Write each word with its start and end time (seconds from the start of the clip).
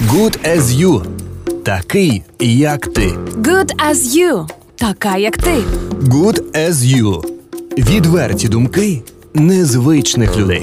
Good 0.00 0.56
as 0.56 0.62
you. 0.62 1.02
Такий, 1.64 2.22
як 2.40 2.86
ти. 2.86 3.06
Good 3.36 3.70
as 3.90 3.94
you. 3.94 4.48
Така, 4.76 5.16
як 5.16 5.36
ти. 5.36 5.54
Good 6.02 6.42
as 6.56 6.72
you. 6.72 7.24
Відверті 7.78 8.48
думки 8.48 9.02
незвичних 9.34 10.36
людей. 10.36 10.62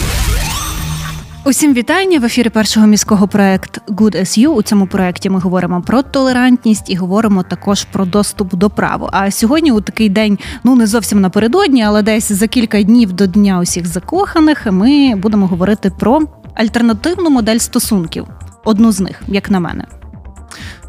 Усім 1.46 1.74
вітання 1.74 2.20
в 2.20 2.26
ефірі 2.26 2.50
першого 2.50 2.88
міського 2.88 3.28
проект 3.28 3.82
Good 3.88 4.16
as 4.16 4.40
You. 4.40 4.48
У 4.48 4.62
цьому 4.62 4.88
проекті 4.88 5.30
ми 5.30 5.40
говоримо 5.40 5.82
про 5.82 6.02
толерантність 6.02 6.90
і 6.90 6.96
говоримо 6.96 7.44
також 7.44 7.84
про 7.84 8.06
доступ 8.06 8.56
до 8.56 8.70
права. 8.70 9.10
А 9.14 9.32
сьогодні, 9.32 9.72
у 9.72 9.82
такий 9.82 10.10
день, 10.10 10.38
ну 10.64 10.76
не 10.76 10.88
зовсім 10.88 11.22
напередодні, 11.22 11.84
але 11.84 12.02
десь 12.02 12.32
за 12.32 12.48
кілька 12.48 12.84
днів 12.84 13.14
до 13.14 13.26
дня 13.26 13.60
усіх 13.60 13.88
закоханих, 13.88 14.68
ми 14.72 15.16
будемо 15.16 15.48
говорити 15.48 15.92
про 16.00 16.22
альтернативну 16.56 17.30
модель 17.30 17.58
стосунків. 17.58 18.26
Одну 18.64 18.92
з 18.92 19.00
них, 19.00 19.22
як 19.28 19.52
на 19.52 19.60
мене. 19.60 19.86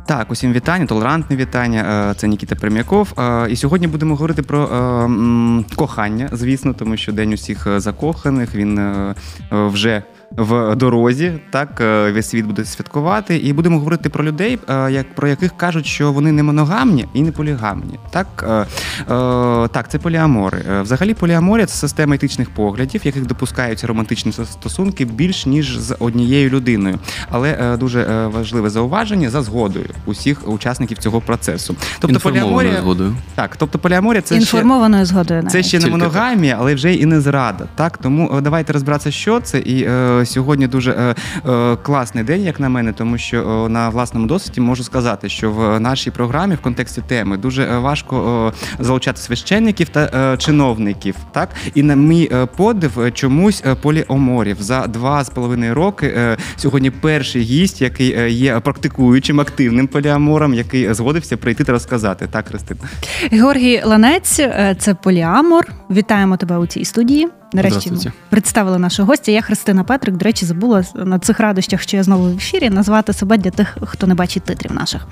Так, 0.07 0.31
усім 0.31 0.53
вітання, 0.53 0.87
толерантне 0.87 1.37
вітання. 1.37 2.11
Е, 2.11 2.15
Це 2.15 2.29
Нікіта 2.29 2.55
Прим'яков. 2.55 3.13
Е, 3.19 3.47
І 3.51 3.57
сьогодні 3.57 3.87
будемо 3.87 4.15
говорити 4.15 4.43
про 4.43 4.65
е, 4.65 5.65
кохання, 5.77 6.29
звісно, 6.33 6.75
тому 6.75 6.97
що 6.97 7.13
день 7.13 7.33
усіх 7.33 7.81
закоханих 7.81 8.55
він 8.55 8.81
вже 9.51 10.03
в 10.37 10.77
дорозі. 10.77 11.33
Так, 11.51 11.81
е, 11.81 12.13
весь 12.13 12.29
світ 12.29 12.47
буде 12.47 12.65
святкувати. 12.65 13.37
І 13.37 13.53
будемо 13.53 13.79
говорити 13.79 14.09
про 14.09 14.25
людей, 14.25 14.59
е, 14.69 14.93
як 14.93 15.15
про 15.15 15.29
яких 15.29 15.57
кажуть, 15.57 15.87
що 15.87 16.13
вони 16.13 16.33
не 16.33 16.43
моногамні 16.43 17.07
і 17.15 17.23
не 17.23 17.33
полігамні. 17.33 17.99
Так, 18.11 18.27
е, 18.49 18.53
е, 18.53 18.67
так, 19.69 19.91
це 19.91 19.99
поліамори. 19.99 20.63
Взагалі, 20.83 21.15
поліаморія 21.15 21.67
це 21.67 21.75
система 21.77 22.15
етичних 22.15 22.51
поглядів, 22.51 23.01
яких 23.05 23.27
допускаються 23.27 23.87
романтичні 23.87 24.33
стосунки 24.33 25.05
більш 25.05 25.47
ніж 25.47 25.79
з 25.79 25.97
однією 25.99 26.51
людиною. 26.51 26.99
Але 27.31 27.51
е, 27.51 27.77
дуже 27.77 28.27
важливе 28.27 28.71
зауваження 28.71 29.31
за 29.31 29.43
згодою 29.43 29.87
усіх 30.07 30.49
учасників 30.49 30.99
цього 30.99 31.21
процесу. 31.21 31.77
Тобто 32.01 32.15
Інформованою 32.15 32.55
поліаморія 32.57 32.83
згодою. 32.83 33.17
так, 33.35 33.57
тобто 33.57 33.79
поліаморія 33.79 34.23
це 34.23 34.35
ще 34.35 34.41
Інформованою 34.41 35.05
згодою. 35.07 35.43
це 35.49 35.63
ще 35.63 35.79
не 35.79 35.87
моногамія, 35.87 36.57
але 36.61 36.75
вже 36.75 36.95
і 36.95 37.07
не 37.07 37.21
зрада. 37.21 37.65
Так 37.75 37.99
тому 37.99 38.41
давайте 38.41 38.73
розбиратися, 38.73 39.11
що 39.11 39.41
це. 39.41 39.59
І 39.59 39.89
сьогодні 40.27 40.67
дуже 40.67 40.91
е, 40.91 41.15
е, 41.51 41.77
класний 41.77 42.25
день, 42.25 42.43
як 42.43 42.61
на 42.61 42.69
мене, 42.69 42.93
тому 42.93 43.19
що 43.19 43.65
е, 43.67 43.69
на 43.69 43.89
власному 43.89 44.27
досвіді 44.27 44.61
можу 44.61 44.85
сказати, 44.85 45.29
що 45.29 45.51
в 45.51 45.81
нашій 45.81 46.11
програмі 46.11 46.55
в 46.55 46.61
контексті 46.61 47.03
теми 47.07 47.37
дуже 47.37 47.79
важко 47.79 48.53
залучати 48.79 49.21
священників 49.21 49.89
та 49.89 50.37
чиновників. 50.37 51.17
Так 51.33 51.49
і 51.75 51.83
на 51.83 51.95
мій 51.95 52.31
подив 52.57 53.13
чомусь 53.15 53.65
поліоморів 53.83 54.57
за 54.61 54.87
два 54.87 55.25
з 55.25 55.31
половиною 55.31 55.75
роки. 55.75 56.37
Сьогодні 56.57 56.91
перший 56.91 57.43
гість, 57.43 57.83
який 57.83 58.35
є 58.35 58.61
практикуючим 58.61 59.41
активним 59.41 59.87
поліамором, 59.87 60.55
який 60.55 60.95
згодився 60.95 61.37
прийти 61.37 61.65
та 61.65 61.73
розказати. 61.73 62.29
Так, 62.31 62.49
Христина. 62.49 62.81
Георгій 63.31 63.83
Ланець, 63.85 64.41
це 64.79 64.95
поліамор. 65.03 65.67
Вітаємо 65.91 66.37
тебе 66.37 66.59
у 66.59 66.67
цій 66.67 66.85
студії. 66.85 67.29
Нарешті 67.53 67.93
представили 68.29 68.79
нашого 68.79 69.07
гостя. 69.07 69.33
Я 69.33 69.43
Христина 69.43 69.85
Петрик. 69.85 70.17
До 70.17 70.25
речі, 70.25 70.45
забула 70.47 70.85
на 70.95 71.19
цих 71.19 71.41
радощах, 71.41 71.83
що 71.83 71.97
я 71.97 72.03
знову 72.03 72.25
в 72.25 72.37
ефірі, 72.37 72.71
назвати 72.71 73.13
себе 73.13 73.39
для 73.39 73.51
тих, 73.51 73.77
хто 73.83 74.07
не 74.07 74.15
бачить 74.15 74.43
титрів 74.43 74.73
наших. 74.73 75.07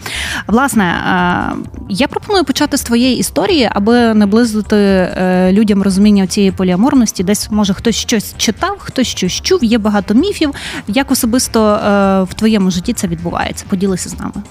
Власне, 0.47 0.85
е, 0.85 1.73
я 1.89 2.09
пропоную 2.09 2.45
почати 2.45 2.77
з 2.77 2.83
твоєї 2.83 3.19
історії, 3.19 3.71
аби 3.73 4.15
наблизити 4.15 4.77
е, 4.77 5.53
людям 5.53 5.83
розуміння 5.83 6.27
цієї 6.27 6.53
поліаморності. 6.53 7.25
Десь 7.25 7.51
може 7.51 7.75
хтось 7.75 7.97
щось 7.97 8.35
читав, 8.37 8.77
хтось 8.79 9.07
щось 9.07 9.33
чув. 9.33 9.65
Є 9.65 9.79
багато 9.79 10.15
міфів. 10.15 10.51
Як 10.89 11.11
особисто 11.11 11.69
е, 11.71 12.23
в 12.23 12.35
твоєму 12.35 12.71
житті 12.71 12.93
це 12.93 13.09
відбувається? 13.09 13.65
Поділися 13.69 14.09
з 14.09 14.19
нами. 14.19 14.43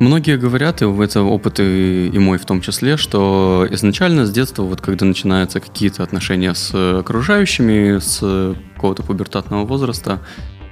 Многие 0.00 0.38
говорят, 0.38 0.80
и 0.80 0.86
это 0.86 1.22
опыт 1.22 1.60
и, 1.60 2.08
и 2.08 2.18
мой 2.18 2.38
в 2.38 2.46
том 2.46 2.62
числе, 2.62 2.96
что 2.96 3.66
изначально 3.70 4.24
с 4.24 4.32
детства, 4.32 4.62
вот 4.62 4.80
когда 4.80 5.04
начинаются 5.04 5.60
какие-то 5.60 6.02
отношения 6.02 6.54
с 6.54 6.74
окружающими, 7.00 7.98
с 7.98 8.56
какого-то 8.74 9.02
пубертатного 9.02 9.66
возраста, 9.66 10.20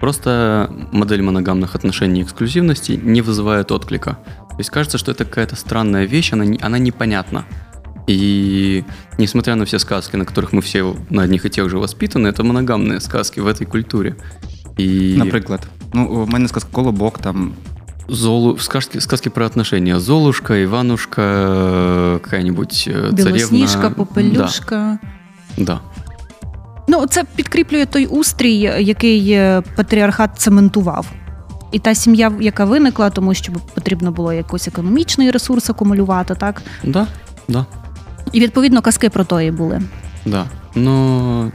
просто 0.00 0.72
модель 0.92 1.20
моногамных 1.20 1.74
отношений 1.74 2.20
и 2.20 2.24
эксклюзивности 2.24 2.92
не 2.92 3.20
вызывает 3.20 3.70
отклика. 3.70 4.18
То 4.48 4.56
есть 4.56 4.70
кажется, 4.70 4.96
что 4.96 5.10
это 5.10 5.26
какая-то 5.26 5.56
странная 5.56 6.06
вещь, 6.06 6.32
она, 6.32 6.46
она 6.62 6.78
непонятна. 6.78 7.44
И 8.06 8.82
несмотря 9.18 9.56
на 9.56 9.66
все 9.66 9.78
сказки, 9.78 10.16
на 10.16 10.24
которых 10.24 10.52
мы 10.52 10.62
все 10.62 10.96
на 11.10 11.24
одних 11.24 11.44
и 11.44 11.50
тех 11.50 11.68
же 11.68 11.76
воспитаны, 11.76 12.28
это 12.28 12.44
моногамные 12.44 12.98
сказки 13.00 13.40
в 13.40 13.46
этой 13.46 13.66
культуре. 13.66 14.16
И... 14.78 15.16
Наприклад, 15.18 15.68
ну 15.92 16.22
у 16.22 16.26
мене 16.26 16.48
сказка 16.48 16.70
колобок 16.72 17.18
там. 17.18 17.54
Золу... 18.09 18.57
сказки, 18.57 19.01
сказки 19.01 19.29
про 19.29 19.45
отношения. 19.45 19.99
Золушка, 19.99 20.63
Иванушка, 20.63 21.21
э, 21.21 22.19
какая-нибудь 22.19 22.87
э, 22.87 23.11
Білосніжка, 23.13 23.67
царевна. 23.67 23.89
попелюшка. 23.95 24.99
Да, 25.57 25.63
да. 25.63 25.79
Ну, 26.87 27.05
це 27.07 27.23
підкріплює 27.35 27.85
той 27.85 28.05
устрій, 28.05 28.57
який 28.79 29.31
е, 29.31 29.63
патріархат 29.75 30.29
цементував. 30.37 31.11
І 31.71 31.79
та 31.79 31.95
сім'я, 31.95 32.31
яка 32.39 32.65
виникла, 32.65 33.09
тому 33.09 33.33
що 33.33 33.51
потрібно 33.73 34.11
було 34.11 34.33
якийсь 34.33 34.67
економічний 34.67 35.31
ресурс 35.31 35.69
акумулювати, 35.69 36.35
так? 36.35 36.61
Да, 36.83 37.07
да, 37.47 37.65
І 38.31 38.39
відповідно 38.39 38.81
казки 38.81 39.09
про 39.09 39.23
то 39.23 39.41
і 39.41 39.51
були. 39.51 39.81
да. 40.25 40.45
Но 40.75 41.51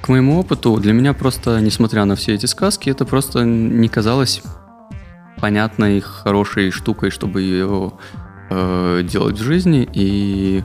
к 0.00 0.12
моему 0.12 0.40
опыту, 0.42 0.80
для 0.80 0.92
меня 0.92 1.12
просто, 1.14 1.60
несмотря 1.60 2.04
на 2.04 2.14
все 2.14 2.32
эти 2.32 2.46
сказки, 2.46 2.90
это 2.90 3.04
просто 3.04 3.44
не 3.44 3.88
казалось 3.88 4.42
понятной, 5.41 5.99
хорошей 5.99 6.71
штукой, 6.71 7.09
чтобы 7.09 7.41
ее 7.41 7.91
э, 8.49 9.01
делать 9.03 9.39
в 9.39 9.43
жизни. 9.43 9.89
И 9.93 10.63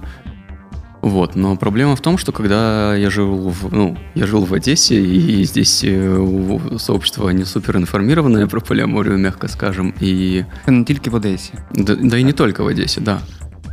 вот, 1.03 1.37
но 1.37 1.57
проблема 1.57 1.95
в 1.95 2.01
том, 2.01 2.19
что 2.19 2.33
когда 2.33 2.95
я 2.97 3.11
жил 3.11 3.49
в, 3.49 3.73
ну, 3.73 3.97
я 4.15 4.27
жил 4.27 4.45
в 4.45 4.53
Одессе, 4.53 5.01
и 5.01 5.45
здесь 5.45 5.85
э, 5.85 6.59
сообщество 6.79 7.31
не 7.31 7.45
супер 7.45 7.77
информированное 7.77 8.47
про 8.51 8.61
полиаморию, 8.61 9.19
мягко 9.19 9.49
скажем, 9.49 9.95
и 10.01 10.45
Це 10.65 10.73
не 10.73 10.85
тільки 10.85 11.11
в 11.11 11.15
Одесі. 11.15 11.53
да, 11.75 11.95
да 11.95 12.19
и 12.19 12.25
не 12.25 12.33
только 12.33 12.65
в 12.65 12.67
Одессе, 12.67 13.01
да. 13.01 13.21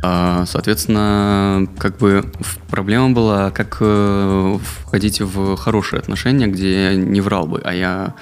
А, 0.06 0.44
соответственно, 0.46 1.66
как 1.78 1.98
бы 1.98 2.24
проблема 2.70 3.10
была, 3.14 3.50
как 3.50 3.78
э, 3.80 4.58
входить 4.62 5.20
в 5.20 5.56
хорошие 5.56 6.00
отношения, 6.00 6.46
где 6.46 6.84
я 6.84 6.94
не 6.94 7.20
врал 7.20 7.46
бы, 7.46 7.60
а 7.64 7.72
я, 7.72 8.14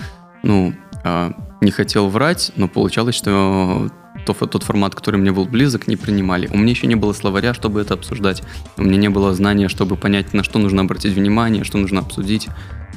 ну, 0.45 0.73
а, 1.05 1.33
не 1.63 1.71
хотел 1.71 2.09
врать, 2.09 2.53
но 2.57 2.69
получалось, 2.69 3.15
что 3.15 3.89
то- 4.27 4.35
тот 4.35 4.63
формат, 4.63 4.95
который 4.95 5.17
мне 5.17 5.33
был 5.33 5.47
близок, 5.47 5.87
не 5.89 5.97
принимали. 5.97 6.49
У 6.49 6.57
меня 6.57 6.71
еще 6.71 6.87
не 6.87 6.95
было 6.95 7.13
словаря, 7.13 7.55
чтобы 7.55 7.81
это 7.81 7.95
обсуждать. 7.95 8.43
У 8.77 8.83
меня 8.83 8.97
не 8.97 9.09
было 9.09 9.35
знания, 9.35 9.69
чтобы 9.69 9.97
понять, 9.97 10.35
на 10.35 10.43
что 10.43 10.59
нужно 10.59 10.83
обратить 10.83 11.15
внимание, 11.15 11.65
что 11.65 11.79
нужно 11.79 12.01
обсудить. 12.01 12.49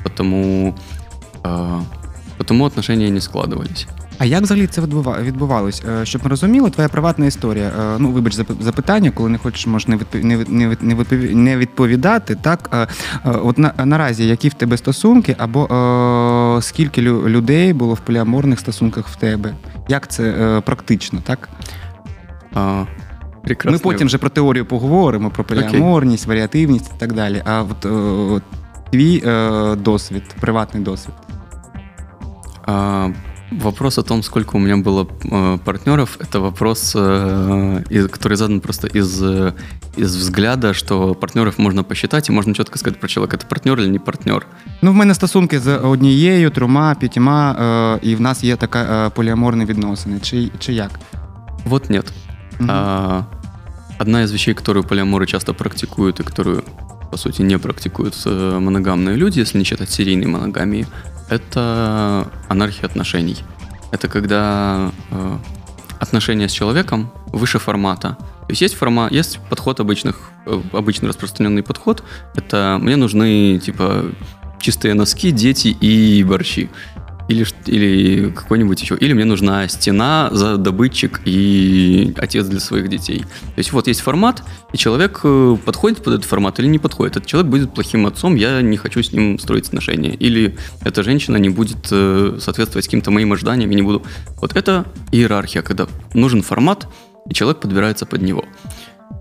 Потому, 0.04 0.76
а, 1.44 1.84
потому 2.38 2.66
отношения 2.66 3.10
не 3.10 3.22
складывались. 3.22 3.88
А 4.18 4.26
як 4.26 4.42
взагалі 4.44 4.68
це 4.68 4.82
відбува- 4.82 5.22
відбувалось? 5.22 5.84
Е, 6.02 6.06
Щоб 6.06 6.24
ми 6.24 6.30
розуміли, 6.30 6.70
твоя 6.70 6.90
приватна 6.90 7.26
історія. 7.26 7.72
Е, 7.80 7.96
Ну, 8.00 8.12
вибач 8.12 8.34
за 8.34 8.46
запитання, 8.60 9.12
коли 9.12 9.30
не 9.30 9.38
хочеш, 9.38 9.68
можеш 9.68 9.88
не 9.88 9.96
відпов- 9.98 10.24
не 10.24 10.38
від- 10.38 10.50
не 10.50 10.68
від- 10.68 10.84
не 10.84 10.96
відпові- 10.96 11.36
не 11.36 11.58
відповідати. 11.58 12.36
Так, 12.36 12.70
Е, 12.74 12.88
от 13.44 13.58
на, 13.58 13.74
наразі 13.86 14.28
які 14.28 14.50
в 14.50 14.54
тебе 14.54 14.78
стосунки, 14.78 15.36
або 15.40 15.66
е, 15.66 16.62
скільки 16.62 17.02
лю- 17.02 17.30
людей 17.30 17.74
було 17.74 17.94
в 17.94 18.00
поліаморних 18.00 18.60
стосунках 18.60 19.08
в 19.08 19.16
тебе? 19.16 19.54
Як 19.88 20.08
це 20.08 20.24
е, 20.24 20.62
практично, 20.62 21.20
так? 21.24 21.50
А, 22.54 22.84
прекрасно. 23.44 23.72
Ми 23.72 23.78
потім 23.94 24.08
вже 24.08 24.18
про 24.18 24.30
теорію 24.30 24.66
поговоримо, 24.66 25.30
про 25.30 25.44
поліаморність, 25.44 26.26
варіативність 26.28 26.92
і 26.96 27.00
так 27.00 27.14
далі. 27.14 27.42
А 27.46 27.62
от, 27.62 27.86
е, 27.86 27.90
от 28.36 28.44
твій 28.92 29.24
досвід, 29.84 30.24
приватний 30.40 30.84
досвід. 30.84 31.14
А, 32.66 33.08
Вопрос 33.51 33.99
о 33.99 34.03
том, 34.03 34.23
сколько 34.23 34.57
у 34.57 34.61
меня 34.61 34.77
было 34.77 35.09
э, 35.25 35.59
партнеров, 35.65 36.19
это 36.21 36.39
вопрос, 36.41 36.95
э, 36.97 37.83
из- 37.91 38.07
который 38.09 38.37
задан 38.37 38.61
просто 38.61 38.87
из, 38.99 39.23
э, 39.23 39.53
из 39.99 40.17
взгляда, 40.17 40.73
что 40.73 41.15
партнеров 41.15 41.59
можно 41.59 41.83
посчитать, 41.83 42.29
и 42.29 42.33
можно 42.33 42.55
четко 42.55 42.79
сказать 42.79 43.01
про 43.01 43.09
человека, 43.09 43.37
это 43.37 43.49
партнер 43.49 43.81
или 43.81 43.89
не 43.89 43.99
партнер. 43.99 44.47
Ну, 44.83 44.91
в 44.93 44.95
мене 44.95 45.15
стосунки 45.15 45.61
з 45.61 45.77
однією, 45.79 46.51
трьома, 46.51 46.95
п'ятьма, 46.95 47.53
е, 48.03 48.09
і 48.09 48.15
в 48.15 48.21
нас 48.21 48.45
є 48.45 48.57
така 48.57 49.07
е, 49.07 49.11
поліаморні 49.11 49.65
відносини. 49.65 50.21
Чи, 50.21 50.51
чи 50.59 50.73
як? 50.73 50.91
Вот 51.65 51.91
нет. 51.91 52.13
Мгм. 52.61 52.71
А, 52.71 53.23
одна 54.01 54.23
из 54.23 54.33
вещей, 54.33 54.55
которую 54.55 54.85
полиаморы 54.85 55.27
часто 55.27 55.55
практикуют 55.55 56.21
и 56.21 56.23
которую, 56.23 56.63
по 57.11 57.17
сути, 57.19 57.43
не 57.43 57.59
практикуют 57.59 58.15
э, 58.15 58.59
моногамные 58.59 59.17
люди, 59.17 59.41
если 59.41 59.59
не 59.59 59.65
считать 59.65 59.91
серийной 59.91 60.27
моногамии, 60.27 60.87
это 61.30 62.28
анархия 62.48 62.86
отношений. 62.86 63.38
Это 63.92 64.08
когда 64.08 64.92
э, 65.12 65.38
отношения 66.00 66.48
с 66.50 66.52
человеком 66.52 67.12
выше 67.28 67.60
формата. 67.60 68.18
То 68.20 68.50
есть 68.50 68.62
есть 68.62 68.76
форма, 68.76 69.08
есть 69.10 69.40
подход 69.50 69.80
обычных, 69.80 70.30
э, 70.46 70.62
обычный 70.74 71.10
распространенный 71.10 71.64
подход. 71.64 72.04
Это 72.36 72.78
мне 72.80 72.96
нужны 72.96 73.60
типа 73.60 74.06
чистые 74.60 74.94
носки, 74.94 75.32
дети 75.32 75.70
и 75.70 76.24
борщи. 76.24 76.70
Или, 77.28 77.46
или 77.66 78.30
какой-нибудь 78.30 78.82
еще. 78.82 78.96
Или 78.96 79.14
мне 79.14 79.26
нужна 79.26 79.68
стена, 79.68 80.30
за 80.32 80.58
добытчик 80.58 81.22
и 81.26 82.14
отец 82.18 82.46
для 82.48 82.60
своих 82.60 82.88
детей. 82.90 83.20
То 83.20 83.58
есть 83.58 83.72
вот 83.72 83.88
есть 83.88 84.02
формат, 84.02 84.44
и 84.74 84.78
человек 84.78 85.22
э, 85.24 85.58
подходит 85.66 86.04
под 86.04 86.16
этот 86.16 86.26
формат 86.26 86.60
или 86.60 86.68
не 86.68 86.80
подходит. 86.80 87.18
Этот 87.18 87.28
человек 87.28 87.50
будет 87.50 87.74
плохим 87.74 88.06
отцом, 88.06 88.36
я 88.36 88.62
не 88.62 88.78
хочу 88.78 89.02
с 89.02 89.12
ним 89.12 89.40
строить 89.40 89.68
отношения. 89.68 90.14
Или 90.14 90.58
эта 90.82 91.04
женщина 91.04 91.38
не 91.38 91.50
будет 91.50 91.88
э, 91.92 92.38
соответствовать 92.40 92.86
каким-то 92.86 93.12
моим 93.12 93.34
ожиданиям, 93.34 93.72
и 93.72 93.76
не 93.76 93.82
буду. 93.82 94.04
Вот 94.42 94.56
это 94.56 94.86
иерархия, 95.12 95.62
когда 95.62 95.88
нужен 96.14 96.44
формат, 96.44 96.88
и 97.30 97.34
человек 97.34 97.60
подбирается 97.60 98.06
под 98.06 98.22
него. 98.22 98.46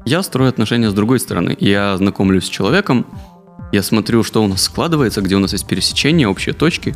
Я 0.05 0.23
строю 0.23 0.51
отношения 0.51 0.91
с 0.91 0.95
другой 0.95 1.19
стороны. 1.19 1.57
Я 1.59 1.97
знакомлюсь 1.97 2.45
с 2.45 2.49
человеком, 2.49 3.07
я 3.75 3.83
смотрю, 3.83 4.23
что 4.23 4.43
у 4.43 4.47
нас 4.49 4.63
складывается, 4.63 5.21
где 5.21 5.37
у 5.37 5.39
нас 5.39 5.53
есть 5.53 5.67
пересечения, 5.67 6.29
общие 6.29 6.55
точки, 6.55 6.95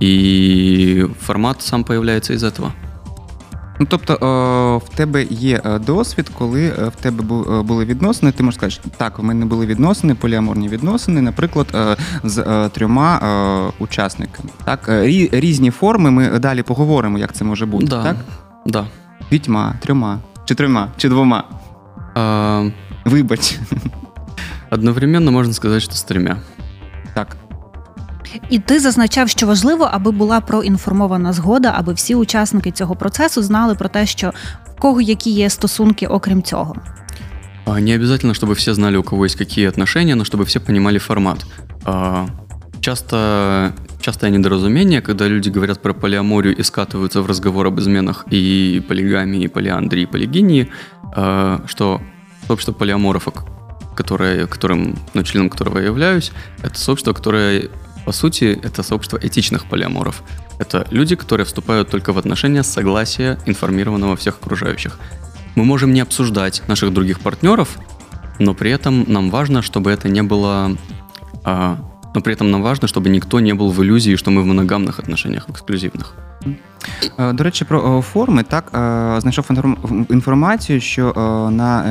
и 0.00 1.06
формат 1.20 1.62
сам 1.62 1.84
появляется 1.84 2.34
из 2.34 2.44
этого. 2.44 2.72
Ну, 3.80 3.86
тобто, 3.88 4.12
е, 4.14 4.86
в 4.86 4.96
тебе 4.96 5.22
є 5.30 5.60
е, 5.64 5.78
досвід, 5.78 6.30
коли 6.38 6.64
е, 6.66 6.88
в 6.88 7.02
тебе 7.02 7.22
були 7.62 7.84
відносини, 7.84 8.32
ти 8.32 8.42
можеш 8.42 8.58
сказати, 8.58 8.80
що 8.82 8.90
так, 8.96 9.18
в 9.18 9.22
мене 9.22 9.46
були 9.46 9.66
відносини, 9.66 10.14
поліаморні 10.14 10.68
відносини, 10.68 11.20
наприклад, 11.20 11.96
з 12.24 12.68
трьома 12.68 13.72
учасниками. 13.78 14.48
Так, 14.64 14.90
різні 15.32 15.70
форми. 15.70 16.10
Ми 16.10 16.38
далі 16.38 16.62
поговоримо, 16.62 17.18
як 17.18 17.32
це 17.32 17.44
може 17.44 17.66
бути. 17.66 17.86
да, 17.86 18.02
Так, 18.02 18.16
да. 18.66 18.86
вітьма, 19.32 19.74
трьома, 19.80 20.18
чи 20.44 20.54
трьома, 20.54 20.88
чи 20.96 21.08
двома. 21.08 21.44
А, 22.14 22.68
Вибач. 23.04 23.58
одновременно 24.69 25.31
можно 25.31 25.53
сказать, 25.53 25.81
что 25.83 25.93
с 25.93 26.03
тремя. 26.03 26.37
Так. 27.13 27.37
І 28.49 28.59
ти 28.59 28.79
зазначав, 28.79 29.29
що 29.29 29.47
важливо, 29.47 29.89
аби 29.91 30.11
була 30.11 30.41
проінформована 30.41 31.33
згода, 31.33 31.73
аби 31.77 31.93
всі 31.93 32.15
учасники 32.15 32.71
цього 32.71 32.95
процесу 32.95 33.43
знали 33.43 33.75
про 33.75 33.89
те, 33.89 34.05
що 34.05 34.33
в 34.77 34.79
кого 34.79 35.01
які 35.01 35.29
є 35.31 35.49
стосунки, 35.49 36.07
окрім 36.07 36.43
цього. 36.43 36.75
А, 37.65 37.79
Не 37.79 37.95
обязательно, 37.95 38.33
чтобы 38.33 38.53
все 38.53 38.73
знали, 38.73 38.97
у 38.97 39.03
кого 39.03 39.23
есть 39.25 39.37
какие 39.37 39.67
отношения, 39.69 40.15
но 40.15 40.23
чтобы 40.23 40.43
все 40.43 40.59
понимали 40.59 40.97
формат. 40.99 41.45
А, 41.85 42.25
Часто, 42.81 43.71
частое 44.01 44.29
недоразумение, 44.31 45.01
когда 45.01 45.29
люди 45.29 45.49
говорят 45.49 45.81
про 45.81 45.93
полиаморию 45.93 46.53
и 46.59 46.63
скатываются 46.63 47.21
в 47.21 47.27
разговор 47.27 47.67
об 47.67 47.79
изменах 47.79 48.25
и 48.33 48.81
полигамии, 48.87 49.43
и 49.43 49.47
полиандрии, 49.47 50.03
и 50.03 50.05
полигинии, 50.05 50.67
а, 51.15 51.59
что 51.67 52.01
сообщество 52.47 52.73
полиаморов, 52.73 53.25
к- 53.25 53.45
которое, 53.98 54.46
которым, 54.46 54.96
ну, 55.14 55.24
членом 55.24 55.50
которого 55.50 55.78
я 55.78 55.86
являюсь, 55.86 56.30
это 56.62 56.78
сообщество, 56.78 57.12
которое, 57.12 57.68
по 58.06 58.12
сути, 58.12 58.56
это 58.62 58.84
сообщество 58.84 59.18
этичных 59.20 59.64
полиаморов. 59.64 60.22
Это 60.60 60.86
люди, 60.92 61.16
которые 61.16 61.44
вступают 61.44 61.90
только 61.90 62.12
в 62.12 62.18
отношения 62.18 62.62
с 62.62 62.68
согласия 62.68 63.38
информированного 63.46 64.14
всех 64.16 64.38
окружающих. 64.40 65.00
Мы 65.56 65.64
можем 65.64 65.92
не 65.92 66.00
обсуждать 66.00 66.62
наших 66.68 66.92
других 66.92 67.18
партнеров, 67.18 67.76
но 68.38 68.54
при 68.54 68.70
этом 68.70 69.04
нам 69.08 69.30
важно, 69.30 69.62
чтобы 69.62 69.90
это 69.90 70.08
не 70.08 70.22
было... 70.22 70.76
а, 71.44 71.76
но 72.14 72.20
при 72.20 72.34
этом 72.34 72.52
нам 72.52 72.62
важно, 72.62 72.86
чтобы 72.86 73.10
никто 73.10 73.40
не 73.40 73.52
был 73.52 73.72
в 73.72 73.82
иллюзии, 73.82 74.14
что 74.14 74.30
мы 74.30 74.42
в 74.42 74.46
моногамных 74.46 75.00
отношениях, 75.00 75.48
в 75.48 75.50
эксклюзивных. 75.50 76.14
Е, 77.18 77.32
До 77.32 77.44
речі, 77.44 77.64
про 77.64 77.98
е, 77.98 78.02
форми 78.02 78.42
так 78.42 78.64
е, 78.74 79.20
знайшов 79.20 79.46
інформацію, 80.10 80.80
що 80.80 81.12
на 81.52 81.84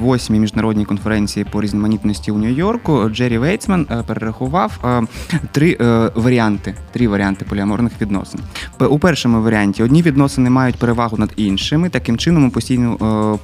восьмій 0.00 0.40
міжнародній 0.40 0.84
конференції 0.84 1.46
по 1.50 1.62
різноманітності 1.62 2.30
у 2.30 2.38
Нью-Йорку 2.38 3.08
Джері 3.08 3.38
Вейтсман 3.38 3.86
перерахував 4.06 5.04
три 5.52 5.76
варіанти, 6.14 6.74
три 6.92 7.08
варіанти 7.08 7.44
поліаморних 7.48 7.92
відносин. 8.00 8.40
У 8.90 8.98
першому 8.98 9.42
варіанті 9.42 9.82
одні 9.82 10.02
відносини 10.02 10.50
мають 10.50 10.76
перевагу 10.76 11.16
над 11.16 11.32
іншими. 11.36 11.88
Таким 11.88 12.18
чином, 12.18 12.44
у 12.44 12.50
постійну 12.50 12.98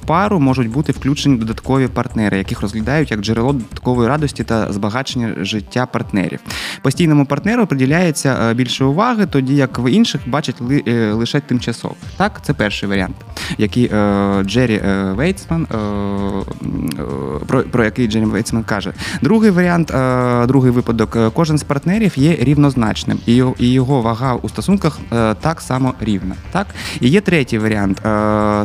пару 0.05 0.39
можуть 0.39 0.69
бути 0.69 0.91
включені 0.91 1.37
додаткові 1.37 1.87
партнери, 1.87 2.37
яких 2.37 2.61
розглядають 2.61 3.11
як 3.11 3.21
джерело 3.21 3.53
додаткової 3.53 4.09
радості 4.09 4.43
та 4.43 4.73
збагачення 4.73 5.33
життя 5.41 5.85
партнерів. 5.85 6.39
Постійному 6.81 7.25
партнеру 7.25 7.67
приділяється 7.67 8.53
більше 8.53 8.85
уваги, 8.85 9.25
тоді 9.25 9.55
як 9.55 9.79
в 9.79 9.91
інших 9.91 10.21
бачать 10.27 10.50
ли, 10.59 10.83
е, 10.87 11.11
лише 11.11 11.39
тимчасово. 11.39 11.95
Так, 12.17 12.39
це 12.43 12.53
перший 12.53 12.89
варіант, 12.89 13.15
який 13.57 13.89
е, 13.93 14.43
Джері 14.43 14.81
е, 14.85 15.13
Вейтсман 15.15 15.67
е, 15.71 15.77
е, 15.77 17.03
про, 17.47 17.63
про 17.63 17.83
який 17.83 18.07
Джері 18.07 18.25
Вейтсман 18.25 18.63
каже. 18.63 18.93
Другий 19.21 19.51
варіант, 19.51 19.91
е, 19.91 20.45
другий 20.47 20.71
випадок: 20.71 21.17
кожен 21.33 21.57
з 21.57 21.63
партнерів 21.63 22.13
є 22.15 22.35
рівнозначним, 22.39 23.19
і 23.25 23.35
його, 23.35 23.55
і 23.59 23.71
його 23.71 24.01
вага 24.01 24.35
у 24.35 24.49
стосунках 24.49 24.99
так 25.41 25.61
само 25.61 25.93
рівна. 25.99 26.35
Так, 26.51 26.67
і 26.99 27.09
є 27.09 27.21
третій 27.21 27.57
варіант: 27.57 27.97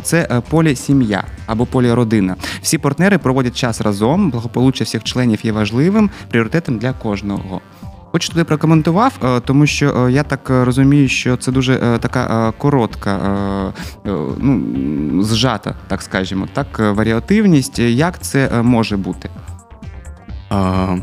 це 0.02 0.28
е, 0.30 0.42
полісім'я 0.50 1.24
або 1.46 1.66
поліродина. 1.66 2.36
Всі 2.62 2.78
партнери 2.78 3.18
проводять 3.18 3.56
час 3.56 3.80
разом, 3.80 4.30
благополуччя 4.30 4.84
всіх 4.84 5.04
членів 5.04 5.46
є 5.46 5.52
важливим 5.52 6.10
пріоритетом 6.30 6.78
для 6.78 6.92
кожного. 6.92 7.60
Хочу 8.15 8.29
туди 8.29 8.43
прокоментував, 8.43 9.13
е, 9.23 9.39
тому 9.39 9.65
що 9.67 10.05
е, 10.07 10.11
я 10.11 10.23
так 10.23 10.49
е, 10.49 10.65
розумію, 10.65 11.07
що 11.09 11.37
це 11.37 11.51
дуже 11.51 11.73
е, 11.73 11.97
така 11.97 12.47
е, 12.49 12.53
коротка, 12.57 13.11
е, 14.05 14.09
е, 14.09 14.15
ну, 14.37 15.23
зжата, 15.23 15.75
так 15.87 16.01
скажімо, 16.01 16.47
так, 16.53 16.67
е, 16.79 16.91
варіативність. 16.91 17.79
Як 17.79 18.21
це 18.21 18.49
е, 18.53 18.61
може 18.61 18.97
бути? 18.97 19.29
А, 20.49 20.97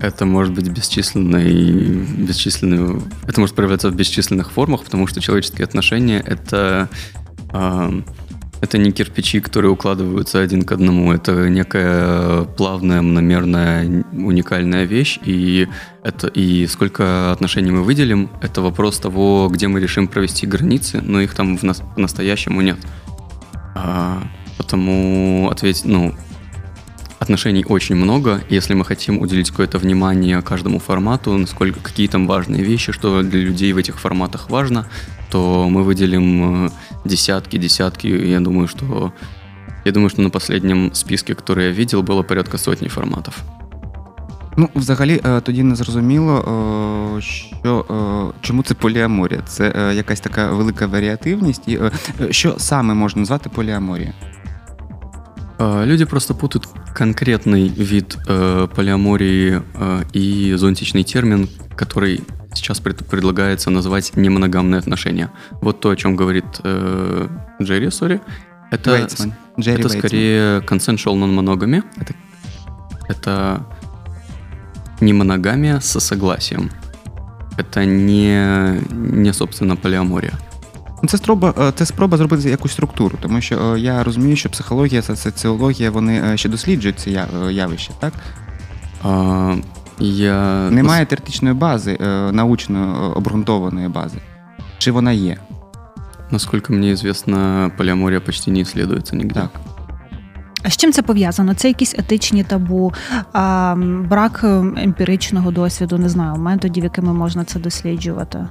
Это 0.00 0.26
может 0.26 0.52
быть 0.52 0.68
бесчисленной, 0.70 2.04
бесчисленной... 2.26 3.00
Это 3.26 3.40
может 3.40 3.54
проявляться 3.54 3.88
в 3.88 3.94
бесчисленных 3.94 4.50
формах, 4.50 4.84
потому 4.84 5.06
что 5.06 5.20
человеческие 5.20 5.64
отношения — 5.64 6.26
это... 6.26 6.88
а, 7.52 7.90
это 8.61 8.77
не 8.77 8.91
кирпичи, 8.91 9.39
которые 9.39 9.71
укладываются 9.71 10.39
один 10.39 10.63
к 10.63 10.71
одному. 10.71 11.13
Это 11.13 11.49
некая 11.49 12.43
плавная, 12.43 13.01
мномерная, 13.01 14.03
уникальная 14.11 14.83
вещь. 14.83 15.19
И, 15.23 15.67
это, 16.03 16.27
и 16.27 16.67
сколько 16.67 17.31
отношений 17.31 17.71
мы 17.71 17.83
выделим, 17.83 18.29
это 18.41 18.61
вопрос 18.61 18.99
того, 18.99 19.49
где 19.49 19.67
мы 19.67 19.79
решим 19.79 20.07
провести 20.07 20.45
границы, 20.45 21.01
но 21.01 21.21
их 21.21 21.33
там 21.33 21.57
в 21.57 21.63
нас- 21.63 21.81
по-настоящему 21.95 22.61
нет. 22.61 22.77
А, 23.75 24.21
потому 24.57 25.49
ответить, 25.49 25.85
ну, 25.85 26.13
отношений 27.28 27.64
очень 27.68 27.96
много. 27.96 28.40
Если 28.50 28.74
мы 28.74 28.84
хотим 28.84 29.20
уделить 29.20 29.50
какое-то 29.50 29.78
внимание 29.78 30.42
каждому 30.42 30.78
формату, 30.78 31.36
насколько 31.36 31.80
какие 31.80 32.08
там 32.08 32.26
важные 32.26 32.62
вещи, 32.62 32.92
что 32.92 33.22
для 33.22 33.40
людей 33.40 33.72
в 33.72 33.78
этих 33.78 33.98
форматах 33.98 34.50
важно, 34.50 34.86
то 35.30 35.68
мы 35.68 35.82
выделим 35.82 36.66
э, 36.66 36.70
десятки, 37.04 37.58
десятки. 37.58 38.06
Я 38.06 38.40
думаю, 38.40 38.68
что 38.68 39.12
я 39.84 39.92
думаю, 39.92 40.10
что 40.10 40.22
на 40.22 40.30
последнем 40.30 40.94
списке, 40.94 41.34
который 41.34 41.66
я 41.66 41.70
видел, 41.70 42.02
было 42.02 42.22
порядка 42.22 42.58
сотни 42.58 42.88
форматов. 42.88 43.34
Ну, 44.56 44.68
взагалі, 44.74 45.20
е, 45.24 45.40
тоді 45.40 45.62
не 45.62 45.74
зрозуміло, 45.74 46.38
е, 47.18 47.20
що 47.20 47.86
е, 47.90 48.38
чому 48.40 48.62
це 48.62 48.74
поліаморія. 48.74 49.40
Це 49.46 49.72
е, 49.76 49.94
якась 49.94 50.20
така 50.20 50.52
велика 50.52 50.86
варіативність. 50.86 51.62
І 51.66 51.76
е, 51.76 51.90
е, 52.20 52.32
що 52.32 52.54
саме 52.58 52.94
можна 52.94 53.20
назвати 53.20 53.48
поліаморією? 53.48 54.12
Э, 55.59 55.83
Люди 55.85 56.05
просто 56.05 56.33
путают 56.33 56.67
конкретный 56.95 57.67
вид 57.67 58.17
э, 58.27 58.67
полиамории 58.75 59.61
э, 59.75 60.03
и 60.13 60.53
зонтичный 60.55 61.03
термин, 61.03 61.49
который 61.75 62.21
сейчас 62.53 62.79
пред- 62.79 63.05
предлагается 63.05 63.69
назвать 63.69 64.15
немоногамные 64.15 64.79
отношения. 64.79 65.29
Вот 65.61 65.79
то, 65.81 65.89
о 65.89 65.95
чем 65.95 66.15
говорит 66.15 66.45
э, 66.63 67.27
Джерри, 67.61 67.91
сори, 67.91 68.21
это, 68.71 68.97
Вейтсман. 68.97 69.33
Джері 69.59 69.79
это 69.79 69.89
Вейтсман. 69.89 69.99
скорее 69.99 70.59
consensual 70.61 71.15
non-monogamy. 71.15 71.83
Это, 71.97 72.13
это 73.07 73.65
не 75.01 75.13
моногамия 75.13 75.79
со 75.79 75.99
согласием. 75.99 76.71
Это 77.57 77.83
не, 77.85 78.79
не 78.91 79.33
собственно, 79.33 79.75
полиамория. 79.75 80.33
Ну, 81.01 81.09
Це 81.09 81.17
спроба, 81.17 81.53
е, 81.59 81.71
це 81.75 81.85
спроба 81.85 82.17
зробити 82.17 82.49
якусь 82.49 82.71
структуру, 82.71 83.17
тому 83.21 83.41
що 83.41 83.73
е, 83.73 83.79
я 83.79 84.03
розумію, 84.03 84.35
що 84.35 84.49
психологія 84.49 85.01
та 85.01 85.15
соціологія 85.15 85.91
вони 85.91 86.21
е, 86.33 86.37
ще 86.37 86.49
досліджують 86.49 86.99
це 86.99 87.27
явище, 87.51 87.91
так? 87.99 88.13
А, 89.03 89.55
я... 89.99 90.69
Немає 90.69 91.05
теоретичної 91.05 91.55
бази, 91.55 91.97
научно 92.31 93.13
обґрунтованої 93.15 93.87
бази. 93.87 94.17
Чи 94.77 94.91
вона 94.91 95.11
є? 95.11 95.37
Насколько 96.31 96.73
мне 96.73 96.91
известно, 96.91 97.71
полиамория 97.77 98.19
почти 98.19 98.51
не 98.51 98.61
исследуется 98.61 99.15
нигде. 99.15 99.33
Так. 99.33 99.49
А 100.63 100.69
з 100.69 100.77
чим 100.77 100.91
це 100.91 101.01
пов'язано? 101.01 101.53
Це 101.53 101.67
якісь 101.67 101.95
етичні 101.97 102.43
табу, 102.43 102.93
а, 103.33 103.75
брак 104.09 104.43
емпіричного 104.77 105.51
досвіду, 105.51 105.97
не 105.97 106.09
знаю, 106.09 106.35
методів, 106.35 106.83
якими 106.83 107.13
можна 107.13 107.43
це 107.43 107.59
досліджувати. 107.59 108.47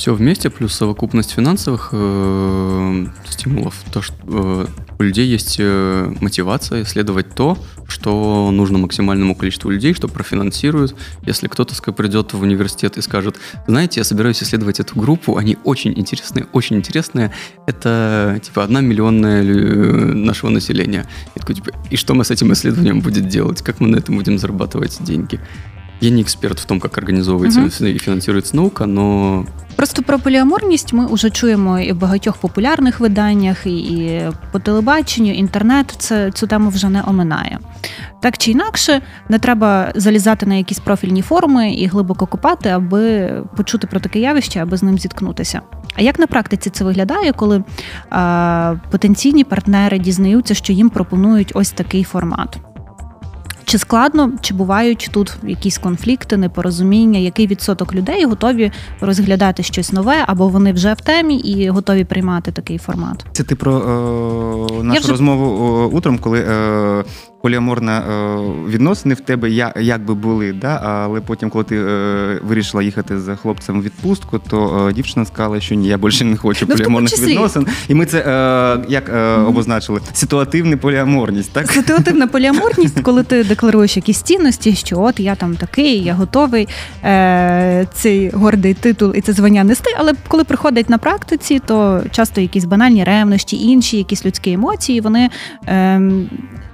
Все 0.00 0.14
вместе, 0.14 0.48
плюс 0.48 0.72
совокупность 0.72 1.30
финансовых 1.32 1.90
э, 1.92 3.06
стимулов. 3.28 3.74
То, 3.92 4.00
что, 4.00 4.14
э, 4.24 4.66
у 4.98 5.02
людей 5.02 5.26
есть 5.26 5.56
э, 5.58 6.14
мотивация 6.22 6.84
исследовать 6.84 7.34
то, 7.34 7.58
что 7.86 8.50
нужно 8.50 8.78
максимальному 8.78 9.34
количеству 9.34 9.68
людей, 9.68 9.92
что 9.92 10.08
профинансируют. 10.08 10.94
Если 11.26 11.48
кто-то 11.48 11.74
придет 11.92 12.32
в 12.32 12.40
университет 12.40 12.96
и 12.96 13.02
скажет, 13.02 13.36
знаете, 13.66 14.00
я 14.00 14.04
собираюсь 14.04 14.42
исследовать 14.42 14.80
эту 14.80 14.98
группу, 14.98 15.36
они 15.36 15.58
очень 15.64 15.92
интересные, 15.92 16.46
очень 16.54 16.76
интересные. 16.76 17.30
Это 17.66 18.40
типа 18.42 18.64
одна 18.64 18.80
миллионная 18.80 19.42
э, 19.42 20.14
нашего 20.14 20.48
населения. 20.48 21.06
И, 21.34 21.40
такой, 21.40 21.56
типа, 21.56 21.72
и 21.90 21.96
что 21.96 22.14
мы 22.14 22.24
с 22.24 22.30
этим 22.30 22.50
исследованием 22.54 23.00
будем 23.00 23.28
делать? 23.28 23.60
Как 23.60 23.80
мы 23.80 23.88
на 23.88 23.96
этом 23.96 24.16
будем 24.16 24.38
зарабатывать 24.38 24.96
деньги? 25.04 25.38
Я 26.00 26.10
не 26.10 26.22
эксперт 26.22 26.58
в 26.58 26.66
том, 26.66 26.80
как 26.80 26.98
организовывается 26.98 27.60
угу. 27.60 27.86
и 27.86 27.98
фінансується 27.98 28.56
наука, 28.56 28.86
но 28.86 29.44
Просто 29.76 30.02
про 30.02 30.18
поліаморність 30.18 30.92
ми 30.92 31.06
вже 31.06 31.30
чуємо 31.30 31.78
і 31.78 31.92
в 31.92 31.98
багатьох 31.98 32.36
популярних 32.36 33.00
виданнях, 33.00 33.66
і 33.66 34.20
по 34.52 34.58
телебаченню, 34.58 35.32
інтернет 35.32 35.94
це 35.98 36.30
цю 36.30 36.46
тему 36.46 36.70
вже 36.70 36.88
не 36.88 37.02
оминає. 37.06 37.58
Так 38.22 38.38
чи 38.38 38.50
інакше, 38.50 39.02
не 39.28 39.38
треба 39.38 39.92
залізати 39.94 40.46
на 40.46 40.54
якісь 40.54 40.78
профільні 40.78 41.22
форуми 41.22 41.72
і 41.72 41.86
глибоко 41.86 42.26
копати, 42.26 42.68
аби 42.68 43.30
почути 43.56 43.86
про 43.86 44.00
таке 44.00 44.18
явище, 44.18 44.60
аби 44.60 44.76
з 44.76 44.82
ним 44.82 44.98
зіткнутися. 44.98 45.60
А 45.94 46.02
як 46.02 46.18
на 46.18 46.26
практиці 46.26 46.70
це 46.70 46.84
виглядає, 46.84 47.32
коли 47.32 47.64
а, 48.10 48.74
потенційні 48.90 49.44
партнери 49.44 49.98
дізнаються, 49.98 50.54
що 50.54 50.72
їм 50.72 50.90
пропонують 50.90 51.52
ось 51.54 51.70
такий 51.70 52.04
формат? 52.04 52.58
Чи 53.64 53.78
складно, 53.78 54.32
чи 54.40 54.54
бувають 54.54 55.08
тут 55.12 55.36
якісь 55.42 55.78
конфлікти, 55.78 56.36
непорозуміння, 56.36 57.18
який 57.18 57.46
відсоток 57.46 57.94
людей 57.94 58.24
готові 58.24 58.72
розглядати 59.00 59.62
щось 59.62 59.92
нове, 59.92 60.24
або 60.26 60.48
вони 60.48 60.72
вже 60.72 60.92
в 60.92 61.00
темі 61.00 61.36
і 61.36 61.68
готові 61.68 62.04
приймати 62.04 62.52
такий 62.52 62.78
формат? 62.78 63.26
Це 63.32 63.42
ти 63.42 63.54
про 63.54 63.76
е, 63.76 64.82
нашу 64.82 65.00
вже... 65.00 65.10
розмову 65.10 65.78
е, 65.82 65.86
утром, 65.86 66.18
коли 66.18 66.40
е, 66.40 67.04
поліаморна 67.42 67.98
е, 67.98 68.36
відносини 68.68 69.14
в 69.14 69.20
тебе 69.20 69.50
я, 69.50 69.74
як 69.80 70.04
би 70.04 70.14
були, 70.14 70.52
да? 70.52 70.80
але 70.84 71.20
потім, 71.20 71.50
коли 71.50 71.64
ти 71.64 71.76
е, 71.76 72.40
вирішила 72.42 72.82
їхати 72.82 73.20
з 73.20 73.36
хлопцем 73.36 73.78
у 73.78 73.82
відпустку, 73.82 74.38
то 74.38 74.88
е, 74.88 74.92
дівчина 74.92 75.26
сказала, 75.26 75.60
що 75.60 75.74
ні, 75.74 75.88
я 75.88 75.98
більше 75.98 76.24
не 76.24 76.36
хочу 76.36 76.66
ну, 76.68 76.76
поліаморних 76.76 77.18
відносин. 77.18 77.66
І 77.88 77.94
ми 77.94 78.06
це 78.06 78.20
як 78.88 79.10
обозначили 79.48 80.00
ситуативна 80.12 80.76
поліаморність. 80.76 81.52
так? 81.52 81.72
Ситуативна 81.72 82.26
поліаморність, 82.26 83.00
коли 83.02 83.22
ти 83.22 83.44
декларуєш 83.44 83.96
якісь 83.96 84.22
цінності, 84.22 84.74
що 84.74 85.00
от 85.00 85.20
я 85.20 85.34
там 85.34 85.56
такий, 85.56 86.02
я 86.02 86.14
готовий 86.14 86.68
цей 87.92 88.30
гордий 88.30 88.74
титул 88.74 89.12
і 89.14 89.20
це 89.20 89.32
звання 89.32 89.64
нести. 89.64 89.90
Але 89.98 90.12
коли 90.28 90.44
приходить 90.44 90.90
на 90.90 90.98
практиці, 90.98 91.60
то 91.66 92.02
часто 92.10 92.40
якісь 92.40 92.64
банальні 92.64 93.04
ревнощі, 93.04 93.56
інші 93.56 93.96
якісь 93.96 94.26
людські 94.26 94.52
емоції, 94.52 95.00
вони. 95.00 95.30
Ем, 95.66 96.28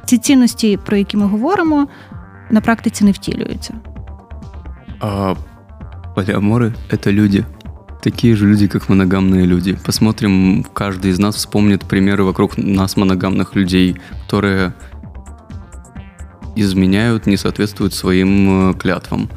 ці 0.05 0.17
цінності, 0.17 0.79
про 0.85 0.97
які 0.97 1.17
ми 1.17 1.25
говоримо, 1.25 1.87
на 2.49 2.61
практиці 2.61 3.05
не 3.05 3.11
втілюються. 3.11 3.73
А 4.99 5.35
полиаморы — 6.15 6.89
это 6.89 7.11
люди. 7.11 7.45
Такие 8.03 8.35
же 8.35 8.47
люди, 8.47 8.67
как 8.67 8.89
моногамные 8.89 9.45
люди. 9.45 9.77
Посмотрим, 9.85 10.65
каждый 10.73 11.11
из 11.11 11.19
нас 11.19 11.35
вспомнит 11.35 11.83
примеры 11.83 12.23
вокруг 12.23 12.57
нас 12.57 12.97
моногамных 12.97 13.55
людей, 13.55 13.95
которые 14.25 14.73
изменяют, 16.55 17.27
не 17.27 17.37
соответствуют 17.37 17.93
своим 17.93 18.71
э, 18.71 18.73
клятвам. 18.73 19.29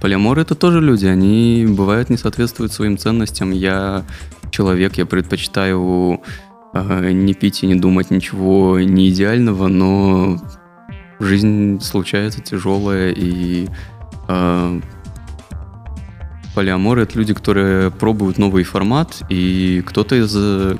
Полиаморы — 0.00 0.42
это 0.42 0.54
тоже 0.54 0.80
люди, 0.80 1.06
они, 1.06 1.66
бывают, 1.68 2.10
не 2.10 2.16
соответствуют 2.16 2.72
своим 2.72 2.98
ценностям. 2.98 3.50
Я 3.50 4.04
человек, 4.50 4.98
я 4.98 5.06
предпочитаю 5.06 6.20
не 6.72 7.34
пить 7.34 7.64
и 7.64 7.66
не 7.66 7.74
думать 7.74 8.10
ничего 8.10 8.78
не 8.80 9.08
идеального, 9.08 9.68
но 9.68 10.38
жизнь 11.20 11.80
случается 11.80 12.40
тяжелая, 12.40 13.12
и 13.16 13.68
э, 14.28 14.80
полиаморы — 16.54 17.04
это 17.04 17.18
люди, 17.18 17.34
которые 17.34 17.90
пробуют 17.90 18.38
новый 18.38 18.64
формат, 18.64 19.22
и 19.28 19.82
кто-то 19.86 20.16
из, 20.16 20.32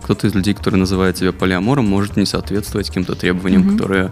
кто-то 0.02 0.26
из 0.26 0.34
людей, 0.34 0.54
которые 0.54 0.80
называют 0.80 1.16
себя 1.16 1.32
полиамором, 1.32 1.88
может 1.88 2.16
не 2.16 2.26
соответствовать 2.26 2.88
каким-то 2.88 3.14
требованиям, 3.14 3.62
mm-hmm. 3.62 3.76
которые 3.76 4.10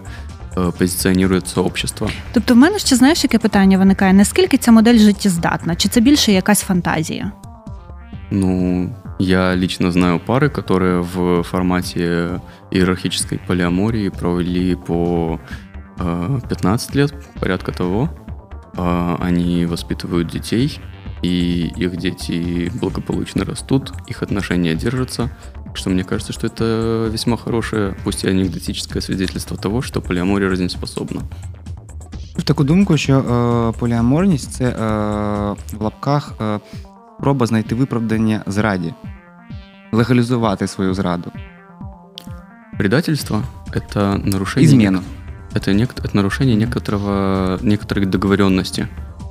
позиціонує 0.77 1.41
сообщество. 1.45 2.09
Тобто, 2.33 2.53
в 2.53 2.57
мене 2.57 2.79
ще 2.79 2.95
знаєш, 2.95 3.23
яке 3.23 3.37
питання 3.37 3.77
виникає: 3.77 4.13
наскільки 4.13 4.57
ця 4.57 4.71
модель 4.71 4.97
життєздатна? 4.97 5.75
Чи 5.75 5.89
це 5.89 6.01
більше 6.01 6.31
якась 6.31 6.61
фантазія? 6.61 7.31
Ну, 8.31 8.89
я 9.22 9.54
лично 9.54 9.92
знаю 9.92 10.18
пары, 10.18 10.50
которые 10.50 11.00
в 11.00 11.44
формате 11.44 12.40
иерархической 12.72 13.38
полиамории 13.38 14.08
провели 14.08 14.74
по 14.74 15.38
15 15.96 16.90
э, 16.96 16.98
лет, 16.98 17.14
порядка 17.38 17.70
того. 17.70 18.10
Э, 18.76 19.16
они 19.20 19.64
воспитывают 19.66 20.28
детей, 20.28 20.80
и 21.22 21.72
их 21.76 21.96
дети 21.98 22.72
благополучно 22.74 23.44
растут, 23.44 23.92
их 24.08 24.24
отношения 24.24 24.74
держатся. 24.74 25.30
Что 25.72 25.90
мне 25.90 26.02
кажется, 26.02 26.32
что 26.32 26.48
это 26.48 27.08
весьма 27.08 27.36
хорошее, 27.36 27.96
пусть 28.02 28.24
и 28.24 28.28
анекдотическое 28.28 29.00
свидетельство 29.00 29.56
того, 29.56 29.82
что 29.82 30.00
полиамория 30.00 30.50
жизнеспособна. 30.50 31.22
В 32.36 32.42
таку 32.42 32.64
думку, 32.64 32.96
що 32.96 33.18
е, 33.18 33.78
поліаморність 33.78 34.52
це 34.52 34.64
е, 34.64 34.74
в 35.72 35.82
лапках 35.82 36.32
е, 36.40 36.60
спроба 37.22 37.46
знайти 37.46 37.74
виправдання 37.74 38.42
зраді, 38.46 38.94
легалізувати 39.92 40.66
свою 40.66 40.94
зраду. 40.94 41.30
Предательство– 42.78 43.42
это 43.72 44.18
нарушение... 44.32 44.66
Измену. 44.66 45.02
Это, 45.54 45.72
нек- 45.72 46.02
это 46.02 46.16
нарушение 46.16 46.56
некоторого, 46.56 47.58
некоторой 47.62 48.06
договоренности. 48.06 48.88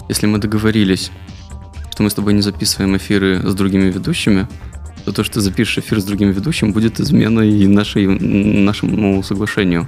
Если 0.10 0.26
мы 0.28 0.40
договорились, 0.40 1.12
что 1.92 2.04
мы 2.04 2.10
с 2.10 2.14
тобой 2.14 2.34
не 2.34 2.42
записываем 2.42 2.96
эфиры 2.96 3.42
с 3.44 3.56
другими 3.56 3.92
ведущими, 3.92 4.48
то 5.06 5.12
то, 5.12 5.24
что 5.26 5.34
ты 5.34 5.42
запишешь 5.42 5.80
эфир 5.80 6.00
с 6.00 6.06
другим 6.06 6.32
ведущим, 6.32 6.72
будет 6.72 7.00
изменой 7.02 7.68
нашей, 7.68 8.08
нашему 8.64 9.22
соглашению. 9.24 9.88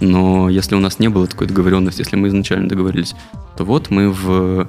Но 0.00 0.48
если 0.48 0.74
у 0.74 0.80
нас 0.80 0.98
не 0.98 1.08
было 1.08 1.26
такой 1.26 1.48
договоренности, 1.48 2.00
если 2.00 2.16
мы 2.16 2.28
изначально 2.28 2.68
договорились, 2.68 3.14
то 3.56 3.64
вот 3.64 3.90
мы 3.90 4.08
в 4.08 4.68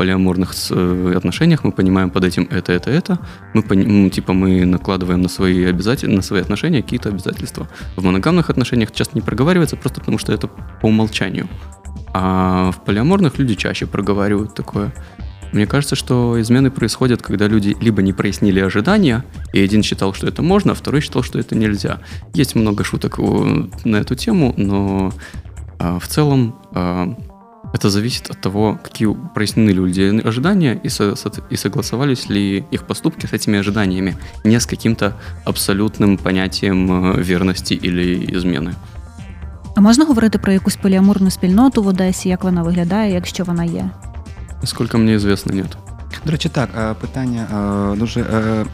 полиаморных 0.00 0.54
э, 0.70 1.12
отношениях 1.14 1.62
мы 1.62 1.72
понимаем 1.72 2.08
под 2.08 2.24
этим 2.24 2.48
это, 2.50 2.72
это, 2.72 2.90
это. 2.90 3.18
Мы, 3.52 3.62
ну, 3.76 4.08
типа, 4.08 4.32
мы 4.32 4.64
накладываем 4.64 5.20
на 5.20 5.28
свои 5.28 5.66
обязательства, 5.66 6.16
на 6.16 6.22
свои 6.22 6.40
отношения 6.40 6.82
какие-то 6.82 7.10
обязательства. 7.10 7.68
В 7.96 8.04
моногамных 8.04 8.48
отношениях 8.48 8.92
часто 8.92 9.14
не 9.14 9.20
проговаривается, 9.20 9.76
просто 9.76 10.00
потому 10.00 10.16
что 10.16 10.32
это 10.32 10.48
по 10.80 10.86
умолчанию. 10.86 11.48
А 12.14 12.70
в 12.70 12.82
полиаморных 12.82 13.38
люди 13.38 13.54
чаще 13.54 13.84
проговаривают 13.84 14.54
такое. 14.54 14.90
Мне 15.52 15.66
кажется, 15.66 15.96
что 15.96 16.40
измены 16.40 16.70
происходят, 16.70 17.20
когда 17.20 17.46
люди 17.46 17.76
либо 17.78 18.00
не 18.00 18.14
прояснили 18.14 18.60
ожидания, 18.60 19.22
и 19.52 19.60
один 19.60 19.82
считал, 19.82 20.14
что 20.14 20.26
это 20.26 20.40
можно, 20.40 20.72
а 20.72 20.74
второй 20.74 21.02
считал, 21.02 21.22
что 21.22 21.38
это 21.38 21.54
нельзя. 21.54 21.98
Есть 22.32 22.54
много 22.54 22.84
шуток 22.84 23.18
на 23.84 23.96
эту 23.96 24.14
тему, 24.14 24.54
но 24.56 25.12
а, 25.78 25.98
в 25.98 26.08
целом 26.08 26.54
а, 26.72 27.14
Это 27.73 27.89
зависит 27.89 28.29
от 28.29 28.41
того, 28.41 28.79
какие 28.83 29.13
прояснены 29.33 29.71
ли 29.71 29.79
у 29.79 29.85
людей 29.85 30.21
ожидания 30.21 30.79
и, 30.85 30.89
со, 30.89 31.13
и 31.49 31.57
согласовались 31.57 32.29
ли 32.29 32.63
их 32.71 32.83
поступки 32.83 33.25
с 33.25 33.33
этими 33.33 33.59
ожиданиями, 33.59 34.15
не 34.43 34.59
с 34.59 34.65
каким-то 34.65 35.13
абсолютным 35.45 36.17
понятием 36.17 37.11
э, 37.11 37.21
верности 37.21 37.73
или 37.73 38.37
измены. 38.37 38.75
А 39.75 39.81
можна 39.81 40.05
говорити 40.05 40.37
про 40.37 40.53
якусь 40.53 40.75
поліамурну 40.75 41.31
спільноту 41.31 41.83
в 41.83 41.87
Одесі, 41.87 42.29
як 42.29 42.43
вона 42.43 42.63
виглядає, 42.63 43.13
якщо 43.13 43.43
вона 43.43 43.63
є? 43.63 43.89
Наскільки 44.61 44.97
мені 44.97 45.19
звісно, 45.19 45.53
ні. 45.53 45.63
До 46.25 46.31
речі, 46.31 46.49
так, 46.49 46.69
е, 46.77 46.93
питання 46.93 47.47
е, 47.93 47.97
дуже 47.97 48.21
е, 48.21 48.65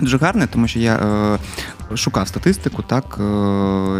дуже 0.00 0.18
гарне, 0.18 0.46
тому 0.46 0.68
що 0.68 0.78
я 0.78 0.98
шукав 1.95 2.27
статистику. 2.27 2.83
Так 2.87 3.19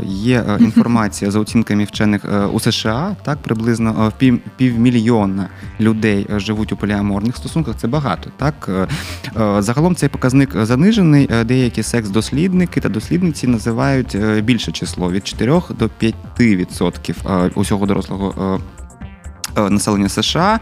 є 0.06 0.46
інформація 0.60 1.32
за 1.32 1.40
оцінками 1.40 1.84
вчених 1.84 2.26
у 2.54 2.60
США. 2.60 3.16
Так 3.24 3.38
приблизно 3.38 4.12
пів, 4.18 4.40
півмільйона 4.58 5.50
людей 5.80 6.28
живуть 6.30 6.72
у 6.72 6.78
поліаморних 6.78 7.38
стосунках. 7.38 7.76
Це 7.78 7.88
багато. 7.88 8.30
Так 8.38 8.70
загалом 9.60 9.96
цей 9.96 10.10
показник 10.10 10.66
занижений. 10.66 11.30
Деякі 11.46 11.84
секс-дослідники 11.84 12.82
та 12.82 12.90
дослідниці 12.90 13.48
називають 13.48 14.18
більше 14.44 14.72
число 14.72 15.12
від 15.12 15.28
4 15.28 15.62
до 15.80 15.90
5% 16.38 17.52
усього 17.56 17.86
дорослого. 17.86 18.60
Населення 19.55 20.10
США, 20.10 20.60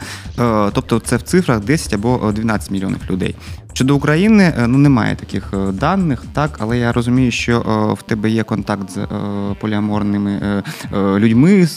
тобто 0.73 0.99
це 0.99 1.15
в 1.15 1.21
цифрах 1.21 1.59
10 1.59 1.93
або 1.93 2.31
12 2.31 2.71
мільйонів 2.71 2.99
людей. 3.09 3.35
Щодо 3.79 3.95
України, 3.95 4.53
е, 4.57 4.67
ну 4.67 4.77
немає 4.77 5.15
таких 5.15 5.53
е, 5.53 5.71
даних, 5.71 6.23
так, 6.33 6.57
але 6.59 6.77
я 6.77 6.91
розумію, 6.91 7.31
що 7.31 7.59
е, 7.59 7.93
в 7.93 8.01
тебе 8.01 8.29
є 8.29 8.43
контакт 8.43 8.89
з 8.89 9.07
поліаморними 9.59 10.63
людьми, 10.93 11.67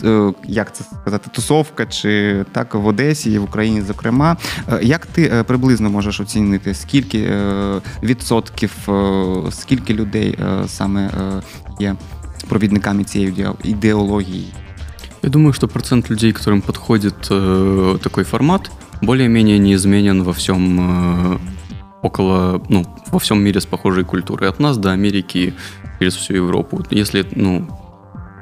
як 0.45 0.75
це 0.75 0.85
сказати, 0.85 1.31
тусовка 1.33 1.87
чи 1.87 2.45
так 2.53 2.75
в 2.75 2.87
Одесі 2.87 3.33
і 3.33 3.39
в 3.39 3.45
Україні, 3.45 3.83
зокрема. 3.83 4.37
Як 4.83 5.07
ти 5.07 5.45
приблизно 5.47 5.91
можеш 5.91 6.21
оцінити, 6.21 6.75
скільки 6.75 7.31
відсотків, 8.03 8.89
скільки 9.51 9.95
людей 9.95 10.39
саме 10.67 11.11
є 11.81 11.95
провідниками 12.49 13.05
цієї 13.05 13.47
ідеології? 13.65 14.53
Я 15.23 15.31
думаю, 15.31 15.53
что 15.53 15.69
процент 15.69 16.11
людей, 16.11 16.33
которым 16.33 16.63
подходит 16.63 17.29
э, 17.31 17.99
такой 18.03 18.25
формат, 18.25 18.71
более-менее 19.01 19.59
неизменен 19.59 20.25
во 20.25 20.33
всем 20.33 21.35
э, 21.35 21.39
около, 22.03 22.61
ну, 22.69 22.85
во 23.13 23.19
всем 23.21 23.43
мире 23.43 23.61
с 23.61 23.67
похожей 23.67 24.05
культурой. 24.05 24.51
От 24.51 24.59
нас 24.59 24.77
до 24.79 24.91
Америки 24.91 25.55
через 26.01 26.17
всю 26.17 26.35
Европу. 26.35 26.85
Если, 26.91 27.25
ну, 27.37 27.69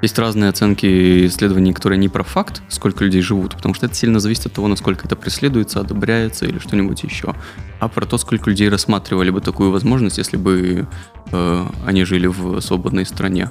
есть 0.00 0.18
разные 0.18 0.49
оценки 0.49 1.26
исследований, 1.26 1.75
которые 1.75 1.99
не 1.99 2.08
про 2.08 2.25
факт, 2.25 2.62
сколько 2.70 3.04
людей 3.04 3.20
живут, 3.20 3.56
потому 3.56 3.75
что 3.75 3.84
это 3.84 3.94
сильно 3.94 4.18
зависит 4.18 4.46
от 4.46 4.54
того, 4.54 4.66
насколько 4.66 5.06
это 5.06 5.16
преследуется, 5.16 5.80
одобряется 5.80 6.46
или 6.46 6.58
что-нибудь 6.58 7.02
еще, 7.02 7.34
а 7.78 7.88
про 7.88 8.06
то, 8.06 8.16
сколько 8.16 8.49
людей 8.49 8.70
рассматривали 8.70 9.28
бы 9.28 9.42
такую 9.42 9.70
возможность, 9.70 10.16
если 10.16 10.38
бы 10.38 10.88
э, 11.30 11.66
они 11.87 12.04
жили 12.04 12.26
в 12.26 12.60
свободной 12.62 13.04
стране. 13.04 13.50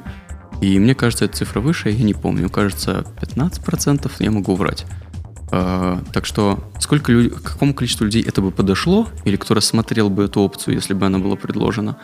И 0.61 0.77
мне 0.79 0.93
кажется, 0.93 1.25
эта 1.25 1.37
цифра 1.37 1.61
выше, 1.61 1.89
я 1.89 2.03
не 2.03 2.13
помню, 2.13 2.49
кажется, 2.49 3.05
15%, 3.21 4.11
я 4.19 4.31
могу 4.31 4.55
врать. 4.55 4.85
А, 5.51 6.01
так 6.13 6.25
что, 6.25 6.59
сколько 6.79 7.11
людей, 7.11 7.31
к 7.31 7.41
какому 7.41 7.73
количеству 7.73 8.05
людей 8.05 8.23
это 8.23 8.41
бы 8.41 8.51
подошло, 8.51 9.07
или 9.23 9.35
кто 9.35 9.53
рассмотрел 9.53 10.09
бы 10.09 10.25
эту 10.25 10.41
опцию, 10.41 10.75
если 10.75 10.93
бы 10.93 11.05
она 11.05 11.17
была 11.17 11.35
предложена, 11.35 11.97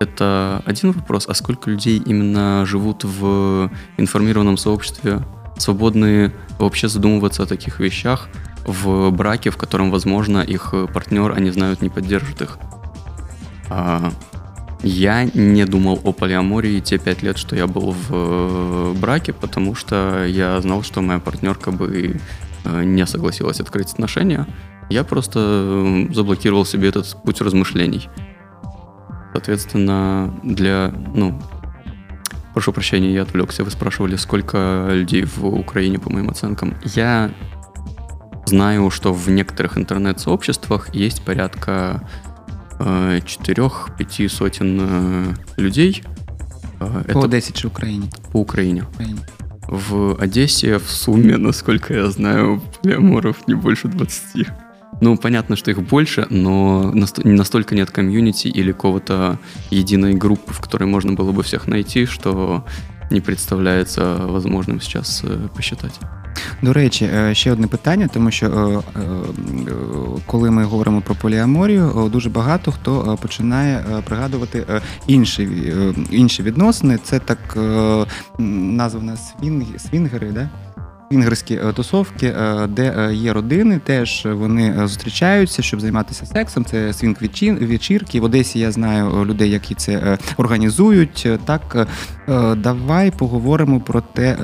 это 0.00 0.62
один 0.66 0.92
вопрос, 0.92 1.26
а 1.28 1.34
сколько 1.34 1.70
людей 1.70 1.98
именно 1.98 2.64
живут 2.66 3.04
в 3.04 3.70
информированном 3.96 4.56
сообществе, 4.56 5.20
свободные 5.56 6.32
вообще 6.58 6.88
задумываться 6.88 7.42
о 7.42 7.46
таких 7.46 7.80
вещах 7.80 8.28
в 8.64 9.10
браке, 9.10 9.50
в 9.50 9.56
котором, 9.56 9.90
возможно, 9.90 10.38
их 10.38 10.74
партнер, 10.92 11.32
они 11.32 11.50
знают, 11.50 11.82
не 11.82 11.90
поддержит 11.90 12.42
их. 12.42 12.58
А, 13.68 14.10
я 14.82 15.24
не 15.24 15.64
думал 15.66 16.00
о 16.04 16.12
полиамории 16.12 16.80
те 16.80 16.98
пять 16.98 17.22
лет, 17.22 17.38
что 17.38 17.56
я 17.56 17.66
был 17.66 17.92
в 17.92 18.08
э, 18.10 18.94
браке, 18.98 19.32
потому 19.32 19.74
что 19.74 20.24
я 20.26 20.60
знал, 20.60 20.82
что 20.82 21.02
моя 21.02 21.18
партнерка 21.18 21.70
бы 21.70 22.20
э, 22.64 22.84
не 22.84 23.06
согласилась 23.06 23.60
открыть 23.60 23.92
отношения. 23.92 24.46
Я 24.88 25.04
просто 25.04 25.40
э, 25.40 26.12
заблокировал 26.12 26.64
себе 26.64 26.88
этот 26.88 27.16
путь 27.22 27.40
размышлений. 27.40 28.08
Соответственно, 29.32 30.34
для, 30.42 30.92
ну, 31.14 31.40
прошу 32.52 32.72
прощения, 32.72 33.12
я 33.12 33.22
отвлекся. 33.22 33.64
Вы 33.64 33.70
спрашивали, 33.70 34.16
сколько 34.16 34.88
людей 34.90 35.24
в 35.24 35.44
Украине, 35.46 35.98
по 35.98 36.10
моим 36.10 36.30
оценкам. 36.30 36.74
Я 36.84 37.30
знаю, 38.46 38.90
что 38.90 39.12
в 39.12 39.30
некоторых 39.30 39.78
интернет-сообществах 39.78 40.94
есть 40.94 41.22
порядка 41.22 42.02
э, 42.79 43.21
четырех-пяти 43.25 44.29
сотен 44.29 44.79
э, 44.81 45.25
людей. 45.57 46.03
Э, 46.79 47.13
По 47.13 47.19
Это 47.19 47.23
Одесі 47.23 47.53
чи 47.53 47.67
Україні? 47.67 48.09
по 48.31 48.39
Украине. 48.39 48.83
Україні. 48.93 49.19
В 49.67 49.95
Одессе 50.23 50.77
в 50.77 50.87
сумме, 50.89 51.37
насколько 51.37 51.93
я 51.93 52.11
знаю, 52.11 52.61
полиаморов 52.83 53.35
не 53.47 53.55
больше 53.55 53.87
20. 53.87 54.47
Ну, 55.01 55.17
понятно, 55.17 55.55
что 55.55 55.71
их 55.71 55.81
больше, 55.89 56.27
но 56.29 56.83
наст- 56.95 57.27
настолько 57.27 57.75
нет 57.75 57.89
комьюнити 57.89 58.47
или 58.49 58.71
какого-то 58.71 59.37
единой 59.71 60.13
группы, 60.13 60.53
в 60.53 60.59
которой 60.59 60.85
можно 60.85 61.13
было 61.13 61.31
бы 61.31 61.41
всех 61.43 61.67
найти, 61.67 62.05
что 62.05 62.63
не 63.10 63.20
представляється 63.20 64.02
можливим 64.44 64.80
зараз 64.80 65.24
э, 65.26 65.48
посчитати. 65.48 66.06
До 66.62 66.72
речі, 66.72 67.04
е, 67.04 67.34
ще 67.34 67.52
одне 67.52 67.66
питання, 67.66 68.08
тому 68.12 68.30
що 68.30 68.46
е, 68.46 69.00
е, 69.00 69.02
коли 70.26 70.50
ми 70.50 70.64
говоримо 70.64 71.00
про 71.00 71.14
поліаморію, 71.14 72.10
дуже 72.12 72.30
багато 72.30 72.72
хто 72.72 73.18
починає 73.22 73.84
пригадувати 74.04 74.64
інші 75.06 75.48
інші 76.10 76.42
відносини. 76.42 76.98
Це 77.04 77.18
так 77.18 77.58
названо 78.38 79.16
свінгери, 79.78 80.32
да? 80.32 80.48
Свінгерські 81.12 81.54
е, 81.54 81.72
тусовки, 81.72 82.26
е, 82.26 82.66
де 82.66 82.94
е, 82.98 83.14
є 83.14 83.32
родини, 83.32 83.80
теж 83.84 84.26
вони 84.32 84.74
зустрічаються, 84.78 85.62
щоб 85.62 85.80
займатися 85.80 86.26
сексом. 86.26 86.64
Це 86.64 86.92
свінг 86.92 87.16
вечірки. 87.60 88.20
В 88.20 88.24
Одесі 88.24 88.58
я 88.58 88.72
знаю 88.72 89.24
людей, 89.24 89.50
які 89.50 89.74
це 89.74 90.18
організують. 90.36 91.28
Так, 91.44 91.88
Давай 92.56 93.10
поговоримо 93.10 93.80
про 93.80 94.00
те, 94.00 94.36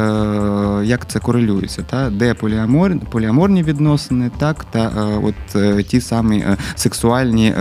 як 0.84 1.08
це 1.08 1.18
корелюється, 1.18 1.82
та 1.82 2.10
де 2.10 2.34
поліамор, 2.34 3.00
поліаморні 3.10 3.62
відносини, 3.62 4.30
так 4.38 4.64
та 4.64 4.92
от 5.22 5.86
ті 5.86 6.00
самі 6.00 6.44
сексуальні 6.74 7.54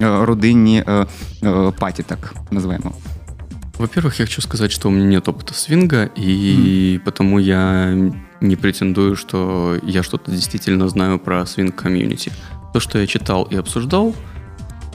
родинні 0.00 0.84
паті, 1.78 2.02
так 2.02 2.34
називаємо. 2.50 2.92
Во-первых, 3.78 4.18
я 4.18 4.24
хочу 4.24 4.40
сказать, 4.40 4.72
что 4.72 4.88
у 4.88 4.90
меня 4.90 5.06
нет 5.06 5.28
опыта 5.28 5.52
свинга, 5.52 6.10
и 6.16 7.00
потому 7.04 7.38
я 7.38 7.94
не 8.40 8.56
претендую, 8.56 9.16
что 9.16 9.78
я 9.82 10.02
что-то 10.02 10.30
действительно 10.30 10.88
знаю 10.88 11.18
про 11.18 11.44
свинг-комьюнити. 11.44 12.32
То, 12.72 12.80
что 12.80 12.98
я 12.98 13.06
читал 13.06 13.44
и 13.44 13.56
обсуждал, 13.56 14.14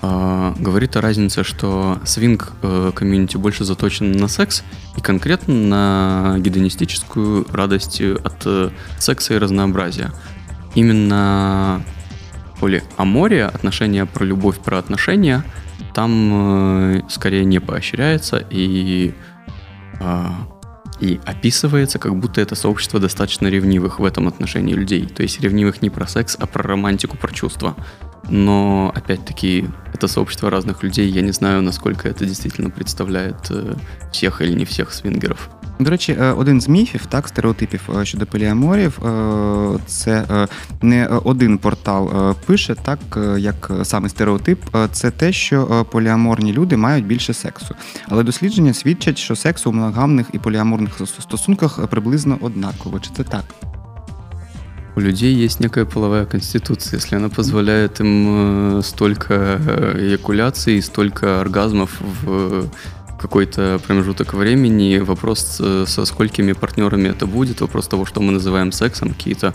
а, 0.04 0.56
говорит 0.58 0.96
о 0.96 1.02
разнице, 1.02 1.44
что 1.44 2.00
свинг-комьюнити 2.06 3.38
больше 3.38 3.66
заточен 3.66 4.12
на 4.14 4.28
секс 4.28 4.64
и 4.98 5.02
конкретно 5.02 5.54
на 5.54 6.40
гедонистическую 6.40 7.46
радость 7.52 8.02
от 8.02 8.42
э, 8.46 8.72
секса 8.98 9.36
и 9.36 9.38
разнообразия. 9.38 10.12
Именно 10.74 11.84
полиамория, 12.60 13.48
отношения 13.48 14.08
про 14.08 14.26
любовь, 14.26 14.58
про 14.60 14.80
отношения, 14.80 15.44
там 15.94 16.96
э, 16.96 17.02
скорее 17.10 17.46
не 17.46 17.60
поощряется 17.60 18.46
и, 18.50 19.14
а, 20.00 20.48
и 21.00 21.20
описывается, 21.26 22.00
как 22.00 22.16
будто 22.16 22.42
это 22.42 22.56
сообщество 22.56 23.00
достаточно 23.00 23.48
ревнивых 23.48 24.00
в 24.00 24.06
этом 24.06 24.28
отношении 24.28 24.74
людей. 24.74 25.06
То 25.06 25.24
есть 25.24 25.40
ревнивых 25.42 25.82
не 25.82 25.90
про 25.90 26.08
секс, 26.08 26.38
а 26.40 26.46
про 26.46 26.64
романтику, 26.64 27.18
про 27.18 27.34
чувства. 27.34 27.76
Но, 28.30 28.92
опять-таки, 28.96 29.68
это 29.94 30.08
сообщество 30.08 30.50
разных 30.50 30.84
людей. 30.84 31.10
Я 31.10 31.22
не 31.22 31.32
знаю, 31.32 31.62
насколько 31.62 32.08
это 32.08 32.26
действительно 32.26 32.70
представляет 32.70 33.48
э, 33.50 33.76
всех 34.12 34.42
или 34.42 34.54
не 34.54 34.66
всех 34.66 34.94
свингеров. 34.94 35.50
До 35.81 35.91
речі, 35.91 36.17
е, 36.21 36.33
один 36.33 36.61
з 36.61 36.69
міфів, 36.69 37.07
так, 37.07 37.29
стереотипів 37.29 37.81
е, 38.01 38.05
щодо 38.05 38.27
поліаморів, 38.27 39.07
е, 39.07 39.79
це 39.87 40.25
е, 40.31 40.49
не 40.83 41.07
один 41.07 41.59
портал 41.59 42.11
е, 42.31 42.35
пише, 42.47 42.75
так 42.75 42.99
е, 43.17 43.41
як 43.41 43.71
саме 43.83 44.09
стереотип, 44.09 44.77
е, 44.77 44.89
це 44.93 45.11
те, 45.11 45.33
що 45.33 45.69
е, 45.73 45.85
поліаморні 45.93 46.53
люди 46.53 46.77
мають 46.77 47.07
більше 47.07 47.35
сексу. 47.35 47.75
Але 48.09 48.23
дослідження 48.23 48.75
свідчать, 48.75 49.19
що 49.19 49.37
секс 49.37 49.67
у 49.67 49.73
моногамних 49.73 50.27
і 50.33 50.39
поліаморних 50.39 51.01
стос- 51.01 51.21
стосунках 51.21 51.81
е, 51.85 51.87
приблизно 51.87 52.39
однаково. 52.41 53.01
Чи 53.01 53.11
це 53.17 53.25
так? 53.25 53.45
У 54.97 55.01
людей 55.01 55.45
есть 55.45 55.61
некая 55.61 55.85
половая 55.87 56.25
конституция. 56.25 56.99
Если 56.99 57.19
она 57.19 57.29
позволяет 57.29 58.01
им 58.01 58.29
э, 58.79 58.83
столько 58.83 59.35
э, 59.35 59.99
эякуляций, 59.99 60.79
и 60.79 60.83
столько 60.83 61.41
оргазмов 61.41 61.91
в 62.25 62.65
какой-то 63.22 63.80
промежуток 63.86 64.34
времени, 64.34 64.98
вопрос, 64.98 65.58
э, 65.60 65.86
со 65.88 66.06
сколькими 66.06 66.54
партнерами 66.54 67.10
это 67.10 67.28
будет, 67.28 67.62
вопрос 67.62 67.88
того, 67.88 68.06
что 68.06 68.22
мы 68.22 68.32
называем 68.32 68.72
сексом, 68.72 69.10
какие-то 69.10 69.54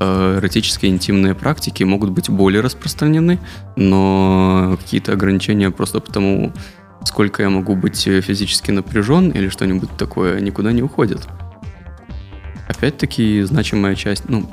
э, 0.00 0.38
эротические 0.38 0.90
интимные 0.90 1.34
практики 1.34 1.84
могут 1.84 2.10
быть 2.10 2.30
более 2.30 2.62
распространены, 2.62 3.38
но 3.76 4.76
какие-то 4.80 5.12
ограничения 5.12 5.70
просто 5.70 6.00
потому, 6.00 6.52
сколько 7.04 7.42
я 7.42 7.50
могу 7.50 7.76
быть 7.76 8.02
физически 8.02 8.70
напряжен 8.70 9.30
или 9.30 9.48
что-нибудь 9.48 9.90
такое, 9.96 10.40
никуда 10.40 10.72
не 10.72 10.82
уходят. 10.82 11.28
Опять-таки, 12.68 13.42
значимая 13.42 13.94
часть, 13.94 14.28
ну, 14.28 14.48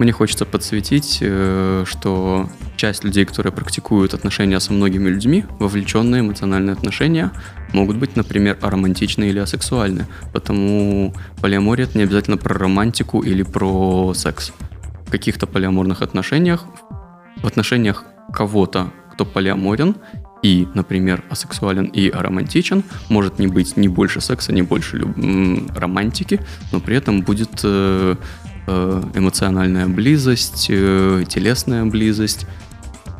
мне 0.00 0.12
хочется 0.12 0.46
подсветить, 0.46 1.18
э, 1.20 1.84
что 1.86 2.48
часть 2.76 3.04
людей, 3.04 3.26
которые 3.26 3.52
практикуют 3.52 4.14
отношения 4.14 4.58
со 4.58 4.72
многими 4.72 5.10
людьми, 5.10 5.44
вовлеченные 5.58 6.22
эмоциональные 6.22 6.72
отношения, 6.72 7.30
могут 7.74 7.98
быть, 7.98 8.16
например, 8.16 8.56
аромантичны 8.62 9.24
или 9.28 9.38
асексуальны. 9.38 10.06
Потому 10.32 11.14
полиамория 11.42 11.84
это 11.84 11.98
не 11.98 12.04
обязательно 12.04 12.38
про 12.38 12.54
романтику 12.54 13.20
или 13.20 13.42
про 13.42 14.14
секс. 14.14 14.52
В 15.06 15.10
каких-то 15.10 15.46
полиаморных 15.46 16.00
отношениях, 16.00 16.64
в 17.42 17.46
отношениях 17.46 18.04
кого-то, 18.32 18.92
кто 19.12 19.26
полиаморен, 19.26 19.96
и, 20.42 20.66
например, 20.74 21.22
асексуален 21.28 21.84
и 21.84 22.08
аромантичен, 22.08 22.82
может 23.08 23.38
не 23.38 23.46
быть 23.46 23.76
ни 23.76 23.88
больше 23.88 24.20
секса, 24.20 24.52
ни 24.52 24.62
больше 24.62 24.96
люб- 24.96 25.76
романтики, 25.76 26.40
но 26.72 26.80
при 26.80 26.96
этом 26.96 27.20
будет 27.20 27.60
э, 27.62 28.16
эмоциональная 28.69 29.87
близость, 29.87 30.67
э, 30.69 31.23
телесная 31.27 31.85
близость, 31.85 32.47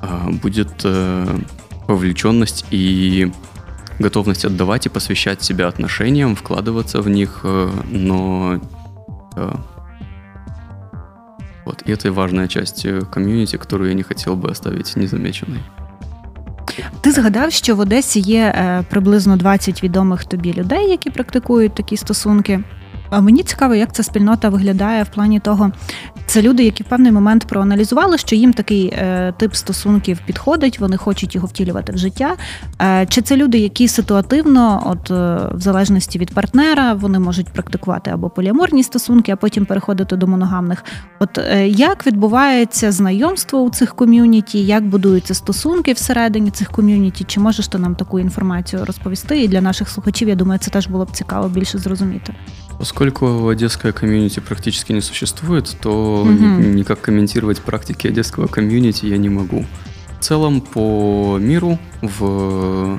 а, 0.01 0.29
будет 0.31 0.81
э, 0.83 1.39
вовлеченность 1.87 2.65
и 2.71 3.31
готовность 3.99 4.45
отдавать 4.45 4.85
и 4.85 4.89
посвящать 4.89 5.43
себя 5.43 5.67
отношениям, 5.67 6.35
вкладываться 6.35 7.01
в 7.01 7.09
них, 7.09 7.41
э, 7.43 7.69
но 7.91 8.59
э, 9.35 9.51
вот, 11.65 11.83
и 11.85 11.91
это 11.91 12.11
важная 12.11 12.47
часть 12.47 12.85
э, 12.85 13.01
комьюнити, 13.01 13.57
которую 13.57 13.89
я 13.89 13.95
не 13.95 14.03
хотел 14.03 14.35
бы 14.35 14.49
оставить 14.49 14.95
незамеченной. 14.95 15.61
Ти 17.01 17.11
згадав, 17.11 17.51
що 17.51 17.75
в 17.75 17.79
Одесі 17.79 18.19
є 18.19 18.41
е, 18.41 18.83
приблизно 18.89 19.37
20 19.37 19.83
відомих 19.83 20.25
тобі 20.25 20.53
людей, 20.53 20.89
які 20.89 21.09
практикують 21.09 21.75
такі 21.75 21.97
стосунки. 21.97 22.63
Мені 23.12 23.42
цікаво, 23.42 23.74
як 23.74 23.94
ця 23.94 24.02
спільнота 24.02 24.48
виглядає 24.48 25.02
в 25.02 25.08
плані 25.08 25.40
того, 25.40 25.72
це 26.26 26.42
люди, 26.42 26.64
які 26.64 26.82
в 26.82 26.86
певний 26.86 27.12
момент 27.12 27.44
проаналізували, 27.44 28.18
що 28.18 28.36
їм 28.36 28.52
такий 28.52 28.86
е, 28.86 29.34
тип 29.36 29.54
стосунків 29.54 30.18
підходить, 30.26 30.80
вони 30.80 30.96
хочуть 30.96 31.34
його 31.34 31.46
втілювати 31.46 31.92
в 31.92 31.98
життя. 31.98 32.36
Е, 32.82 33.06
чи 33.06 33.22
це 33.22 33.36
люди, 33.36 33.58
які 33.58 33.88
ситуативно, 33.88 34.82
от 34.86 35.10
е, 35.10 35.14
в 35.56 35.60
залежності 35.60 36.18
від 36.18 36.34
партнера, 36.34 36.92
вони 36.92 37.18
можуть 37.18 37.48
практикувати 37.48 38.10
або 38.10 38.30
поліаморні 38.30 38.82
стосунки, 38.82 39.32
а 39.32 39.36
потім 39.36 39.64
переходити 39.64 40.16
до 40.16 40.26
моногамних. 40.26 40.84
От 41.20 41.38
е, 41.38 41.68
як 41.68 42.06
відбувається 42.06 42.92
знайомство 42.92 43.60
у 43.60 43.70
цих 43.70 43.94
ком'юніті, 43.94 44.66
як 44.66 44.86
будуються 44.86 45.34
стосунки 45.34 45.92
всередині 45.92 46.50
цих 46.50 46.70
ком'юніті? 46.70 47.24
Чи 47.24 47.40
можеш 47.40 47.68
ти 47.68 47.78
нам 47.78 47.94
таку 47.94 48.18
інформацію 48.18 48.84
розповісти? 48.84 49.42
І 49.42 49.48
для 49.48 49.60
наших 49.60 49.88
слухачів, 49.88 50.28
я 50.28 50.34
думаю, 50.34 50.58
це 50.58 50.70
теж 50.70 50.86
було 50.86 51.04
б 51.04 51.10
цікаво 51.10 51.48
більше 51.48 51.78
зрозуміти. 51.78 52.34
Поскольку 52.80 53.46
одесская 53.48 53.92
комьюнити 53.92 54.40
практически 54.40 54.92
не 54.92 55.02
существует, 55.02 55.76
то 55.82 56.26
ни- 56.26 56.64
никак 56.76 56.98
комментировать 57.02 57.60
практики 57.60 58.06
одесского 58.06 58.46
комьюнити 58.46 59.04
я 59.04 59.18
не 59.18 59.28
могу. 59.28 59.66
В 60.18 60.24
целом, 60.24 60.62
по 60.62 61.36
миру 61.38 61.78
в... 62.00 62.98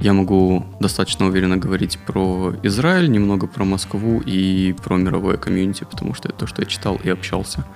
я 0.00 0.14
могу 0.14 0.64
достаточно 0.80 1.26
уверенно 1.26 1.58
говорить 1.58 1.98
про 2.06 2.54
Израиль, 2.62 3.10
немного 3.10 3.46
про 3.46 3.66
Москву 3.66 4.22
и 4.24 4.74
про 4.82 4.96
мировое 4.96 5.36
комьюнити, 5.36 5.84
потому 5.84 6.14
что 6.14 6.30
это 6.30 6.38
то, 6.38 6.46
что 6.46 6.62
я 6.62 6.66
читал 6.66 6.98
и 7.04 7.10
общался. 7.10 7.66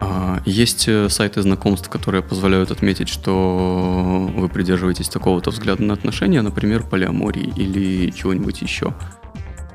А, 0.00 0.40
Есть 0.46 0.86
э, 0.86 1.08
сайты 1.08 1.42
знакомств, 1.42 1.88
которые 1.88 2.22
позволяют 2.22 2.70
отметить, 2.70 3.08
что 3.08 4.30
вы 4.32 4.48
придерживаетесь 4.48 5.08
такого-то 5.08 5.50
взгляда 5.50 5.82
на 5.82 5.94
отношения, 5.94 6.40
например, 6.40 6.84
полиамории 6.84 7.52
или 7.56 8.10
чего-нибудь 8.12 8.62
еще. 8.62 8.94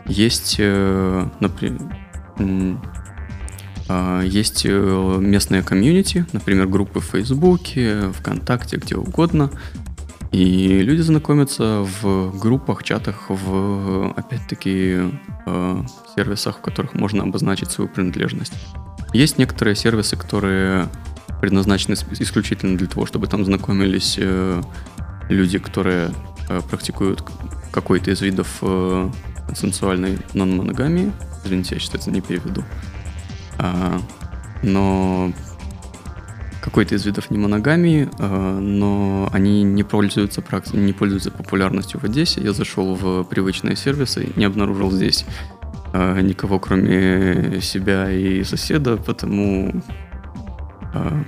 Есть, 0.08 0.58
например, 0.60 1.82
есть 4.24 4.66
э, 4.66 5.18
местные 5.22 5.64
комьюнити, 5.64 6.26
например, 6.34 6.68
группы 6.68 7.00
в 7.00 7.06
Фейсбуке, 7.06 8.12
ВКонтакте, 8.20 8.78
где 8.78 8.96
угодно. 8.96 9.50
И 10.32 10.80
люди 10.82 11.02
знакомятся 11.02 11.88
в 12.02 12.38
группах, 12.38 12.84
чатах, 12.84 13.30
в, 13.30 14.14
опять-таки, 14.16 14.98
э, 15.46 15.84
сервисах, 16.16 16.58
в 16.58 16.62
которых 16.62 16.96
можно 16.96 17.24
обозначить 17.24 17.72
свою 17.72 17.90
принадлежность. 17.90 18.54
Есть 19.14 19.38
некоторые 19.38 19.76
сервисы, 19.76 20.18
которые 20.18 20.90
предназначены 21.40 21.94
исключительно 22.20 22.78
для 22.78 22.88
того, 22.88 23.06
чтобы 23.06 23.28
там 23.28 23.46
знакомились 23.46 24.18
э, 24.20 24.62
люди, 25.30 25.60
которые 25.60 26.10
э, 26.50 26.62
практикуют 26.70 27.24
какой-то 27.72 28.12
из 28.12 28.22
видов 28.22 28.58
э, 28.62 29.10
консенсуальной 29.48 30.20
нон-моногамии. 30.34 31.12
Извините, 31.44 31.76
я 31.76 31.80
сейчас 31.82 31.96
это 31.96 32.12
не 32.12 32.22
переведу. 32.22 32.64
А, 33.58 34.00
но 34.62 35.32
какой-то 36.68 36.96
из 36.96 37.06
видов 37.06 37.32
не 37.32 37.38
моногамии, 37.38 38.10
э, 38.20 38.60
но 38.60 39.30
они 39.32 39.64
не 39.64 39.84
пользуются, 39.84 40.44
не 40.74 40.92
пользуются 40.92 41.32
популярностью 41.32 41.98
в 42.00 42.04
Одессе. 42.04 42.42
Я 42.42 42.52
зашел 42.52 42.94
в 42.94 43.24
привычные 43.24 43.78
сервисы, 43.78 44.30
не 44.36 44.44
обнаружил 44.44 44.92
здесь 44.92 45.26
э, 45.94 46.20
никого, 46.22 46.60
кроме 46.60 47.62
себя 47.62 48.12
и 48.12 48.44
соседа, 48.44 48.98
потому 48.98 49.82
э, 50.94 51.24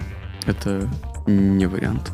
это 0.46 0.90
не 1.30 1.68
вариант. 1.68 2.12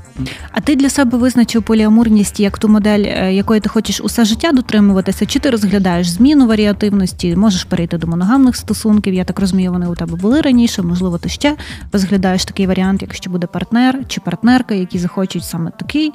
А 0.51 0.61
ти 0.61 0.75
для 0.75 0.89
себе 0.89 1.17
визначив 1.17 1.63
поліамурність 1.63 2.39
як 2.39 2.57
ту 2.57 2.67
модель, 2.67 3.03
е, 3.05 3.33
якої 3.33 3.59
ти 3.59 3.69
хочеш 3.69 4.01
усе 4.01 4.25
життя 4.25 4.51
дотримуватися, 4.51 5.25
чи 5.25 5.39
ти 5.39 5.49
розглядаєш 5.49 6.07
зміну 6.07 6.47
варіативності, 6.47 7.35
можеш 7.35 7.63
перейти 7.63 7.97
до 7.97 8.07
моногамних 8.07 8.55
стосунків? 8.55 9.13
Я 9.13 9.23
так 9.23 9.39
розумію, 9.39 9.71
вони 9.71 9.87
у 9.87 9.95
тебе 9.95 10.15
були 10.15 10.41
раніше. 10.41 10.81
Можливо, 10.81 11.17
ти 11.17 11.29
ще 11.29 11.55
розглядаєш 11.93 12.45
такий 12.45 12.67
варіант, 12.67 13.01
якщо 13.01 13.29
буде 13.29 13.47
партнер 13.47 13.99
чи 14.07 14.21
партнерка, 14.21 14.73
які 14.73 14.99
захочуть 14.99 15.43
саме 15.43 15.71
такий 15.71 16.11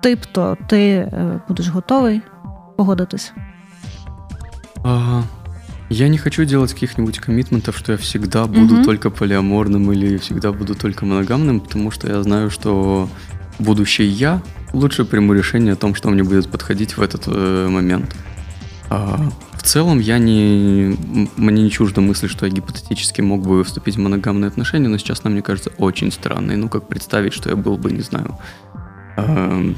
тип, 0.00 0.20
то 0.32 0.56
ти 0.68 0.80
е, 0.90 1.40
будеш 1.48 1.68
готовий 1.68 2.20
погодитись. 2.76 3.32
А, 4.84 5.22
Я 5.92 6.08
не 6.08 6.16
хочу 6.16 6.44
делать 6.44 6.72
каких-нибудь 6.72 7.18
коммитментов, 7.18 7.76
что 7.76 7.92
я 7.92 7.98
всегда 7.98 8.46
буду 8.46 8.76
Мгм. 8.76 8.84
только 8.84 9.10
полиаморным 9.10 9.92
или 9.92 10.16
всегда 10.16 10.50
буду 10.50 10.74
только 10.74 11.04
моногамным, 11.04 11.60
потому 11.60 11.90
что 11.90 12.08
я 12.08 12.22
знаю, 12.22 12.50
что 12.50 13.10
будущее 13.58 14.08
я 14.08 14.42
лучше 14.72 15.04
приму 15.04 15.34
решение 15.34 15.74
о 15.74 15.76
том, 15.76 15.94
что 15.94 16.08
мне 16.08 16.22
будет 16.24 16.48
подходить 16.48 16.96
в 16.96 17.02
этот 17.02 17.24
э, 17.26 17.68
момент. 17.68 18.16
А, 18.88 19.20
в 19.52 19.62
целом 19.64 19.98
я 19.98 20.16
не... 20.16 20.96
Мне 21.36 21.62
не 21.62 21.70
чуждо 21.70 22.00
мысль, 22.00 22.28
что 22.28 22.46
я 22.46 22.52
гипотетически 22.52 23.20
мог 23.20 23.46
бы 23.46 23.62
вступить 23.62 23.96
в 23.96 24.00
моногамные 24.00 24.48
отношения, 24.48 24.88
но 24.88 24.96
сейчас 24.96 25.20
она 25.24 25.32
мне 25.32 25.42
кажется 25.42 25.72
очень 25.76 26.10
странной. 26.10 26.56
Ну, 26.56 26.70
как 26.70 26.88
представить, 26.88 27.34
что 27.34 27.50
я 27.50 27.56
был 27.56 27.76
бы, 27.76 27.90
не 27.90 28.00
знаю, 28.00 28.38
эм, 29.18 29.76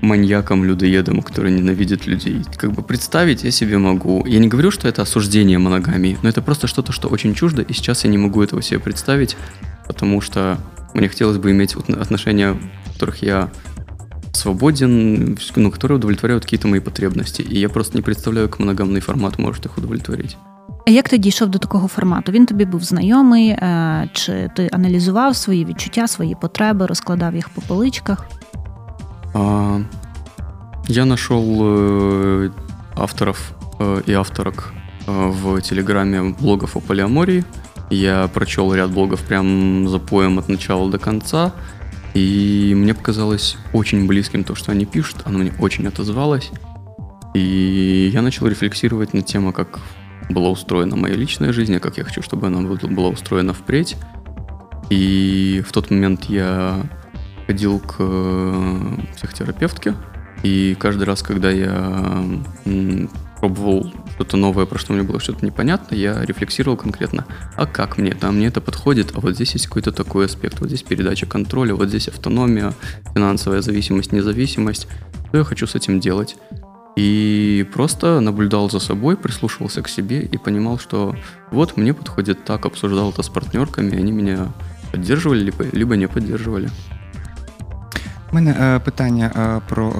маньяком, 0.00 0.64
людоедом, 0.64 1.22
который 1.22 1.52
ненавидит 1.52 2.06
людей. 2.06 2.44
Как 2.56 2.72
бы 2.72 2.82
представить 2.82 3.44
я 3.44 3.50
себе 3.50 3.78
могу. 3.78 4.24
Я 4.26 4.38
не 4.38 4.48
говорю, 4.48 4.70
что 4.70 4.88
это 4.88 5.02
осуждение 5.02 5.58
моногамии, 5.58 6.18
но 6.22 6.28
это 6.28 6.42
просто 6.42 6.66
что-то, 6.66 6.92
что 6.92 7.08
очень 7.08 7.34
чуждо, 7.34 7.62
и 7.62 7.72
сейчас 7.72 8.04
я 8.04 8.10
не 8.10 8.18
могу 8.18 8.42
этого 8.42 8.62
себе 8.62 8.80
представить, 8.80 9.36
потому 9.86 10.20
что 10.20 10.58
мне 10.94 11.08
хотелось 11.08 11.38
бы 11.38 11.50
иметь 11.50 11.76
вот 11.76 11.90
отношения, 11.90 12.52
в 12.86 12.92
которых 12.92 13.22
я 13.22 13.50
свободен, 14.32 15.36
ну, 15.56 15.70
которые 15.70 15.96
удовлетворяют 15.96 16.44
какие-то 16.44 16.68
мои 16.68 16.80
потребности. 16.80 17.42
И 17.42 17.58
я 17.58 17.68
просто 17.68 17.96
не 17.96 18.02
представляю, 18.02 18.48
как 18.48 18.60
моногамный 18.60 19.00
формат 19.00 19.38
может 19.38 19.66
их 19.66 19.78
удовлетворить. 19.78 20.36
А 20.86 20.90
як 20.90 21.08
ти 21.08 21.18
дійшов 21.18 21.48
до 21.48 21.58
такого 21.58 21.88
формату? 21.88 22.32
Він 22.32 22.46
тобі 22.46 22.64
був 22.64 22.84
знайомий, 22.84 23.48
е, 23.48 24.08
чи 24.12 24.50
ти 24.56 24.68
аналізував 24.72 25.36
свої 25.36 25.64
відчуття, 25.64 26.08
свої 26.08 26.36
потреби, 26.40 26.86
розкладав 26.86 27.34
їх 27.34 27.48
по 27.48 27.60
поличках? 27.60 28.26
А, 29.33 29.81
Я 30.87 31.05
нашел 31.05 31.43
э, 31.61 32.49
авторов 32.95 33.53
э, 33.79 34.01
и 34.05 34.13
авторок 34.13 34.73
э, 35.07 35.27
в 35.27 35.61
Телеграме 35.61 36.35
блогов 36.39 36.75
о 36.77 36.79
полиамории. 36.79 37.45
Я 37.89 38.27
прочел 38.27 38.73
ряд 38.73 38.91
блогов 38.91 39.21
прям 39.21 39.87
за 39.87 39.99
поем 39.99 40.39
от 40.39 40.49
начала 40.49 40.89
до 40.89 40.99
конца. 40.99 41.53
И 42.13 42.73
мне 42.75 42.93
показалось 42.93 43.57
очень 43.71 44.05
близким 44.05 44.43
то, 44.43 44.55
что 44.55 44.71
они 44.71 44.85
пишут. 44.85 45.21
Оно 45.25 45.39
мне 45.39 45.53
очень 45.59 45.87
отозвалось. 45.87 46.51
И 47.33 48.09
я 48.13 48.21
начал 48.21 48.47
рефлексировать 48.47 49.13
на 49.13 49.23
тему, 49.23 49.51
как 49.51 49.79
была 50.29 50.49
устроена 50.49 50.95
моя 50.95 51.15
личная 51.15 51.51
жизнь, 51.51 51.73
и 51.73 51.79
как 51.79 51.97
я 51.97 52.03
хочу, 52.03 52.21
чтобы 52.21 52.47
она 52.47 52.61
была 52.61 53.09
устроена 53.09 53.53
впредь. 53.53 53.95
И 54.89 55.63
в 55.67 55.71
тот 55.71 55.89
момент 55.89 56.25
я 56.25 56.83
ходил 57.45 57.79
к 57.79 57.95
э, 57.99 58.97
психотерапевтке, 59.15 59.95
и 60.43 60.75
каждый 60.77 61.03
раз, 61.03 61.21
когда 61.23 61.49
я 61.49 62.23
пробовал 63.39 63.91
что-то 64.15 64.37
новое, 64.37 64.65
про 64.65 64.77
что 64.77 64.93
мне 64.93 65.03
было 65.03 65.19
что-то 65.19 65.45
непонятно, 65.45 65.95
я 65.95 66.23
рефлексировал 66.23 66.77
конкретно, 66.77 67.25
а 67.55 67.65
как 67.65 67.97
мне 67.97 68.11
это, 68.11 68.27
а 68.27 68.31
мне 68.31 68.47
это 68.47 68.61
подходит, 68.61 69.11
а 69.15 69.19
вот 69.19 69.35
здесь 69.35 69.53
есть 69.53 69.67
какой-то 69.67 69.91
такой 69.91 70.25
аспект, 70.25 70.59
вот 70.59 70.67
здесь 70.67 70.83
передача 70.83 71.25
контроля, 71.25 71.75
вот 71.75 71.89
здесь 71.89 72.07
автономия, 72.07 72.73
финансовая 73.13 73.61
зависимость, 73.61 74.11
независимость, 74.11 74.87
что 75.27 75.37
я 75.37 75.43
хочу 75.43 75.65
с 75.67 75.75
этим 75.75 75.99
делать. 75.99 76.35
И 76.95 77.67
просто 77.73 78.19
наблюдал 78.19 78.69
за 78.69 78.79
собой, 78.79 79.17
прислушивался 79.17 79.81
к 79.81 79.89
себе 79.89 80.21
и 80.21 80.37
понимал, 80.37 80.77
что 80.77 81.15
вот 81.51 81.75
мне 81.75 81.93
подходит 81.93 82.45
так, 82.45 82.65
обсуждал 82.65 83.09
это 83.09 83.23
с 83.23 83.29
партнерками, 83.29 83.97
они 83.97 84.11
меня 84.11 84.53
поддерживали, 84.91 85.43
либо, 85.43 85.65
либо 85.71 85.95
не 85.95 86.07
поддерживали. 86.07 86.69
У 88.33 88.35
мене 88.35 88.51
е, 88.51 88.79
питання 88.79 89.31
е, 89.35 89.61
про, 89.69 89.93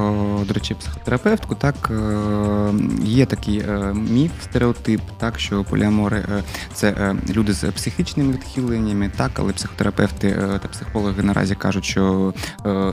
до 0.48 0.54
речі, 0.54 0.74
психотерапевтку. 0.74 1.56
Так, 1.56 1.76
е, 1.91 2.74
є 3.04 3.26
такий 3.26 3.63
міф, 3.93 4.32
стереотип, 4.43 5.02
так, 5.17 5.39
що 5.39 5.63
поліамори 5.63 6.26
це 6.74 7.15
люди 7.36 7.54
з 7.54 7.63
психічними 7.63 8.34
відхиленнями, 8.34 9.12
так, 9.17 9.32
але 9.36 9.54
психотерапевти 9.54 10.32
та 10.62 10.67
психологи 10.67 11.24
наразі 11.24 11.56
кажуть, 11.56 11.86
що 11.86 12.34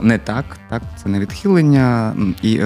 не 0.01 0.17
так, 0.17 0.45
так, 0.69 0.81
це 1.03 1.09
не 1.09 1.19
відхилення. 1.19 2.15
І 2.41 2.61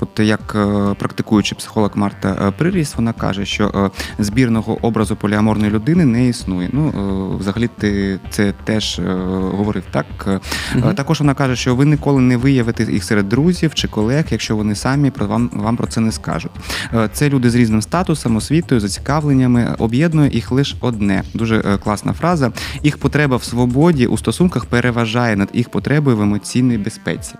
от 0.00 0.20
як 0.20 0.56
практикуючий 0.98 1.58
психолог 1.58 1.90
Марта 1.94 2.52
Приріс, 2.58 2.96
вона 2.96 3.12
каже, 3.12 3.46
що 3.46 3.90
збірного 4.18 4.78
образу 4.82 5.16
поліаморної 5.16 5.70
людини 5.70 6.04
не 6.04 6.28
існує. 6.28 6.68
Ну, 6.72 7.36
взагалі, 7.40 7.68
ти 7.78 8.20
це 8.30 8.52
теж 8.64 9.00
говорив 9.34 9.82
так. 9.90 10.40
Мгм. 10.74 10.94
Також 10.94 11.20
вона 11.20 11.34
каже, 11.34 11.56
що 11.56 11.74
ви 11.76 11.84
ніколи 11.84 12.11
ніколи 12.11 12.21
не 12.21 12.37
виявити 12.37 12.83
їх 12.91 13.03
серед 13.03 13.29
друзів 13.29 13.73
чи 13.73 13.87
колег, 13.87 14.25
якщо 14.31 14.55
вони 14.55 14.75
самі 14.75 15.11
про 15.11 15.27
вам, 15.27 15.49
вам 15.53 15.77
про 15.77 15.87
це 15.87 16.01
не 16.01 16.11
скажуть. 16.11 16.51
Е, 16.93 17.09
Це 17.13 17.29
люди 17.29 17.49
з 17.49 17.55
різним 17.55 17.81
статусом, 17.81 18.35
освітою, 18.35 18.81
зацікавленнями. 18.81 19.75
Об'єднує 19.79 20.29
їх 20.33 20.51
лише 20.51 20.75
одне. 20.81 21.23
Дуже 21.33 21.57
е, 21.59 21.77
класна 21.77 22.13
фраза. 22.13 22.51
Їх 22.83 22.97
потреба 22.97 23.37
в 23.37 23.43
свободі 23.43 24.07
у 24.07 24.17
стосунках 24.17 24.65
переважає 24.65 25.35
над 25.35 25.49
їх 25.53 25.69
потребою 25.69 26.17
в 26.17 26.21
емоційній 26.21 26.77
безпеці. 26.77 27.35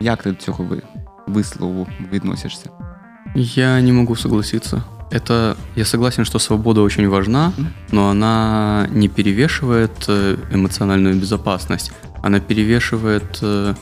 Як 0.00 0.22
ти 0.22 0.30
до 0.30 0.36
цього 0.36 0.64
ви- 0.64 0.82
вислову 1.26 1.86
відносишся? 2.12 2.70
Я 3.36 3.80
не 3.82 3.92
могу 3.92 4.16
согласиться. 4.16 4.82
Это 5.12 5.54
я 5.76 5.84
согласен, 5.84 6.24
что 6.24 6.38
свобода 6.38 6.80
очень 6.80 7.06
важна, 7.08 7.52
Мгм. 7.58 7.66
но 7.92 8.08
она 8.08 8.88
не 8.92 9.08
перевешивает 9.08 10.08
э, 10.08 10.36
эмоциональную 10.54 11.14
безопасность. 11.20 11.92
Она 12.22 12.40
перевешивает 12.40 13.42
э, 13.42 13.74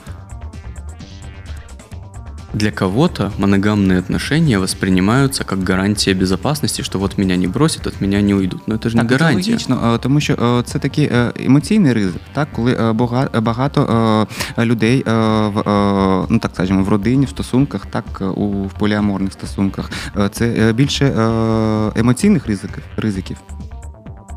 для 2.53 2.71
кого-то 2.71 3.31
моногамные 3.37 3.99
отношения 3.99 4.59
воспринимаются 4.59 5.43
как 5.43 5.63
гарантия 5.63 6.13
безопасности, 6.13 6.83
что 6.83 6.99
вот 6.99 7.17
меня 7.17 7.35
не 7.35 7.47
бросят, 7.47 7.87
от 7.87 7.99
меня 8.01 8.21
не 8.21 8.33
уйдут. 8.33 8.67
Но 8.67 8.75
это 8.75 8.89
же 8.89 8.97
не 8.97 9.03
Так, 9.03 9.09
це 9.11 9.17
гарантия. 9.25 9.53
логічно, 9.53 9.93
е, 9.95 9.97
тому 9.97 10.19
що 10.19 10.33
е, 10.33 10.63
це 10.63 10.79
такий 10.79 11.05
е, 11.05 11.31
емоційний 11.39 11.93
ризик, 11.93 12.21
так, 12.33 12.47
коли 12.51 12.73
е, 12.73 12.91
бага- 12.91 13.41
багато 13.41 14.27
е, 14.57 14.65
людей 14.65 15.03
е, 15.07 15.11
в 15.47 15.59
е, 15.59 16.25
ну 16.29 16.39
так 16.39 16.51
скажімо, 16.53 16.83
в 16.83 16.89
родині, 16.89 17.25
в 17.25 17.29
стосунках, 17.29 17.85
так 17.85 18.05
е, 18.21 18.25
у 18.25 18.63
в 18.67 18.73
поліаморних 18.73 19.33
стосунках. 19.33 19.89
е, 20.17 20.29
Це 20.29 20.45
е, 20.47 20.73
більше 20.73 21.05
е, 21.05 21.91
емоційних 21.99 22.47
ризиків 22.47 22.83
ризиків. 22.97 23.37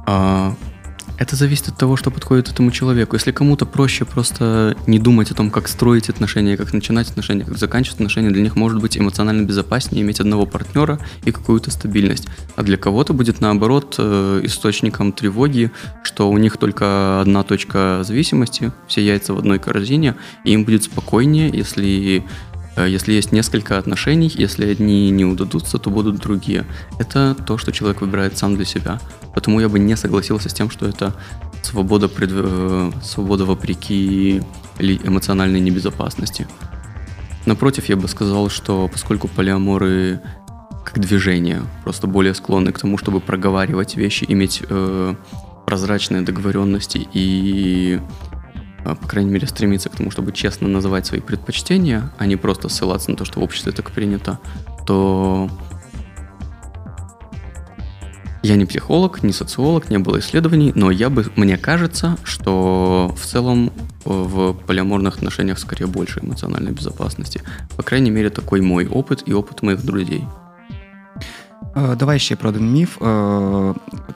А, 0.06 0.50
это 1.17 1.35
зависит 1.35 1.69
от 1.69 1.77
того, 1.77 1.95
что 1.95 2.11
подходит 2.11 2.49
этому 2.49 2.71
человеку. 2.71 3.15
Если 3.15 3.31
кому-то 3.31 3.65
проще 3.65 4.05
просто 4.05 4.75
не 4.87 4.99
думать 4.99 5.31
о 5.31 5.35
том, 5.35 5.51
как 5.51 5.67
строить 5.67 6.09
отношения, 6.09 6.57
как 6.57 6.73
начинать 6.73 7.09
отношения, 7.09 7.45
как 7.45 7.57
заканчивать 7.57 7.95
отношения, 7.95 8.31
для 8.31 8.41
них 8.41 8.55
может 8.55 8.81
быть 8.81 8.97
эмоционально 8.97 9.45
безопаснее 9.45 10.03
иметь 10.03 10.19
одного 10.19 10.45
партнера 10.45 10.99
и 11.25 11.31
какую-то 11.31 11.71
стабильность. 11.71 12.27
А 12.55 12.63
для 12.63 12.77
кого-то 12.77 13.13
будет 13.13 13.41
наоборот 13.41 13.95
э, 13.97 14.41
источником 14.43 15.11
тревоги, 15.11 15.71
что 16.03 16.29
у 16.29 16.37
них 16.37 16.57
только 16.57 17.21
одна 17.21 17.43
точка 17.43 18.01
зависимости, 18.03 18.71
все 18.87 19.05
яйца 19.05 19.33
в 19.33 19.39
одной 19.39 19.59
корзине, 19.59 20.15
и 20.43 20.51
им 20.51 20.65
будет 20.65 20.83
спокойнее, 20.83 21.49
если 21.49 22.23
если 22.77 23.13
есть 23.13 23.31
несколько 23.31 23.77
отношений, 23.77 24.31
если 24.33 24.69
одни 24.69 25.09
не 25.11 25.25
удадутся, 25.25 25.77
то 25.77 25.89
будут 25.89 26.17
другие. 26.17 26.65
Это 26.99 27.35
то, 27.35 27.57
что 27.57 27.71
человек 27.71 28.01
выбирает 28.01 28.37
сам 28.37 28.55
для 28.55 28.65
себя. 28.65 28.99
Потому 29.35 29.59
я 29.59 29.69
бы 29.69 29.79
не 29.79 29.95
согласился 29.95 30.49
с 30.49 30.53
тем, 30.53 30.69
что 30.69 30.87
это 30.87 31.13
свобода, 31.63 32.07
пред... 32.07 32.29
э, 32.33 32.91
свобода 33.03 33.45
вопреки 33.45 34.41
эмоциональной 34.79 35.59
небезопасности. 35.59 36.47
Напротив, 37.45 37.89
я 37.89 37.95
бы 37.95 38.07
сказал, 38.07 38.49
что 38.49 38.87
поскольку 38.87 39.27
полиаморы 39.27 40.21
как 40.83 40.99
движение, 40.99 41.63
просто 41.83 42.07
более 42.07 42.33
склонны 42.33 42.71
к 42.71 42.79
тому, 42.79 42.97
чтобы 42.97 43.19
проговаривать 43.19 43.95
вещи, 43.95 44.25
иметь 44.27 44.61
э, 44.67 45.15
прозрачные 45.65 46.21
договоренности 46.21 47.07
и, 47.13 47.99
э, 47.99 48.32
по 48.83 49.07
крайней 49.07 49.31
мере, 49.31 49.47
стремиться 49.47 49.89
к 49.89 49.95
тому, 49.95 50.11
чтобы 50.11 50.31
честно 50.31 50.67
называть 50.67 51.05
свои 51.05 51.21
предпочтения, 51.21 52.11
а 52.17 52.25
не 52.25 52.35
просто 52.35 52.69
ссылаться 52.69 53.11
на 53.11 53.17
то, 53.17 53.25
что 53.25 53.39
в 53.39 53.43
обществе 53.43 53.71
так 53.71 53.91
принято, 53.91 54.39
то 54.85 55.49
я 58.43 58.57
не 58.57 58.65
психолог, 58.65 59.23
не 59.23 59.31
социолог, 59.31 59.89
не 59.89 59.99
было 59.99 60.19
исследований, 60.19 60.73
но 60.75 60.91
я 60.91 61.09
бы, 61.09 61.25
мне 61.37 61.57
кажется, 61.57 62.17
что 62.25 63.15
в 63.17 63.25
целом 63.25 63.67
э, 63.67 63.71
в 64.05 64.53
полиаморных 64.53 65.15
отношениях 65.15 65.59
скорее 65.59 65.87
больше 65.87 66.19
эмоциональной 66.19 66.73
безопасности. 66.73 67.41
По 67.77 67.83
крайней 67.83 68.11
мере, 68.11 68.29
такой 68.29 68.59
мой 68.59 68.85
опыт 68.85 69.23
и 69.25 69.33
опыт 69.33 69.61
моих 69.61 69.85
друзей. 69.85 70.25
Е, 71.77 71.95
Давай 71.95 72.19
ще 72.19 72.35
про 72.35 72.49
один 72.49 72.71
міф. 72.71 73.01
Е, 73.01 73.73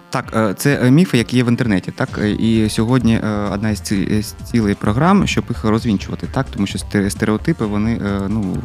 Так, 0.10 0.34
е, 0.36 0.54
це 0.58 0.92
міфи, 0.92 1.18
які 1.18 1.38
є 1.38 1.44
в 1.44 1.48
інтернеті. 1.48 1.92
Так, 1.92 2.20
і 2.40 2.70
сьогодні 2.70 3.20
одна 3.52 3.70
із 3.70 3.82
цілей 4.52 4.76
програм, 4.76 5.28
щоб 5.28 5.44
їх 5.50 5.64
розвінчувати, 5.64 6.28
так, 6.32 6.46
тому 6.54 6.68
що 6.68 6.80
стереотипи 7.10 7.66
вони 7.66 8.02
ну, 8.30 8.58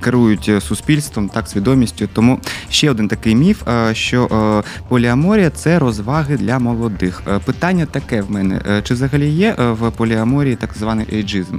керують 0.00 0.50
суспільством, 0.60 1.28
так, 1.28 1.48
свідомістю. 1.48 2.08
Тому 2.12 2.40
ще 2.70 2.90
один 2.90 3.08
такий 3.08 3.34
міф, 3.34 3.62
що 3.92 4.62
поліаморія 4.88 5.50
це 5.50 5.78
розваги 5.78 6.36
для 6.36 6.58
молодих. 6.58 7.22
Питання 7.44 7.86
таке 7.86 8.22
в 8.22 8.30
мене: 8.30 8.82
чи 8.84 8.94
взагалі 8.94 9.28
є 9.30 9.54
в 9.58 9.90
поліаморії 9.90 10.56
так 10.56 10.70
званий 10.78 11.06
ейджизм? 11.12 11.58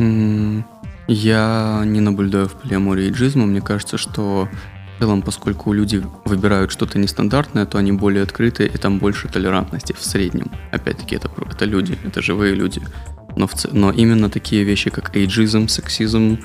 М, 0.00 0.64
Я 1.06 1.82
не 1.84 2.00
наблюдаю 2.00 2.48
в 2.48 2.54
полиамории 2.54 3.06
эйджизма. 3.06 3.46
Мне 3.46 3.60
кажется, 3.60 3.98
что 3.98 4.48
в 4.96 5.00
целом, 5.00 5.22
поскольку 5.22 5.72
люди 5.72 6.02
выбирают 6.24 6.72
что-то 6.72 6.98
нестандартное, 6.98 7.66
то 7.66 7.78
они 7.78 7.92
более 7.92 8.22
открытые, 8.22 8.68
и 8.68 8.78
там 8.78 8.98
больше 8.98 9.28
толерантности 9.28 9.92
в 9.92 10.02
среднем. 10.02 10.50
Опять-таки, 10.70 11.16
это, 11.16 11.30
это 11.50 11.64
люди, 11.64 11.98
это 12.04 12.22
живые 12.22 12.54
люди. 12.54 12.80
Но, 13.36 13.46
в 13.46 13.52
но 13.72 13.90
именно 13.90 14.30
такие 14.30 14.64
вещи, 14.64 14.90
как 14.90 15.14
эйджизм, 15.16 15.68
сексизм, 15.68 16.38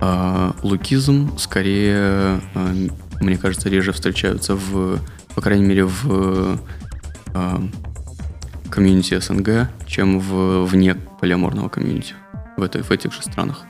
а, 0.00 0.56
лукизм, 0.62 1.36
скорее, 1.38 2.40
а, 2.54 2.74
мне 3.20 3.36
кажется, 3.36 3.68
реже 3.68 3.92
встречаются 3.92 4.56
в, 4.56 4.98
по 5.34 5.40
крайней 5.40 5.66
мере, 5.66 5.84
в 5.84 6.58
а, 7.34 7.62
комьюнити 8.70 9.20
СНГ, 9.20 9.68
чем 9.86 10.18
в, 10.18 10.64
вне 10.64 10.96
полиаморного 11.20 11.68
комьюнити 11.68 12.14
в, 12.56 12.62
этой, 12.62 12.82
в 12.82 12.90
этих 12.90 13.12
же 13.12 13.22
странах. 13.22 13.64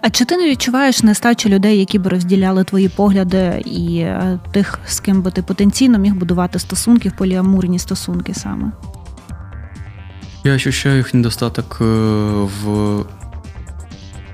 А 0.00 0.10
чи 0.10 0.24
ти 0.24 0.36
не 0.36 0.50
відчуваєш 0.50 1.02
нестачу 1.02 1.48
людей, 1.48 1.78
які 1.78 1.98
б 1.98 2.06
розділяли 2.06 2.64
твої 2.64 2.88
погляди, 2.88 3.62
і 3.64 3.98
е, 3.98 4.38
тих, 4.52 4.78
з 4.86 5.00
ким 5.00 5.22
би 5.22 5.30
ти 5.30 5.42
потенційно 5.42 5.98
міг 5.98 6.14
будувати 6.14 6.58
стосунки 6.58 7.08
в 7.08 7.16
поліамурні 7.16 7.78
стосунки 7.78 8.34
саме? 8.34 8.72
Я 10.44 10.54
ощущаю 10.54 11.00
их 11.00 11.14
недостаток 11.14 11.76
э, 11.80 12.48
в 12.62 13.04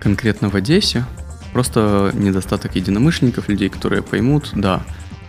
конкретно 0.02 0.48
в 0.48 0.54
Одессе. 0.54 1.04
Просто 1.52 2.12
недостаток 2.14 2.76
единомышленников, 2.76 3.48
людей, 3.48 3.68
которые 3.68 4.02
поймут, 4.02 4.52
да. 4.54 4.82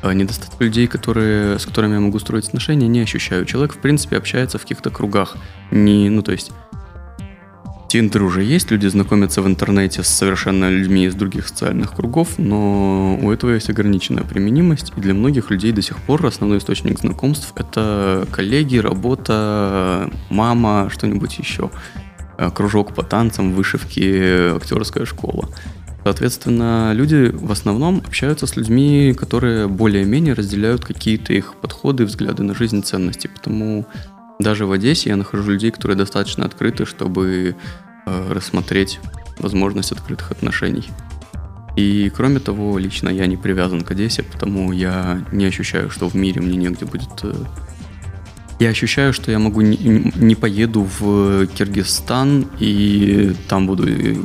А 0.04 0.14
недостаток 0.14 0.62
людей, 0.62 0.88
которые, 0.88 1.58
с 1.58 1.66
которыми 1.66 1.94
я 1.94 2.00
могу 2.00 2.20
строить 2.20 2.48
отношения, 2.48 2.88
не 2.88 3.02
ощущаю. 3.02 3.46
Человек, 3.46 3.74
в 3.74 3.78
принципе, 3.78 4.18
общается 4.18 4.58
в 4.58 4.62
каких-то 4.62 4.92
кругах. 4.92 5.38
Не, 5.72 6.10
ну, 6.10 6.22
то 6.22 6.32
есть 6.32 6.52
Тиндер 7.93 8.23
уже 8.23 8.43
есть, 8.43 8.71
люди 8.71 8.87
знакомятся 8.87 9.43
в 9.43 9.47
интернете 9.47 10.03
с 10.03 10.09
совершенно 10.09 10.71
людьми 10.71 11.05
из 11.05 11.15
других 11.15 11.47
социальных 11.47 11.95
кругов, 11.95 12.39
но 12.39 13.19
у 13.21 13.31
этого 13.31 13.51
есть 13.51 13.69
ограниченная 13.69 14.25
применимость, 14.25 14.95
и 14.97 15.01
для 15.03 15.13
многих 15.13 15.51
людей 15.51 15.73
до 15.73 15.83
сих 15.83 15.99
пор 15.99 16.25
основной 16.25 16.57
источник 16.57 17.01
знакомств– 17.01 17.53
это 17.57 18.27
коллеги, 18.33 18.79
работа, 18.79 20.11
мама, 20.31 20.89
что-нибудь 20.91 21.39
еще. 21.39 21.71
Э, 22.39 22.51
Кружок 22.51 22.95
по 22.95 23.03
танцам, 23.03 23.53
вышивки, 23.53 24.57
актерская 24.57 25.05
школа. 25.05 25.51
Соответственно, 26.03 26.93
люди 26.95 27.31
в 27.31 27.53
основном 27.53 28.03
общаются 28.07 28.47
с 28.47 28.57
людьми, 28.57 29.13
которые 29.13 29.69
более-менее 29.69 30.33
разделяют 30.33 30.83
какие-то 30.83 31.35
их 31.35 31.57
подходы, 31.61 32.07
взгляды 32.07 32.43
на 32.43 32.55
жизнь, 32.55 32.83
ценности. 32.83 33.27
Потому 33.27 33.87
даже 34.39 34.67
в 34.67 34.73
Одессе 34.73 35.11
я 35.11 35.17
нахожу 35.17 35.51
людей, 35.51 35.71
которые 35.71 35.97
достаточно 35.97 36.45
открыты, 36.45 36.85
чтобы 36.87 37.57
э, 38.07 38.33
рассмотреть 38.33 39.01
возможность 39.39 39.93
открытых 39.93 40.31
отношений. 40.31 40.89
И 41.77 42.11
кроме 42.15 42.39
того, 42.39 42.79
лично 42.79 43.09
я 43.09 43.27
не 43.27 43.37
привязан 43.37 43.83
к 43.83 43.91
Одессе, 43.91 44.23
потому 44.23 44.73
я 44.73 45.25
не 45.33 45.47
ощущаю, 45.47 45.91
что 45.91 46.09
в 46.09 46.15
мире 46.15 46.41
мне 46.41 46.57
негде 46.57 46.85
будет... 46.85 47.09
э, 47.23 47.35
Я 48.61 48.71
ощущаю, 48.71 49.13
что 49.13 49.31
я 49.31 49.39
могу 49.39 49.61
не, 49.63 50.13
не 50.17 50.35
поеду 50.35 50.87
в 51.01 51.47
Киргизстан 51.47 52.47
и 52.61 53.35
там 53.49 53.67
буду 53.67 53.89
э, 53.89 54.17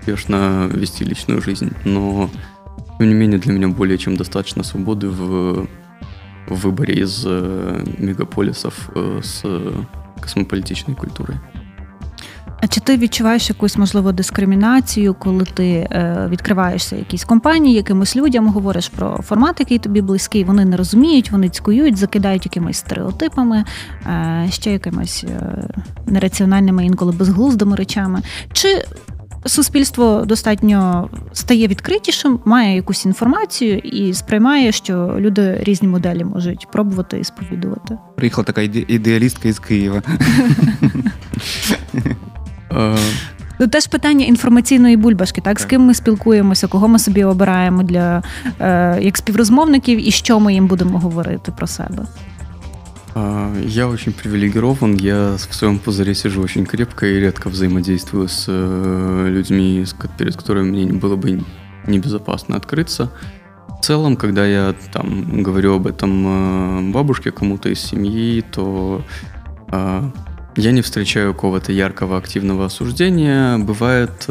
успешно 0.00 0.68
вести 0.72 1.04
личную 1.04 1.42
жизнь, 1.42 1.72
но 1.84 2.30
тем 2.98 3.08
не 3.08 3.14
менее 3.14 3.38
для 3.38 3.52
меня 3.52 3.68
более 3.68 3.98
чем 3.98 4.16
достаточно 4.16 4.62
свободы 4.62 5.08
в, 5.08 5.68
в 6.51 6.55
выборе 6.65 6.95
из 7.03 7.23
э, 7.25 7.83
мегаполисов 7.97 8.89
э, 8.95 9.19
с 9.23 9.43
космополитичной 10.21 10.95
культурой. 10.95 11.37
А 12.61 12.67
чи 12.67 12.79
ти 12.79 12.97
відчуваєш 12.97 13.49
якусь 13.49 13.77
можливо 13.77 14.11
дискримінацію, 14.11 15.13
коли 15.13 15.45
ти 15.45 15.69
е, 15.69 16.27
відкриваєшся 16.31 16.95
якійсь 16.95 17.23
компанії, 17.23 17.75
якимось 17.75 18.15
людям 18.15 18.47
говориш 18.47 18.87
про 18.87 19.19
формат, 19.21 19.59
який 19.59 19.79
тобі 19.79 20.01
близький, 20.01 20.43
вони 20.43 20.65
не 20.65 20.77
розуміють, 20.77 21.31
вони 21.31 21.49
цькують, 21.49 21.97
закидають 21.97 22.45
якимись 22.45 22.77
стереотипами, 22.77 23.63
е, 24.05 24.47
ще 24.51 24.71
якимись 24.71 25.23
е, 25.23 25.63
нераціональними, 26.05 26.85
інколи 26.85 27.11
безглуздими 27.11 27.75
речами. 27.75 28.21
Чи 28.53 28.85
суспільство 29.46 30.24
достатньо 30.26 31.08
стає 31.32 31.66
відкритішим, 31.66 32.40
має 32.44 32.76
якусь 32.76 33.04
інформацію 33.04 33.78
і 33.78 34.14
сприймає, 34.14 34.72
що 34.72 35.16
люди 35.18 35.58
різні 35.60 35.88
моделі 35.88 36.24
можуть 36.24 36.68
пробувати 36.72 37.18
і 37.20 37.24
сповідувати. 37.24 37.98
Приїхала 38.16 38.44
така 38.44 38.60
іде- 38.60 38.84
ідеалістка 38.88 39.48
із 39.48 39.58
Києва. 39.58 40.02
Э, 42.70 42.98
Ну, 43.58 43.68
теж 43.68 43.86
питання 43.86 44.24
інформаційної 44.26 44.96
бульбашки, 44.96 45.40
так? 45.40 45.60
З 45.60 45.64
ким 45.64 45.82
ми 45.82 45.94
спілкуємося, 45.94 46.66
кого 46.66 46.88
ми 46.88 46.98
собі 46.98 47.24
обираємо 47.24 47.82
для 47.82 48.22
е, 48.60 48.98
як 49.02 49.16
співрозмовників, 49.16 50.08
і 50.08 50.10
що 50.10 50.40
ми 50.40 50.54
їм 50.54 50.66
будемо 50.66 50.98
говорити 50.98 51.52
про 51.52 51.66
себе. 51.66 52.06
А, 53.14 53.52
Я 53.60 53.88
очень 53.88 54.12
привилегирован, 54.12 54.96
я 54.96 55.36
в 55.36 55.54
своем 55.54 55.78
пузыре 55.78 56.14
сижу 56.14 56.40
очень 56.42 56.64
крепко 56.64 57.06
и 57.06 57.20
редко 57.20 57.48
взаимодействую 57.48 58.28
с 58.28 58.46
э, 58.48 59.26
людьми, 59.28 59.84
перед 60.18 60.36
которыми 60.36 60.70
мне 60.70 60.92
было 60.92 61.16
бы 61.16 61.42
небезопасно 61.86 62.56
открыться. 62.56 63.10
В 63.68 63.84
целом, 63.84 64.16
когда 64.16 64.46
я 64.46 64.74
там 64.92 65.42
говорю 65.42 65.74
об 65.74 65.86
этом 65.86 66.88
э, 66.88 66.92
бабушке, 66.92 67.32
кому-то 67.32 67.68
из 67.68 67.80
семьи, 67.80 68.40
то 68.50 69.04
э, 69.70 70.10
я 70.56 70.72
не 70.72 70.80
встречаю 70.80 71.34
какого-то 71.34 71.72
яркого 71.72 72.16
активного 72.16 72.66
осуждения. 72.66 73.58
Бывает, 73.58 74.26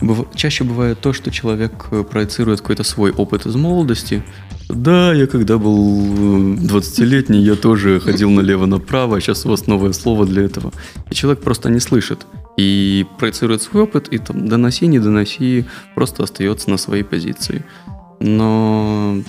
быв- 0.00 0.28
чаще 0.34 0.64
бывает 0.64 1.00
то, 1.00 1.12
что 1.12 1.30
человек 1.30 1.86
проецирует 2.10 2.60
какой-то 2.60 2.84
свой 2.84 3.10
опыт 3.12 3.46
из 3.46 3.54
молодости, 3.56 4.22
да, 4.68 5.14
я 5.14 5.26
когда 5.26 5.56
был 5.56 6.56
э, 6.56 6.56
20-летний, 6.56 7.40
я 7.40 7.54
тоже 7.54 8.00
ходил 8.00 8.30
налево-направо, 8.30 9.16
а 9.16 9.20
сейчас 9.20 9.46
у 9.46 9.48
вас 9.48 9.66
новое 9.66 9.92
слово 9.92 10.26
для 10.26 10.42
этого. 10.42 10.72
И 11.10 11.14
человек 11.14 11.42
просто 11.42 11.70
не 11.70 11.80
слышит 11.80 12.26
и 12.58 13.06
проецирует 13.18 13.62
свой 13.62 13.84
опыт, 13.84 14.08
и 14.08 14.18
там 14.18 14.46
доноси, 14.46 14.86
не 14.86 14.98
доноси, 14.98 15.64
просто 15.94 16.22
остается 16.22 16.68
на 16.68 16.76
своей 16.76 17.02
позиции. 17.02 17.64
Но 18.20 19.22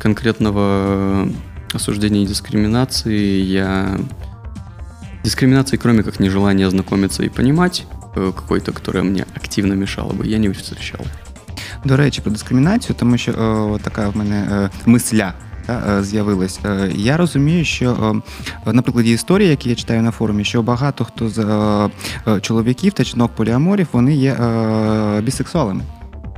конкретного 0.00 1.28
осуждения 1.72 2.24
и 2.24 2.26
дискриминации 2.26 3.42
я... 3.42 4.00
Дискриминации, 5.22 5.76
кроме 5.76 6.02
как 6.02 6.18
нежелания 6.18 6.68
знакомиться 6.68 7.22
и 7.22 7.28
понимать, 7.28 7.86
э, 8.16 8.32
какой-то, 8.34 8.72
которая 8.72 9.04
мне 9.04 9.24
активно 9.34 9.74
мешала 9.74 10.12
бы, 10.12 10.26
я 10.26 10.38
не 10.38 10.48
встречал. 10.48 11.06
До 11.84 11.96
речі, 11.96 12.20
про 12.20 12.30
дискримінацію, 12.32 12.96
тому 12.98 13.18
що 13.18 13.32
о, 13.32 13.78
така 13.82 14.08
в 14.08 14.16
мене 14.16 14.48
е, 14.52 14.70
мисля. 14.86 15.32
е, 15.68 16.02
З'явилась. 16.02 16.60
Е, 16.64 16.90
Я 16.94 17.16
розумію, 17.16 17.64
що 17.64 18.22
е, 18.66 18.72
на 18.72 18.82
прикладі 18.82 19.10
історії, 19.12 19.50
які 19.50 19.68
я 19.68 19.74
читаю 19.74 20.02
на 20.02 20.10
форумі, 20.10 20.44
що 20.44 20.62
багато 20.62 21.04
хто 21.04 21.28
з 21.28 21.38
е, 21.38 21.90
е, 22.32 22.40
чоловіків 22.40 22.92
та 22.92 23.04
жінок 23.04 23.30
поліаморів 23.36 23.88
вони 23.92 24.14
є 24.14 24.32
е, 24.32 25.20
бісексуалами. 25.20 25.82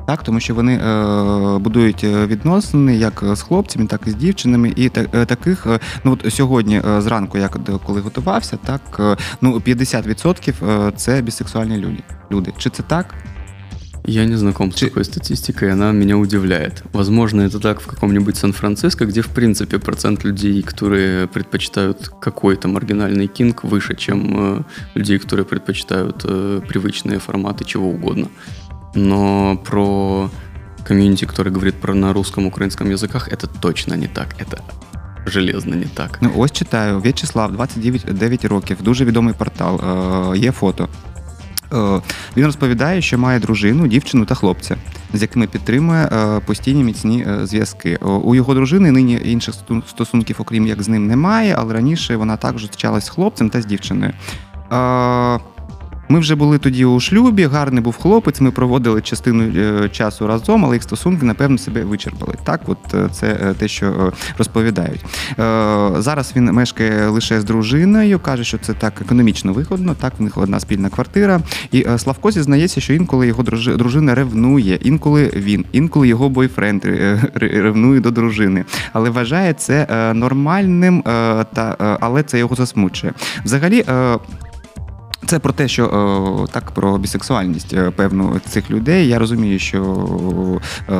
Так, 0.06 0.22
тому 0.22 0.40
що 0.40 0.54
вони 0.54 0.74
е, 0.74 1.58
будують 1.58 2.04
е, 2.04 2.26
відносини 2.26 2.96
як 2.96 3.24
з 3.32 3.42
хлопцями, 3.42 3.86
так 3.86 4.00
і 4.06 4.10
з 4.10 4.14
дівчинами. 4.14 4.72
І 4.76 4.90
е, 5.14 5.24
таких, 5.26 5.66
е, 5.66 5.80
ну 6.04 6.12
от 6.12 6.34
сьогодні 6.34 6.82
е, 6.96 7.00
зранку, 7.00 7.38
я 7.38 7.48
коли- 7.86 8.00
готувався, 8.00 8.58
так 8.64 8.80
е, 9.00 9.16
ну 9.40 9.54
50% 9.58 10.86
е, 10.88 10.92
це 10.96 11.22
бісексуальні 11.22 11.84
люди. 12.30 12.52
Чи 12.58 12.70
це 12.70 12.82
так? 12.82 13.14
Я 14.05 14.25
не 14.25 14.37
знаком 14.37 14.71
с 14.71 14.75
Чи- 14.75 14.85
такой 14.87 15.03
статистикой, 15.03 15.71
она 15.73 15.91
меня 15.91 16.15
удивляет. 16.17 16.83
Возможно, 16.93 17.41
это 17.41 17.59
так 17.59 17.81
в 17.81 17.87
каком-нибудь 17.87 18.37
Сан-Франциско, 18.37 19.05
где, 19.05 19.21
в 19.21 19.27
принципе, 19.27 19.79
процент 19.79 20.23
людей, 20.25 20.61
которые 20.61 21.27
предпочитают 21.27 22.11
какой-то 22.21 22.67
маргинальный 22.69 23.27
кинг, 23.27 23.65
выше, 23.65 23.95
чем 23.95 24.59
э, 24.59 24.63
людей, 24.95 25.19
которые 25.19 25.45
предпочитают 25.45 26.21
э, 26.23 26.61
привычные 26.69 27.19
форматы 27.19 27.65
чего 27.65 27.89
угодно. 27.89 28.27
Но 28.95 29.57
про 29.65 30.29
комьюнити, 30.85 31.25
который 31.25 31.51
говорит 31.51 31.75
про 31.75 31.93
на 31.93 32.13
русском, 32.13 32.45
украинском 32.45 32.89
языках, 32.89 33.27
это 33.27 33.47
точно 33.61 33.95
не 33.95 34.07
так. 34.07 34.27
Это 34.39 34.61
железно 35.25 35.75
не 35.75 35.85
так. 35.85 36.19
Ну, 36.21 36.31
ось 36.37 36.51
читаю. 36.51 36.99
В'ячеслав, 37.01 37.51
29 37.51 38.05
9 38.13 38.45
років, 38.45 38.77
дуже 38.81 39.05
відомий 39.05 39.33
портал. 39.33 39.81
Е, 40.33 40.37
є 40.37 40.51
фото. 40.51 40.87
Е, 41.72 42.00
він 42.36 42.44
розповідає, 42.44 43.02
що 43.02 43.18
має 43.18 43.40
дружину, 43.40 43.86
дівчину 43.86 44.24
та 44.24 44.34
хлопця, 44.34 44.76
з 45.14 45.22
якими 45.22 45.46
підтримує 45.46 46.04
е, 46.12 46.40
постійні 46.40 46.84
міцні 46.84 47.26
е, 47.28 47.46
зв'язки. 47.46 47.96
У 47.96 48.34
його 48.34 48.54
дружини 48.54 48.90
нині 48.90 49.20
інших 49.24 49.54
стосунків, 49.88 50.36
окрім 50.38 50.66
як 50.66 50.82
з 50.82 50.88
ним, 50.88 51.06
немає, 51.06 51.56
але 51.58 51.74
раніше 51.74 52.16
вона 52.16 52.36
також 52.36 52.60
зустрічалась 52.60 53.06
з 53.06 53.08
хлопцем 53.08 53.50
та 53.50 53.62
з 53.62 53.66
дівчиною. 53.66 54.12
Ми 56.12 56.18
вже 56.18 56.34
були 56.34 56.58
тоді 56.58 56.84
у 56.84 57.00
шлюбі, 57.00 57.44
гарний 57.44 57.82
був 57.82 57.96
хлопець. 57.96 58.40
Ми 58.40 58.50
проводили 58.50 59.02
частину 59.02 59.44
е, 59.56 59.88
часу 59.88 60.26
разом, 60.26 60.64
але 60.64 60.76
їх 60.76 60.82
стосунки, 60.82 61.26
напевно, 61.26 61.58
себе 61.58 61.84
вичерпали. 61.84 62.34
Так, 62.44 62.60
от 62.66 62.94
е, 62.94 63.08
це 63.12 63.26
е, 63.26 63.54
те, 63.54 63.68
що 63.68 64.12
розповідають. 64.38 65.04
Зараз 66.02 66.32
він 66.36 66.44
мешкає 66.44 67.08
лише 67.08 67.40
з 67.40 67.44
дружиною, 67.44 68.18
каже, 68.18 68.44
що 68.44 68.58
це 68.58 68.74
так 68.74 69.00
економічно 69.00 69.52
вигодно. 69.52 69.94
Так, 69.94 70.12
в 70.18 70.22
них 70.22 70.38
одна 70.38 70.60
спільна 70.60 70.88
квартира. 70.88 71.40
І 71.70 71.86
Славко 71.96 72.30
зізнається, 72.30 72.80
що 72.80 72.94
інколи 72.94 73.26
його 73.26 73.42
дружина 73.76 74.14
ревнує, 74.14 74.78
інколи 74.82 75.32
він, 75.36 75.64
інколи 75.72 76.08
його 76.08 76.28
бойфренд 76.28 76.84
ревнує 77.34 78.00
до 78.00 78.10
дружини. 78.10 78.64
Але 78.92 79.10
вважає 79.10 79.52
це 79.52 79.86
нормальним, 80.14 81.02
та 81.52 81.96
але 82.00 82.22
це 82.22 82.38
його 82.38 82.54
засмучує. 82.54 83.12
Взагалі. 83.44 83.84
Це 85.26 85.38
про 85.38 85.52
те, 85.52 85.68
що 85.68 85.84
е, 85.84 86.52
так 86.52 86.70
про 86.70 86.98
бісексуальність 86.98 87.74
е, 87.74 87.90
певну 87.90 88.40
цих 88.48 88.70
людей. 88.70 89.08
Я 89.08 89.18
розумію, 89.18 89.58
що 89.58 89.80
е, 90.88 90.94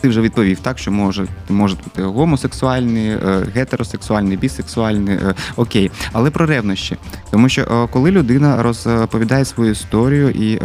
ти 0.00 0.08
вже 0.08 0.20
відповів 0.20 0.58
так, 0.60 0.78
що 0.78 0.90
може 0.90 1.26
можуть 1.48 1.78
бути 1.84 2.02
гомосексуальні, 2.02 3.16
гетеросексуальні, 3.54 4.36
бісексуальні, 4.36 5.18
окей. 5.56 5.90
Але 6.12 6.30
про 6.30 6.46
ревнощі. 6.46 6.96
Тому 7.30 7.48
що 7.48 7.88
коли 7.92 8.10
людина 8.10 8.62
розповідає 8.62 9.44
свою 9.44 9.70
історію, 9.70 10.30
і 10.30 10.58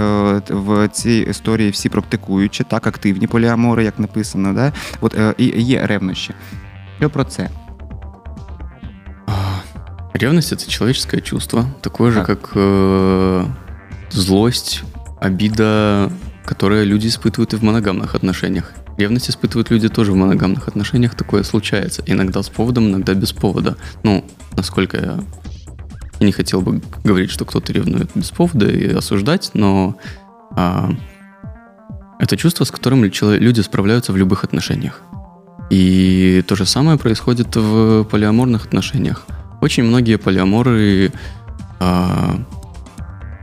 в 0.49 0.87
цій 0.87 1.27
історії 1.29 1.69
всі 1.69 1.89
практикуючі, 1.89 2.63
так 2.63 2.87
активні 2.87 3.27
поліамори, 3.27 3.83
як 3.83 3.99
написано, 3.99 4.53
да? 4.53 4.73
от 5.01 5.17
і 5.37 5.45
є 5.45 5.87
ревнощі. 5.87 6.33
Що 6.99 7.09
про 7.09 7.23
це? 7.23 7.49
А, 10.13 10.17
Ревность 10.17 10.51
это 10.51 10.69
человеческое 10.69 11.21
чувство, 11.21 11.65
такое 11.81 12.11
же, 12.11 12.23
Так. 12.23 12.27
как 12.27 12.51
э, 12.55 13.45
злость, 14.11 14.83
обида, 15.19 16.11
которые 16.45 16.85
люди 16.85 17.07
испытывают 17.07 17.53
и 17.53 17.55
в 17.55 17.63
моногамных 17.63 18.15
отношениях. 18.15 18.73
Ревность 18.97 19.29
испытывают 19.29 19.71
люди 19.71 19.89
тоже 19.89 20.11
в 20.11 20.15
моногамных 20.15 20.67
отношениях, 20.67 21.15
такое 21.15 21.43
случается. 21.43 22.03
Иногда 22.05 22.43
с 22.43 22.49
поводом, 22.49 22.89
иногда 22.89 23.13
без 23.13 23.31
повода. 23.31 23.75
Ну, 24.03 24.23
насколько 24.55 24.97
я... 24.97 25.19
Я 26.19 26.27
не 26.27 26.31
хотел 26.31 26.61
бы 26.61 26.81
говорить, 27.03 27.31
что 27.31 27.43
кто-то 27.43 27.73
ревнует 27.73 28.11
без 28.13 28.29
повода 28.29 28.67
и 28.67 28.93
осуждать, 28.93 29.49
но 29.55 29.97
а, 30.55 30.91
это 32.19 32.37
чувство, 32.37 32.65
с 32.65 32.71
которым 32.71 33.03
люди 33.03 33.61
справляются 33.61 34.13
в 34.13 34.17
любых 34.17 34.43
отношениях. 34.43 35.01
И 35.71 36.43
то 36.47 36.55
же 36.55 36.65
самое 36.67 36.99
происходит 36.99 37.55
в 37.55 38.03
полиаморных 38.03 38.65
отношениях. 38.65 39.25
Очень 39.63 39.83
многие 39.83 40.17
полиаморы 40.17 41.13
а, 41.79 42.37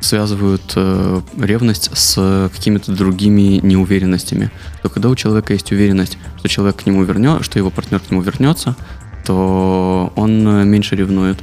связывают 0.03 0.75
э, 0.77 1.23
ревность 1.39 1.91
с 1.97 2.51
какими-то 2.55 2.93
другими 2.93 3.59
неуверенностями. 3.63 4.51
То 4.83 4.91
когда 4.91 5.09
у 5.09 5.17
человека 5.17 5.55
есть 5.55 5.73
уверенность, 5.73 6.19
что 6.37 6.47
человек 6.47 6.77
к 6.77 6.85
нему 6.85 7.05
вернет, 7.05 7.43
что 7.43 7.59
его 7.59 7.71
партнер 7.71 8.01
к 8.01 8.11
нему 8.11 8.21
вернется, 8.21 8.77
то 9.25 10.13
он 10.15 10.47
э, 10.47 10.65
меньше 10.65 10.95
ревнует. 10.95 11.39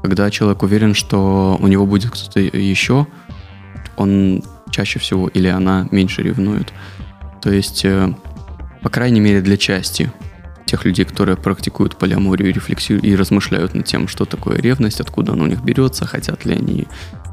Когда 0.00 0.30
человек 0.30 0.62
уверен, 0.62 0.94
что 0.94 1.58
у 1.60 1.66
него 1.66 1.84
будет 1.84 2.12
кто-то 2.12 2.38
еще, 2.38 3.08
он 3.96 4.44
чаще 4.70 5.00
всего 5.00 5.26
или 5.26 5.48
она 5.48 5.88
меньше 5.90 6.22
ревнует. 6.22 6.72
То 7.42 7.50
есть, 7.50 7.84
э, 7.84 8.14
по 8.80 8.90
крайней 8.90 9.18
мере, 9.18 9.40
для 9.40 9.56
части 9.56 10.12
тех 10.70 10.84
людей, 10.84 11.04
которые 11.04 11.36
практикуют 11.36 11.96
полиаморию 11.96 12.50
и 12.50 12.52
рефлексируют 12.52 13.04
и 13.04 13.16
размышляют 13.16 13.74
над 13.74 13.86
тем, 13.86 14.08
что 14.08 14.24
такое 14.24 14.58
ревность, 14.58 15.00
откуда 15.00 15.32
она 15.32 15.44
у 15.44 15.46
них 15.46 15.62
берется, 15.62 16.06
хотят 16.06 16.44
ли 16.44 16.54
они, 16.54 16.86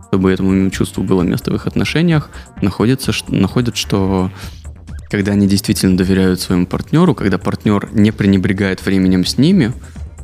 чтобы 0.09 0.31
этому 0.31 0.69
чувству 0.71 1.03
было 1.03 1.21
место 1.21 1.51
в 1.51 1.55
их 1.55 1.67
отношениях, 1.67 2.29
находится, 2.61 3.11
ш- 3.11 3.25
находят, 3.29 3.77
что 3.77 4.31
когда 5.09 5.33
они 5.33 5.47
действительно 5.47 5.95
доверяют 5.95 6.41
своему 6.41 6.65
партнеру, 6.65 7.15
когда 7.15 7.37
партнер 7.37 7.89
не 7.93 8.11
пренебрегает 8.11 8.85
временем 8.85 9.25
с 9.25 9.37
ними, 9.37 9.73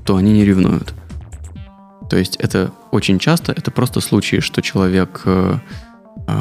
то 0.06 0.16
они 0.16 0.34
не 0.34 0.46
ревнуют. 0.46 0.94
То 2.10 2.18
есть 2.18 2.36
это 2.38 2.72
очень 2.92 3.20
часто, 3.20 3.52
это 3.52 3.72
просто 3.72 4.02
случаи, 4.02 4.40
что 4.40 4.62
человек, 4.62 5.22
э, 5.26 5.58
э, 6.28 6.34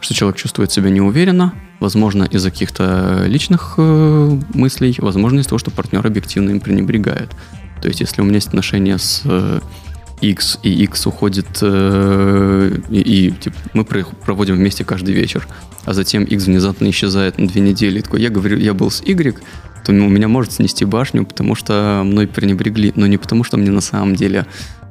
что 0.00 0.14
человек 0.14 0.36
чувствует 0.36 0.72
себя 0.72 0.90
неуверенно, 0.90 1.52
возможно, 1.80 2.24
из-за 2.24 2.50
каких-то 2.50 3.24
личных 3.26 3.74
э, 3.78 4.38
мыслей, 4.54 4.94
возможно, 4.98 5.40
из-за 5.40 5.50
того, 5.50 5.58
что 5.58 5.70
партнер 5.70 6.06
объективно 6.06 6.50
им 6.50 6.60
пренебрегает. 6.60 7.30
То 7.80 7.88
есть 7.88 8.00
если 8.00 8.20
у 8.22 8.24
меня 8.24 8.36
есть 8.36 8.48
отношения 8.48 8.98
с 8.98 9.22
э, 9.24 9.60
X, 10.20 10.58
и 10.62 10.70
X 10.84 11.06
уходит, 11.06 11.46
э, 11.62 12.78
и, 12.90 13.00
и 13.00 13.30
типа, 13.30 13.56
мы 13.72 13.84
проводим 13.84 14.56
вместе 14.56 14.84
каждый 14.84 15.14
вечер, 15.14 15.46
а 15.84 15.94
затем 15.94 16.24
X 16.24 16.46
внезапно 16.46 16.90
исчезает 16.90 17.38
на 17.38 17.46
две 17.46 17.60
недели. 17.60 18.00
И 18.00 18.02
такой, 18.02 18.20
я 18.20 18.30
говорю, 18.30 18.58
я 18.58 18.74
был 18.74 18.90
с 18.90 19.00
Y, 19.02 19.38
то 19.84 19.92
у 19.92 19.94
меня 19.94 20.28
может 20.28 20.52
снести 20.52 20.84
башню, 20.84 21.24
потому 21.24 21.54
что 21.54 22.02
мной 22.04 22.26
пренебрегли, 22.26 22.92
но 22.94 23.06
не 23.06 23.16
потому, 23.16 23.44
что 23.44 23.56
мне 23.56 23.70
на 23.70 23.80
самом 23.80 24.16
деле 24.16 24.46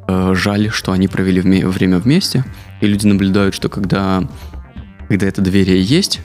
э, 0.08 0.34
жаль, 0.36 0.70
что 0.72 0.92
они 0.92 1.08
провели 1.08 1.42
вме- 1.42 1.68
время 1.68 2.00
вместе, 2.00 2.46
и 2.82 2.88
люди 2.88 3.06
наблюдают, 3.06 3.54
что 3.54 3.70
когда, 3.70 4.24
когда 5.08 5.28
это 5.28 5.42
доверие 5.42 5.82
есть, 5.82 6.22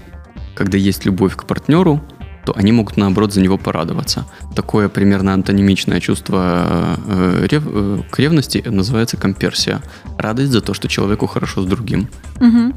когда 0.55 0.79
есть 0.79 1.05
любовь 1.07 1.37
к 1.37 1.45
партнеру, 1.45 2.01
то 2.45 2.53
они 2.57 2.73
могут, 2.73 2.97
наоборот, 2.97 3.33
за 3.33 3.41
него 3.41 3.59
порадоваться. 3.59 4.25
Такое 4.55 4.89
примерно 4.89 5.33
антонимичное 5.33 6.01
чувство 6.01 6.99
э, 7.07 7.47
рев, 7.49 7.63
э, 7.67 7.99
к 8.11 8.19
ревности 8.19 8.63
называется 8.67 9.17
комперсия. 9.17 9.81
Радость 10.19 10.51
за 10.51 10.61
то, 10.61 10.75
что 10.75 10.89
человеку 10.89 11.27
хорошо 11.27 11.63
с 11.63 11.67
другим. 11.67 12.09
Угу. 12.41 12.75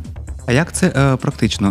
А 0.48 0.52
як 0.52 0.72
це 0.72 0.94
е, 0.96 1.16
практично 1.16 1.68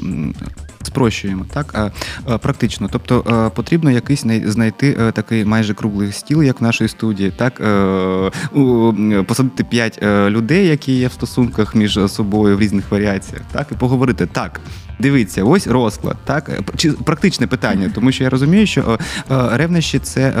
е, 0.00 0.67
спрощуємо? 0.88 1.46
Так, 1.54 1.92
е, 2.28 2.38
практично. 2.38 2.88
Тобто 2.92 3.52
потрібно 3.54 3.90
якийсь 3.90 4.24
знайти 4.44 4.96
е, 5.00 5.12
такий 5.12 5.44
майже 5.44 5.74
круглий 5.74 6.12
стіл, 6.12 6.42
як 6.42 6.60
в 6.60 6.64
нашій 6.64 6.88
студії, 6.88 7.30
так 7.30 7.60
е, 7.60 9.22
посадити 9.26 9.64
п'ять 9.64 9.98
е, 10.02 10.30
людей, 10.30 10.66
які 10.66 10.92
є 10.92 11.06
в 11.06 11.12
стосунках 11.12 11.74
між 11.74 11.98
собою 12.08 12.56
в 12.56 12.60
різних 12.60 12.90
варіаціях, 12.90 13.42
так, 13.52 13.66
і 13.72 13.74
поговорити 13.74 14.26
так. 14.26 14.60
Дивіться, 15.00 15.44
ось 15.44 15.66
розклад, 15.66 16.16
так 16.24 16.50
чи 16.76 16.92
практичне 16.92 17.46
питання, 17.46 17.90
тому 17.94 18.12
що 18.12 18.24
я 18.24 18.30
розумію, 18.30 18.66
що 18.66 18.98
ревнощі 19.28 19.98
це 19.98 20.32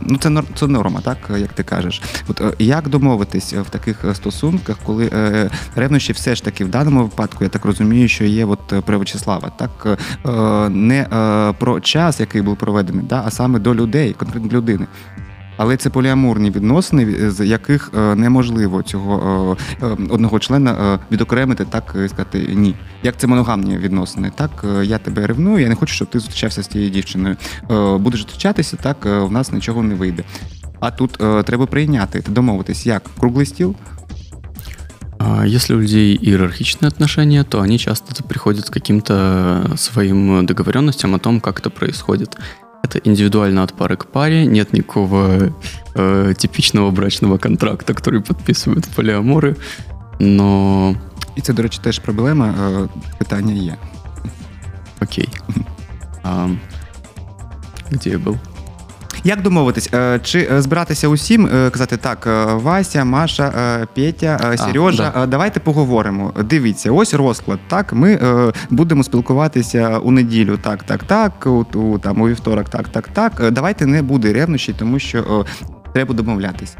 ну 0.00 0.16
це 0.20 0.42
це 0.54 0.66
норма, 0.66 1.00
так 1.04 1.18
як 1.38 1.52
ти 1.52 1.62
кажеш. 1.62 2.02
От 2.28 2.42
як 2.58 2.88
домовитись 2.88 3.52
в 3.52 3.70
таких 3.70 4.04
стосунках, 4.14 4.76
коли 4.84 5.10
ревнощі 5.76 6.12
все 6.12 6.34
ж 6.34 6.44
таки 6.44 6.64
в 6.64 6.68
даному 6.68 7.02
випадку, 7.02 7.44
я 7.44 7.50
так 7.50 7.64
розумію, 7.64 8.08
що 8.08 8.24
є 8.24 8.44
от 8.44 8.84
про 8.84 8.98
Вячеслава, 8.98 9.52
так 9.68 9.98
не 10.70 11.06
про 11.58 11.80
час, 11.80 12.20
який 12.20 12.42
був 12.42 12.56
проведений, 12.56 13.04
да, 13.08 13.22
а 13.26 13.30
саме 13.30 13.58
до 13.58 13.74
людей, 13.74 14.12
конкретно 14.12 14.50
людини. 14.50 14.86
Але 15.56 15.76
це 15.76 15.90
поліамурні 15.90 16.50
відносини, 16.50 17.30
з 17.30 17.46
яких 17.46 17.90
е, 17.96 18.14
неможливо 18.14 18.82
цього 18.82 19.56
е, 19.82 19.86
е, 19.86 19.96
одного 20.10 20.38
члена 20.38 20.98
відокремити, 21.12 21.64
так 21.64 21.96
сказати, 22.06 22.48
ні. 22.54 22.74
Як 23.02 23.16
це 23.16 23.26
моногамні 23.26 23.76
відносини? 23.76 24.32
Так, 24.34 24.64
я 24.82 24.98
тебе 24.98 25.26
ревную, 25.26 25.58
я 25.58 25.68
не 25.68 25.74
хочу, 25.74 25.94
щоб 25.94 26.08
ти 26.08 26.18
зустрічався 26.18 26.62
з 26.62 26.68
тією 26.68 26.90
дівчиною. 26.90 27.36
Будеш 27.98 28.20
зустрічатися, 28.20 28.76
так 28.76 28.96
в 29.04 29.30
нас 29.32 29.52
нічого 29.52 29.82
не 29.82 29.94
вийде. 29.94 30.24
А 30.80 30.90
тут 30.90 31.12
треба 31.44 31.66
прийняти, 31.66 32.24
домовитись, 32.28 32.86
як 32.86 33.02
круглий 33.18 33.46
стіл. 33.46 33.74
Если 35.45 35.73
у 35.73 35.79
людей 35.79 36.15
иерархичные 36.15 36.87
отношения, 36.87 37.43
то 37.43 37.61
они 37.61 37.79
часто 37.79 38.23
приходят 38.23 38.69
к 38.69 38.73
каким-то 38.73 39.71
своим 39.75 40.45
договоренностям 40.45 41.15
о 41.15 41.19
том, 41.19 41.41
как 41.41 41.59
это 41.59 41.69
происходит. 41.69 42.37
Это 42.83 42.99
индивидуально 43.03 43.63
от 43.63 43.73
пары 43.73 43.97
к 43.97 44.05
паре, 44.05 44.45
нет 44.45 44.73
никакого 44.73 45.53
э, 45.95 46.33
типичного 46.37 46.91
брачного 46.91 47.37
контракта, 47.37 47.93
который 47.93 48.21
подписывают 48.21 48.87
полиаморы, 48.95 49.55
но... 50.19 50.95
І 51.35 51.41
це, 51.41 51.53
до 51.53 51.61
речі, 51.61 51.79
теж 51.83 51.99
проблема, 51.99 52.47
е, 52.47 52.87
питання 53.17 53.53
є. 53.53 53.75
Окей. 55.01 55.29
А, 56.23 56.49
где 57.91 58.09
я 58.09 58.17
был? 58.17 58.37
Як 59.23 59.41
домовитись, 59.41 59.89
е, 59.93 60.19
чи 60.23 60.47
е, 60.51 60.61
збиратися 60.61 61.07
усім, 61.07 61.45
е, 61.45 61.69
казати 61.69 61.97
так, 61.97 62.25
Вася, 62.53 63.05
Маша, 63.05 63.87
Петя, 63.95 64.57
Сережа, 64.57 65.11
да. 65.15 65.25
давайте 65.25 65.59
поговоримо. 65.59 66.33
Дивіться, 66.49 66.91
ось 66.91 67.13
розклад. 67.13 67.59
Так, 67.67 67.93
ми 67.93 68.19
будемо 68.69 69.03
спілкуватися 69.03 69.97
у 69.97 70.11
неділю. 70.11 70.57
Так, 70.61 70.83
так, 70.83 71.03
так, 71.03 71.45
у, 71.45 71.79
у 71.79 71.99
там 71.99 72.21
у 72.21 72.27
вівторок, 72.27 72.69
так, 72.69 72.89
так, 72.89 73.07
так. 73.07 73.51
Давайте 73.51 73.85
не 73.85 74.01
буде 74.01 74.33
ревнощі, 74.33 74.75
тому 74.79 74.99
що 74.99 75.45
треба 75.93 76.13
домовлятися. 76.13 76.77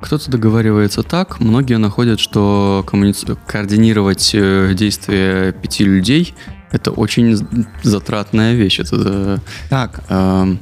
Кто-то 0.00 0.30
договаривается 0.30 1.02
так, 1.02 1.40
многие 1.40 1.78
находят, 1.78 2.20
что 2.20 2.82
коммуни... 2.86 3.14
координировать 3.46 4.36
действия 4.74 5.52
пяти 5.52 5.84
людей 5.84 6.34
это 6.72 6.90
очень 6.90 7.36
затратная 7.82 8.54
вещь. 8.54 8.80
Это 8.80 9.40
так. 9.68 10.00
Э, 10.08 10.56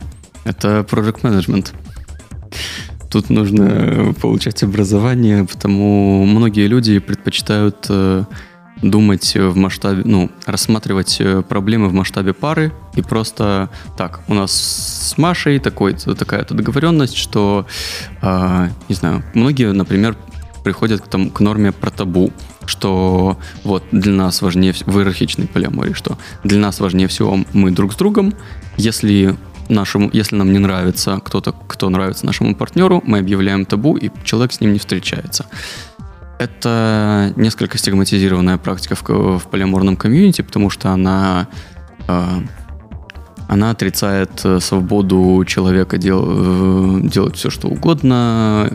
это 0.46 0.86
project 0.90 1.22
management. 1.22 1.74
Тут 3.12 3.30
нужно 3.30 4.14
получать 4.22 4.64
образование, 4.64 5.46
потому 5.46 6.26
многие 6.26 6.68
люди 6.68 7.00
предпочитают 7.00 7.86
э, 7.90 8.24
думать 8.82 9.36
в 9.36 9.56
масштабе, 9.56 10.04
ну, 10.06 10.30
рассматривать 10.46 11.18
э, 11.20 11.42
проблемы 11.42 11.90
в 11.90 11.94
масштабе 11.94 12.34
пары 12.34 12.72
и 12.96 13.02
просто 13.02 13.70
так, 13.98 14.22
у 14.28 14.34
нас 14.34 14.52
с 14.52 15.18
Машей 15.18 15.60
такой, 15.60 15.94
такая-то 15.94 16.54
договоренность, 16.54 17.16
что, 17.16 17.66
э, 18.22 18.70
не 18.90 18.96
знаю, 18.96 19.24
многие, 19.34 19.72
например, 19.72 20.18
приходят 20.64 21.02
к, 21.02 21.08
там, 21.08 21.30
к 21.30 21.40
норме 21.40 21.72
про 21.72 21.92
табу, 21.92 22.32
что 22.66 23.38
вот 23.64 23.84
для 23.92 24.14
нас 24.14 24.42
важнее 24.42 24.74
в 24.74 24.98
иерархичной 24.98 25.48
полиамории, 25.48 25.94
что 25.94 26.18
для 26.44 26.60
нас 26.60 26.80
важнее 26.80 27.08
всего 27.08 27.40
мы 27.54 27.72
друг 27.72 27.94
с 27.94 27.96
другом, 27.96 28.34
если 28.78 29.36
нашему, 29.70 30.10
если 30.14 30.36
нам 30.36 30.52
не 30.54 30.60
нравится 30.60 31.20
кто-то, 31.24 31.54
кто 31.68 31.90
нравится 31.90 32.26
нашему 32.26 32.56
партнеру, 32.56 33.02
мы 33.06 33.20
объявляем 33.20 33.66
табу, 33.66 33.98
и 33.98 34.10
человек 34.24 34.54
с 34.54 34.62
ним 34.62 34.74
не 34.74 34.80
встречается. 34.80 35.46
Это 36.38 37.34
несколько 37.38 37.78
стигматизированная 37.78 38.58
практика 38.58 38.96
в, 38.96 39.40
в 39.40 39.48
полиаморном 39.50 39.96
комьюнити, 39.96 40.42
потому 40.42 40.70
что 40.70 40.90
она, 40.90 41.48
э, 42.08 42.42
она 43.48 43.72
отрицает 43.72 44.42
э, 44.44 44.60
свободу 44.60 45.44
человека 45.46 45.98
дел, 45.98 46.26
э, 46.28 47.00
делать 47.04 47.38
все, 47.38 47.50
что 47.50 47.70
угодно 47.70 48.70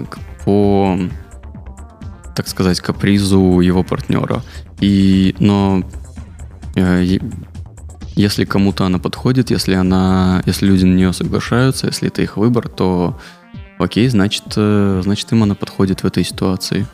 по, 0.45 0.99
так 2.35 2.49
сказать, 2.49 2.81
капризу 2.81 3.61
его 3.61 3.83
партнера. 3.83 4.43
И, 4.81 5.35
но 5.39 5.83
э, 6.77 7.19
если 8.21 8.45
кому-то 8.45 8.85
она 8.85 8.99
подходит, 8.99 9.51
если 9.51 9.75
она, 9.75 10.43
если 10.47 10.67
люди 10.67 10.85
на 10.85 10.95
нее 10.95 11.13
соглашаются, 11.13 11.87
если 11.87 12.09
это 12.09 12.23
их 12.23 12.37
выбор, 12.37 12.69
то 12.69 13.19
окей, 13.79 14.09
значит, 14.09 14.45
э, 14.57 15.01
значит 15.03 15.33
им 15.33 15.43
она 15.43 15.55
подходит 15.55 16.03
в 16.03 16.07
этой 16.07 16.25
ситуации. 16.25 16.87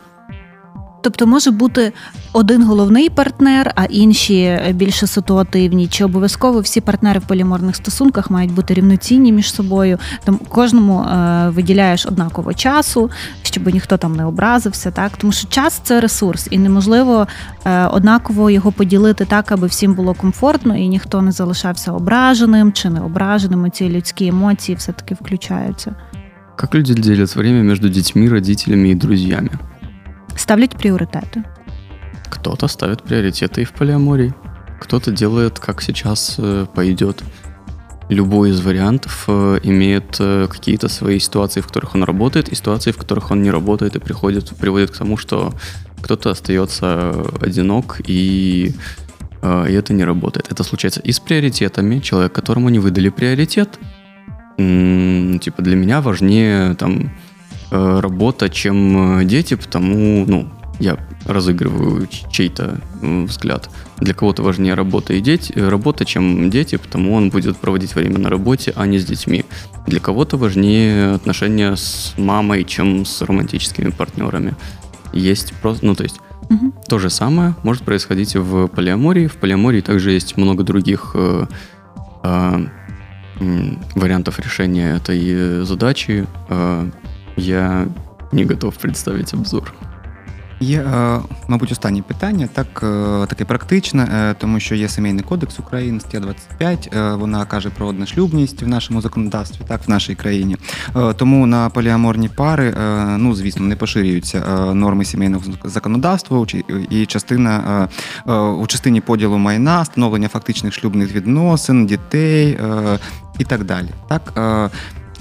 Тобто 1.07 1.27
може 1.27 1.51
бути 1.51 1.93
один 2.33 2.63
головний 2.65 3.09
партнер, 3.09 3.73
а 3.75 3.85
інші 3.85 4.61
більше 4.75 5.07
ситуативні. 5.07 5.87
Чи 5.87 6.05
обов'язково 6.05 6.61
всі 6.61 6.81
партнери 6.81 7.21
в 7.21 7.23
поліморних 7.23 7.77
стосунках 7.77 8.31
мають 8.31 8.53
бути 8.53 8.75
рівноцінні 8.75 9.33
між 9.33 9.55
собою? 9.55 9.99
Там 10.25 10.41
кожному 10.49 11.01
е, 11.01 11.49
виділяєш 11.49 12.07
однаково 12.07 12.55
часу, 12.55 13.11
щоб 13.43 13.67
ніхто 13.67 13.97
там 13.97 14.17
не 14.17 14.25
образився, 14.25 14.91
так 14.91 15.13
тому 15.17 15.33
що 15.33 15.49
час 15.49 15.81
це 15.85 16.01
ресурс, 16.01 16.49
і 16.51 16.59
неможливо 16.59 17.27
е, 17.65 17.87
однаково 17.87 18.51
його 18.51 18.73
поділити 18.73 19.25
так, 19.25 19.53
аби 19.53 19.67
всім 19.67 19.95
було 19.95 20.15
комфортно 20.15 20.77
і 20.77 20.89
ніхто 20.89 21.23
не 21.23 21.33
залишався 21.33 21.93
ображеним 21.93 22.73
чи 22.73 22.91
не 22.91 23.01
ображеним. 23.01 23.71
Ці 23.71 23.89
людські 23.89 24.27
емоції 24.27 24.77
все 24.77 24.93
таки 24.93 25.15
включаються. 25.15 25.95
Как 26.57 26.75
люди 26.75 26.95
делят 26.95 27.37
время 27.37 27.63
между 27.63 27.89
детьми, 27.89 28.29
родителями 28.29 28.89
и 28.89 28.95
друзьями? 28.95 29.51
Ставлять 30.37 30.76
приоритеты. 30.76 31.45
Кто-то 32.30 32.68
ставит 32.68 33.03
приоритеты 33.03 33.62
и 33.62 33.64
в 33.64 33.72
полиамории. 33.72 34.34
Кто-то 34.80 35.11
делает, 35.11 35.59
как 35.59 35.82
сейчас 35.82 36.37
э, 36.39 36.66
пойдет. 36.74 37.22
Любой 38.09 38.51
из 38.51 38.61
вариантов 38.61 39.24
э, 39.26 39.59
имеет 39.62 40.16
э, 40.20 40.47
какие-то 40.49 40.89
свои 40.89 41.18
ситуации, 41.18 41.61
в 41.61 41.66
которых 41.66 41.95
он 41.95 42.05
работает, 42.05 42.49
и 42.49 42.55
ситуации, 42.55 42.93
в 42.93 42.97
которых 42.97 43.30
он 43.30 43.43
не 43.43 43.51
работает, 43.51 43.97
и 43.97 43.99
приходит, 43.99 44.51
приводит 44.57 44.91
к 44.91 44.99
тому, 44.99 45.16
что 45.16 45.55
кто-то 46.03 46.30
остается 46.30 47.12
одинок, 47.41 48.01
и, 48.07 48.72
и 49.43 49.72
это 49.72 49.93
не 49.93 50.05
работает. 50.05 50.53
Это 50.53 50.62
случается 50.62 51.01
и 51.01 51.11
с 51.11 51.18
приоритетами. 51.18 51.99
Человек, 51.99 52.32
которому 52.32 52.68
не 52.68 52.78
выдали 52.78 53.09
приоритет, 53.09 53.80
типа 54.57 55.62
для 55.62 55.74
меня 55.74 56.01
важнее 56.01 56.74
там 56.74 57.11
работа, 57.71 58.49
чем 58.49 59.21
э, 59.21 59.25
дети, 59.25 59.55
потому, 59.55 60.25
ну, 60.27 60.49
я 60.79 60.99
разыгрываю 61.25 62.09
чей-то 62.31 62.81
взгляд. 63.01 63.71
Для 63.99 64.14
кого-то 64.14 64.43
важнее 64.43 64.75
работа 64.75 65.14
и 65.14 65.21
дети, 65.21 65.53
э, 65.57 65.69
работа, 65.69 66.05
чем 66.05 66.51
дети, 66.51 66.77
потому 66.77 67.14
он 67.14 67.31
будет 67.31 67.57
проводить 67.57 67.95
время 67.95 68.19
на 68.19 68.29
работе, 68.29 68.73
а 68.77 68.87
не 68.87 68.99
с 68.99 69.05
детьми. 69.05 69.45
Для 69.87 70.01
кого-то 70.01 70.37
важнее 70.37 71.14
отношения 71.14 71.77
с 71.77 72.14
мамой, 72.17 72.64
чем 72.64 73.05
с 73.05 73.23
романтическими 73.23 73.91
партнерами. 73.91 74.55
Есть 75.12 75.55
просто, 75.62 75.87
ну 75.87 75.95
то 75.95 76.03
есть 76.03 76.21
угу. 76.51 76.73
то 76.89 76.99
же 76.99 77.11
самое 77.11 77.55
может 77.62 77.83
происходить 77.85 78.37
в 78.37 78.69
полиамории. 78.69 79.29
В 79.29 79.37
полиамории 79.37 79.81
также 79.81 80.12
есть 80.12 80.37
много 80.37 80.62
других 80.62 81.12
э, 81.14 81.47
э, 82.23 82.67
вариантов 83.95 84.39
решения 84.41 84.97
этой 84.97 85.64
задачи. 85.64 86.27
Э, 86.49 86.91
я 87.37 87.87
не 88.32 88.45
готов 88.45 88.76
представить 88.76 89.34
обзор. 89.34 89.72
Є, 90.61 90.80
е, 90.80 91.20
мабуть, 91.49 91.72
останнє 91.72 92.03
питання, 92.03 92.49
так 92.53 92.66
е, 92.82 93.26
таке 93.26 93.45
практичне, 93.45 94.09
е, 94.14 94.34
тому 94.39 94.61
що 94.61 94.74
є 94.74 94.89
сімейний 94.89 95.24
кодекс 95.24 95.59
України, 95.59 96.01
стаття 96.01 96.20
25, 96.20 96.91
Вона 97.18 97.45
каже 97.45 97.70
про 97.70 97.87
одношлюбність 97.87 98.62
в 98.62 98.68
нашому 98.68 99.01
законодавстві, 99.01 99.61
так 99.68 99.80
в 99.87 99.91
нашій 99.91 100.14
країні. 100.14 100.57
Тому 101.16 101.47
на 101.47 101.70
поліаморні 101.70 102.28
пари, 102.28 102.74
ну 103.18 103.34
звісно, 103.34 103.66
не 103.66 103.76
поширюються 103.76 104.41
норми 104.74 105.05
сімейного 105.05 105.45
законодавства 105.64 106.47
і 106.91 107.07
частина 107.07 107.89
у 108.61 108.66
частині 108.66 109.01
поділу 109.01 109.39
майна, 109.39 109.82
встановлення 109.82 110.28
фактичних 110.28 110.74
шлюбних 110.74 111.14
відносин, 111.14 111.87
дітей 111.87 112.59
і 113.39 113.45
так 113.45 113.64
далі. 113.64 113.89
Так 114.09 114.32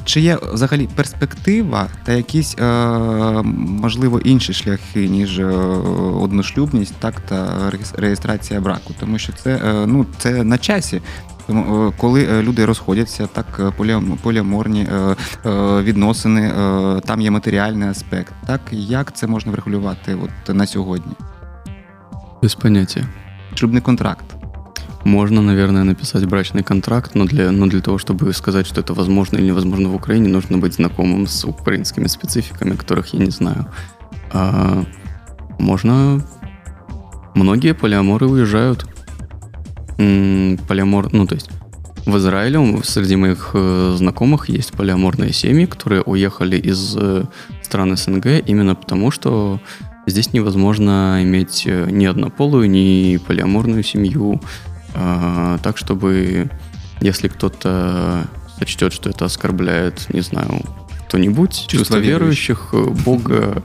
чи 0.05 0.21
є 0.21 0.37
взагалі 0.53 0.89
перспектива 0.95 1.87
та 2.03 2.11
якісь 2.11 2.55
е, 2.59 2.65
можливо 3.55 4.19
інші 4.19 4.53
шляхи, 4.53 5.07
ніж 5.07 5.39
е, 5.39 5.45
одношлюбність, 6.21 6.95
так 6.99 7.19
та 7.19 7.71
реєстрація 7.97 8.61
браку? 8.61 8.93
Тому 8.99 9.17
що 9.17 9.33
це 9.33 9.55
е, 9.55 9.85
ну 9.87 10.05
це 10.17 10.43
на 10.43 10.57
часі. 10.57 11.01
Тому 11.47 11.93
коли 11.97 12.41
люди 12.41 12.65
розходяться, 12.65 13.27
так 13.27 13.73
поліаморні 14.21 14.87
відносини, 15.81 16.51
там 17.05 17.21
є 17.21 17.31
матеріальний 17.31 17.89
аспект. 17.89 18.33
Так 18.47 18.61
як 18.71 19.15
це 19.15 19.27
можна 19.27 19.51
врегулювати 19.51 20.17
от 20.23 20.55
на 20.55 20.67
сьогодні? 20.67 21.13
Без 22.41 22.55
поняття. 22.55 23.01
Шлюбний 23.55 23.81
контракт. 23.81 24.34
Можно, 25.05 25.43
наверное, 25.43 25.83
написать 25.83 26.25
брачный 26.25 26.63
контракт, 26.63 27.13
но 27.13 27.25
для, 27.25 27.51
но 27.51 27.67
для 27.67 27.79
того, 27.79 27.99
чтобы 27.99 28.33
сказать, 28.33 28.65
что 28.65 28.81
это 28.81 28.95
возможно 28.95 29.37
или 29.37 29.45
невозможно 29.45 29.89
в 29.89 29.95
Украине, 29.95 30.29
нужно 30.29 30.57
быть 30.57 30.73
знакомым 30.73 31.27
с 31.27 31.45
украинскими 31.45 32.07
спецификами, 32.07 32.75
которых 32.75 33.13
я 33.13 33.19
не 33.19 33.29
знаю. 33.29 33.67
А 34.31 34.83
можно... 35.59 36.25
Многие 37.35 37.75
полиаморы 37.75 38.27
уезжают. 38.27 38.87
Полиамор... 39.97 41.13
Ну, 41.13 41.27
то 41.27 41.35
есть 41.35 41.51
в 42.07 42.17
Израиле 42.17 42.81
среди 42.83 43.15
моих 43.15 43.51
э, 43.53 43.93
знакомых 43.97 44.49
есть 44.49 44.73
полиаморные 44.73 45.33
семьи, 45.33 45.65
которые 45.65 46.01
уехали 46.01 46.57
из 46.57 46.95
э, 46.97 47.25
стран 47.61 47.95
СНГ 47.95 48.43
именно 48.47 48.73
потому, 48.73 49.11
что 49.11 49.59
здесь 50.07 50.33
невозможно 50.33 51.19
иметь 51.21 51.63
э, 51.67 51.89
ни 51.91 52.05
однополую, 52.05 52.69
ни 52.69 53.17
полиаморную 53.17 53.83
семью, 53.83 54.41
так, 55.62 55.76
чтобы 55.76 56.50
если 57.00 57.28
кто-то 57.28 58.26
сочтет, 58.58 58.92
что 58.92 59.10
это 59.10 59.24
оскорбляет, 59.24 60.12
не 60.12 60.20
знаю, 60.20 60.62
кто-нибудь, 61.08 61.66
чувство, 61.66 61.78
чувство 61.78 61.96
верующих, 61.96 62.72
верующих, 62.72 63.04
Бога, 63.04 63.62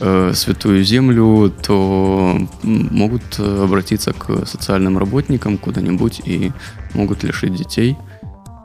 э, 0.00 0.32
святую 0.34 0.84
землю, 0.84 1.52
то 1.62 2.38
могут 2.62 3.38
обратиться 3.40 4.12
к 4.12 4.46
социальным 4.46 4.98
работникам 4.98 5.58
куда-нибудь 5.58 6.20
и 6.24 6.52
могут 6.94 7.24
лишить 7.24 7.54
детей 7.54 7.96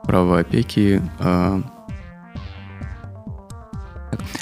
права 0.05 0.39
опеки. 0.39 1.01
А, 1.19 1.59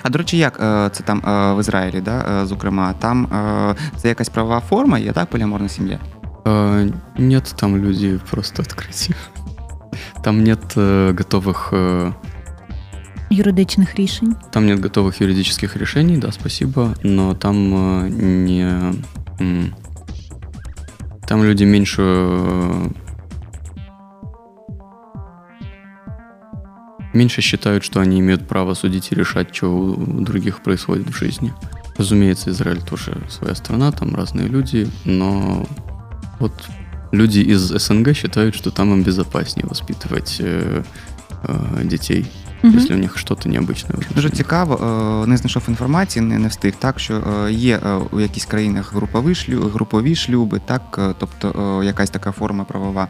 а 0.03 0.09
до 0.09 0.17
речі, 0.17 0.37
як 0.37 0.57
це 0.93 1.03
там 1.05 1.21
в 1.55 1.59
Ізраїлі, 1.59 2.01
да, 2.01 2.45
зокрема, 2.45 2.93
там 2.93 3.27
це 3.97 4.07
якась 4.07 4.29
правова 4.29 4.59
форма, 4.59 4.99
є 4.99 5.11
так, 5.13 5.29
поліаморна 5.29 5.69
сім'я? 5.69 5.99
Э, 6.44 6.90
нет, 7.18 7.54
там 7.58 7.76
люди 7.76 8.18
просто 8.30 8.62
открытие. 8.62 9.16
Там 10.22 10.42
нет 10.44 10.60
э, 10.76 11.12
готовых... 11.12 11.68
Э, 11.72 12.12
юридичных 13.30 13.94
решений. 13.96 14.34
Там 14.52 14.66
нет 14.66 14.80
готовых 14.80 15.20
юридических 15.20 15.76
решений, 15.76 16.16
да, 16.16 16.32
спасибо, 16.32 16.94
но 17.02 17.34
там 17.34 18.04
э, 18.04 18.08
не... 18.08 18.92
Э, 19.40 19.64
там 21.26 21.42
люди 21.42 21.64
меньше... 21.64 22.02
Э, 22.02 22.88
меньше 27.12 27.40
считают, 27.40 27.84
что 27.84 28.00
они 28.00 28.20
имеют 28.20 28.46
право 28.48 28.74
судить 28.74 29.12
и 29.12 29.14
решать, 29.14 29.54
что 29.54 29.68
у 29.68 30.20
других 30.20 30.62
происходит 30.62 31.08
в 31.08 31.16
жизни. 31.16 31.52
Разумеется, 31.96 32.50
Израиль 32.50 32.82
тоже 32.82 33.16
своя 33.28 33.54
страна, 33.54 33.92
там 33.92 34.14
разные 34.14 34.48
люди, 34.48 34.88
но 35.04 35.66
вот 36.43 36.53
люди 37.11 37.39
из 37.39 37.61
СНГ 37.61 38.15
считают, 38.15 38.55
что 38.55 38.71
там 38.71 38.93
им 38.93 39.03
безопаснее 39.03 39.65
воспитывать 39.67 40.37
э, 40.39 40.83
э, 41.43 41.83
детей. 41.83 42.25
Угу. 42.63 42.73
Якщо 42.73 42.93
у 42.93 42.97
них 42.97 43.17
щось 43.17 43.45
необычне. 43.45 43.95
Дуже 44.15 44.29
цікаво, 44.29 44.79
е, 45.23 45.27
не 45.27 45.37
знайшов 45.37 45.63
інформації, 45.67 46.25
не, 46.25 46.39
не 46.39 46.47
встиг 46.47 46.73
так, 46.79 46.99
що 46.99 47.13
е, 47.13 47.51
є 47.51 47.79
е, 47.85 47.95
у 48.11 48.19
якихось 48.19 48.45
країнах 48.45 48.93
групові 48.93 49.35
шлюби, 49.35 49.69
групові 49.69 50.15
шлюби, 50.15 50.61
так, 50.65 50.99
тобто 51.19 51.81
якась 51.83 52.09
така 52.09 52.31
форма 52.31 52.63
правова. 52.63 53.07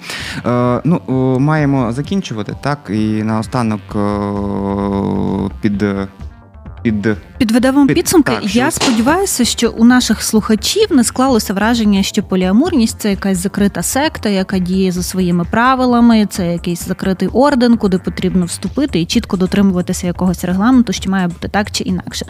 Ну, 0.86 1.02
Маємо 1.40 1.92
закінчувати 1.94 2.56
так, 2.62 2.80
і 2.90 3.24
наостанок 3.24 3.82
під 5.62 5.86
під 6.85 7.07
підведемо 7.39 7.87
під, 7.87 7.97
підсумки. 7.97 8.32
Так, 8.32 8.57
Я 8.57 8.70
що... 8.70 8.80
сподіваюся, 8.80 9.45
що 9.45 9.70
у 9.70 9.85
наших 9.85 10.22
слухачів 10.22 10.87
не 10.91 11.05
склалося 11.05 11.55
враження, 11.55 12.03
що 12.03 12.22
поліамурність 12.22 13.01
це 13.01 13.11
якась 13.11 13.39
закрита 13.39 13.82
секта, 13.82 14.28
яка 14.28 14.59
діє 14.59 14.93
за 14.93 15.03
своїми 15.03 15.45
правилами. 15.45 16.26
Це 16.30 16.53
якийсь 16.53 16.87
закритий 16.87 17.28
орден, 17.28 17.76
куди 17.76 17.99
потрібно 17.99 18.47
вступити 18.47 19.01
і 19.01 19.07
чітко 19.07 19.37
дотримуватися 19.37 20.07
якогось 20.07 20.45
регламенту, 20.45 20.93
що 20.93 21.11
має 21.11 21.28
бути 21.28 21.49
так 21.49 21.70
чи 21.70 21.85
інакше. 21.85 22.26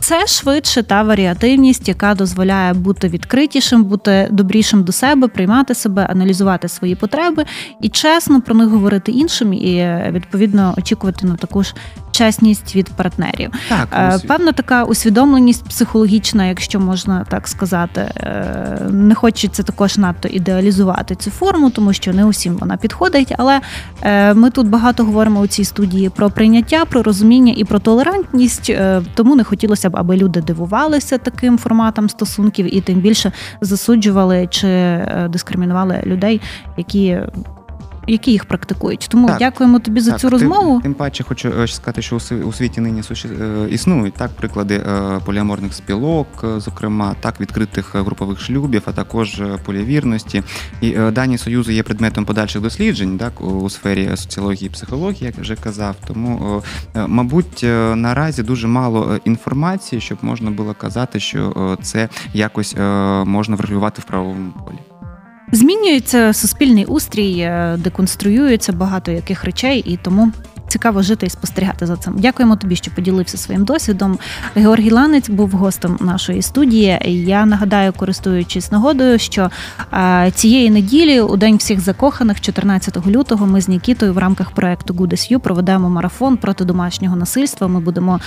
Це 0.00 0.26
швидше 0.26 0.82
та 0.82 1.02
варіативність, 1.02 1.88
яка 1.88 2.14
дозволяє 2.14 2.72
бути 2.72 3.08
відкритішим, 3.08 3.84
бути 3.84 4.28
добрішим 4.30 4.84
до 4.84 4.92
себе, 4.92 5.28
приймати 5.28 5.74
себе, 5.74 6.06
аналізувати 6.10 6.68
свої 6.68 6.94
потреби 6.94 7.44
і 7.80 7.88
чесно 7.88 8.40
про 8.40 8.54
них 8.54 8.68
говорити 8.68 9.12
іншим, 9.12 9.52
і 9.52 10.02
відповідно 10.10 10.74
очікувати 10.78 11.26
на 11.26 11.36
таку 11.36 11.62
ж 11.62 11.74
чесність 12.10 12.76
від 12.76 12.88
партнерів. 12.88 13.50
Так, 13.68 13.88
е, 13.92 14.18
Певна 14.28 14.52
така 14.52 14.84
усвідомленість 14.84 15.64
психологічна, 15.64 16.46
якщо 16.46 16.80
можна 16.80 17.26
так 17.30 17.48
сказати, 17.48 18.00
е, 18.00 18.78
не 18.90 19.14
хочеться 19.14 19.62
також 19.62 19.98
надто 19.98 20.28
ідеалізувати 20.28 21.14
цю 21.14 21.30
форму, 21.30 21.70
тому 21.70 21.92
що 21.92 22.12
не 22.12 22.24
усім 22.24 22.56
вона 22.56 22.76
підходить. 22.76 23.34
Але 23.38 23.60
е, 24.02 24.34
ми 24.34 24.50
тут 24.50 24.68
багато 24.68 25.04
говоримо 25.04 25.40
у 25.40 25.46
цій 25.46 25.64
студії 25.64 26.08
про 26.08 26.30
прийняття, 26.30 26.84
про 26.84 27.02
розуміння 27.02 27.54
і 27.56 27.64
про 27.64 27.78
толерантність, 27.78 28.72
тому 29.14 29.36
не 29.36 29.44
хотілося 29.44 29.89
б, 29.89 29.97
аби 29.97 30.17
люди 30.17 30.41
дивувалися 30.41 31.17
таким 31.17 31.57
форматом 31.57 32.09
стосунків 32.09 32.75
і 32.75 32.81
тим 32.81 32.99
більше 32.99 33.31
засуджували 33.61 34.47
чи 34.47 34.67
дискримінували 35.29 36.01
людей, 36.05 36.41
які 36.77 37.19
які 38.10 38.30
їх 38.30 38.44
практикують. 38.44 39.06
Тому 39.10 39.28
так, 39.28 39.38
дякуємо 39.38 39.78
тобі 39.78 40.00
за 40.00 40.10
так, 40.10 40.20
цю 40.20 40.30
розмову. 40.30 40.80
Тим, 40.80 40.94
паче, 40.94 41.24
хочу 41.24 41.52
е, 41.62 41.68
сказати, 41.68 42.02
що 42.02 42.16
у 42.46 42.52
світі 42.52 42.80
нині 42.80 43.02
е, 43.24 43.68
існують 43.70 44.14
так 44.14 44.30
приклади 44.30 44.74
е, 44.74 45.20
поліаморних 45.24 45.74
спілок, 45.74 46.26
зокрема 46.56 47.14
так 47.20 47.40
відкритих 47.40 47.94
групових 47.94 48.40
шлюбів, 48.40 48.82
а 48.86 48.92
також 48.92 49.42
полівірності. 49.64 50.42
І 50.80 50.90
дані 50.90 51.38
союзи 51.38 51.74
є 51.74 51.82
предметом 51.82 52.24
подальших 52.24 52.62
досліджень, 52.62 53.18
так 53.18 53.40
у 53.40 53.70
сфері 53.70 54.10
соціології 54.14 54.66
і 54.66 54.70
психології, 54.70 55.24
як 55.26 55.38
вже 55.38 55.56
казав. 55.56 55.96
Тому, 56.06 56.62
мабуть, 56.94 57.60
наразі 57.94 58.42
дуже 58.42 58.66
мало 58.66 59.18
інформації, 59.24 60.00
щоб 60.00 60.18
можна 60.22 60.50
було 60.50 60.74
казати, 60.74 61.20
що 61.20 61.78
це 61.82 62.08
якось 62.34 62.76
можна 63.24 63.56
врегулювати 63.56 64.02
в 64.02 64.04
правовому 64.04 64.52
полі. 64.66 64.89
Змінюється 65.51 66.33
суспільний 66.33 66.85
устрій, 66.85 67.39
е, 67.39 67.77
деконструюється 67.77 68.73
багато 68.73 69.11
яких 69.11 69.43
речей, 69.43 69.79
і 69.79 69.97
тому 69.97 70.31
цікаво 70.70 71.02
жити 71.02 71.26
і 71.26 71.30
спостерігати 71.30 71.86
за 71.86 71.96
цим. 71.96 72.14
Дякуємо 72.18 72.56
тобі, 72.56 72.76
що 72.76 72.90
поділився 72.90 73.38
своїм 73.38 73.64
досвідом. 73.64 74.18
Георгій 74.54 74.90
Ланець 74.90 75.28
був 75.28 75.50
гостем 75.50 75.98
нашої 76.00 76.42
студії. 76.42 76.98
Я 77.26 77.46
нагадаю, 77.46 77.92
користуючись 77.92 78.72
нагодою, 78.72 79.18
що 79.18 79.50
цієї 80.34 80.70
неділі, 80.70 81.20
у 81.20 81.36
день 81.36 81.56
всіх 81.56 81.80
закоханих, 81.80 82.40
14 82.40 83.06
лютого, 83.06 83.46
ми 83.46 83.60
з 83.60 83.68
Нікітою 83.68 84.12
в 84.12 84.18
рамках 84.18 84.50
проекту 84.50 84.94
Good 84.94 85.38
проведемо 85.38 85.90
марафон 85.90 86.36
проти 86.36 86.64
домашнього 86.64 87.16
насильства. 87.16 87.68
Ми 87.68 87.80
будемо 87.80 88.20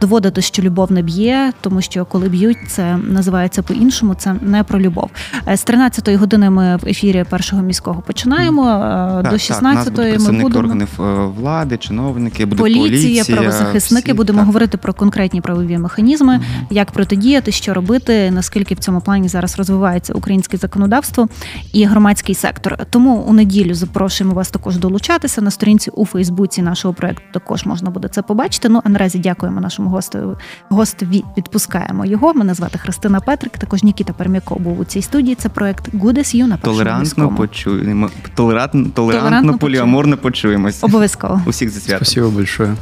доводити, 0.00 0.42
що 0.42 0.62
любов 0.62 0.92
не 0.92 1.02
б'є, 1.02 1.52
тому 1.60 1.80
що 1.80 2.04
коли 2.04 2.28
б'ють, 2.28 2.58
це 2.68 2.96
називається 2.96 3.62
по-іншому. 3.62 4.14
Це 4.14 4.34
не 4.40 4.64
про 4.64 4.80
любов. 4.80 5.10
Е, 5.48 5.56
з 5.56 5.66
13-ї 5.66 6.16
години 6.16 6.50
ми 6.50 6.76
в 6.76 6.86
ефірі 6.86 7.24
першого 7.30 7.62
міського 7.62 8.02
починаємо. 8.02 8.68
Е, 8.68 9.22
так, 9.22 9.32
до 9.32 9.36
16-ї 9.36 9.94
так, 9.94 10.20
нас 10.20 10.28
ми 10.28 10.42
будемо... 10.42 10.64
органів 10.64 10.88
е, 11.00 11.24
влади 11.40 11.76
чиновники, 11.90 12.46
буде 12.46 12.62
поліція, 12.62 12.88
поліція, 12.88 13.36
правозахисники. 13.36 14.04
всі, 14.04 14.16
Будемо 14.16 14.38
так. 14.38 14.46
говорити 14.46 14.76
про 14.76 14.94
конкретні 14.94 15.40
правові 15.40 15.78
механізми, 15.78 16.40
як 16.70 16.90
протидіяти, 16.90 17.52
що 17.52 17.74
робити, 17.74 18.30
наскільки 18.30 18.74
в 18.74 18.78
цьому 18.78 19.00
плані 19.00 19.28
зараз 19.28 19.58
розвивається 19.58 20.12
українське 20.12 20.56
законодавство 20.56 21.28
і 21.72 21.84
громадський 21.84 22.34
сектор. 22.34 22.78
Тому 22.90 23.14
у 23.14 23.32
неділю 23.32 23.74
запрошуємо 23.74 24.34
вас 24.34 24.50
також 24.50 24.76
долучатися 24.76 25.40
на 25.42 25.50
сторінці 25.50 25.90
у 25.90 26.06
Фейсбуці 26.06 26.62
нашого 26.62 26.94
проекту. 26.94 27.22
Також 27.32 27.66
можна 27.66 27.90
буде 27.90 28.08
це 28.08 28.22
побачити. 28.22 28.68
Ну 28.68 28.80
а 28.84 28.88
наразі 28.88 29.18
дякуємо 29.18 29.60
нашому 29.60 29.90
гостю. 29.90 30.36
Гостеві 30.68 31.24
відпускаємо 31.38 32.06
його. 32.06 32.34
Мене 32.34 32.54
звати 32.54 32.78
Христина 32.78 33.20
Петрик. 33.20 33.58
Також 33.58 33.82
Нікіта 33.82 34.12
Пермяков 34.12 34.60
був 34.60 34.80
у 34.80 34.84
цій 34.84 35.02
студії. 35.02 35.34
Це 35.34 35.48
проект 35.48 35.94
Good 35.94 36.18
as 36.18 36.36
You 36.36 36.46
на 36.46 36.56
першому 36.56 36.76
Толерантно 36.76 37.28
почуємо. 37.28 38.10
Толерантно, 38.34 38.84
толерантно, 38.94 38.94
Толерантно 38.94 39.58
поліаморно 39.58 40.16
почуємось. 40.16 40.84
Обов'язково. 40.84 41.40
Усіх 41.46 41.70
святом. 41.80 42.04
Спасибо 42.06 42.28
большое. 42.28 42.76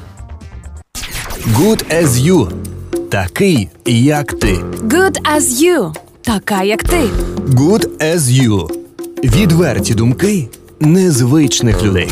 Good 1.57 1.84
as 2.03 2.09
you. 2.16 2.53
Такий, 3.11 3.68
як 3.86 4.32
ти. 4.32 4.55
Good 4.82 5.16
as 5.36 5.40
you. 5.62 5.92
Така, 6.22 6.62
як 6.62 6.82
ти. 6.82 7.01
Good 7.49 7.88
as 8.01 8.18
you. 8.18 8.70
Відверті 9.24 9.94
думки 9.94 10.49
незвичних 10.80 11.82
людей. 11.82 12.09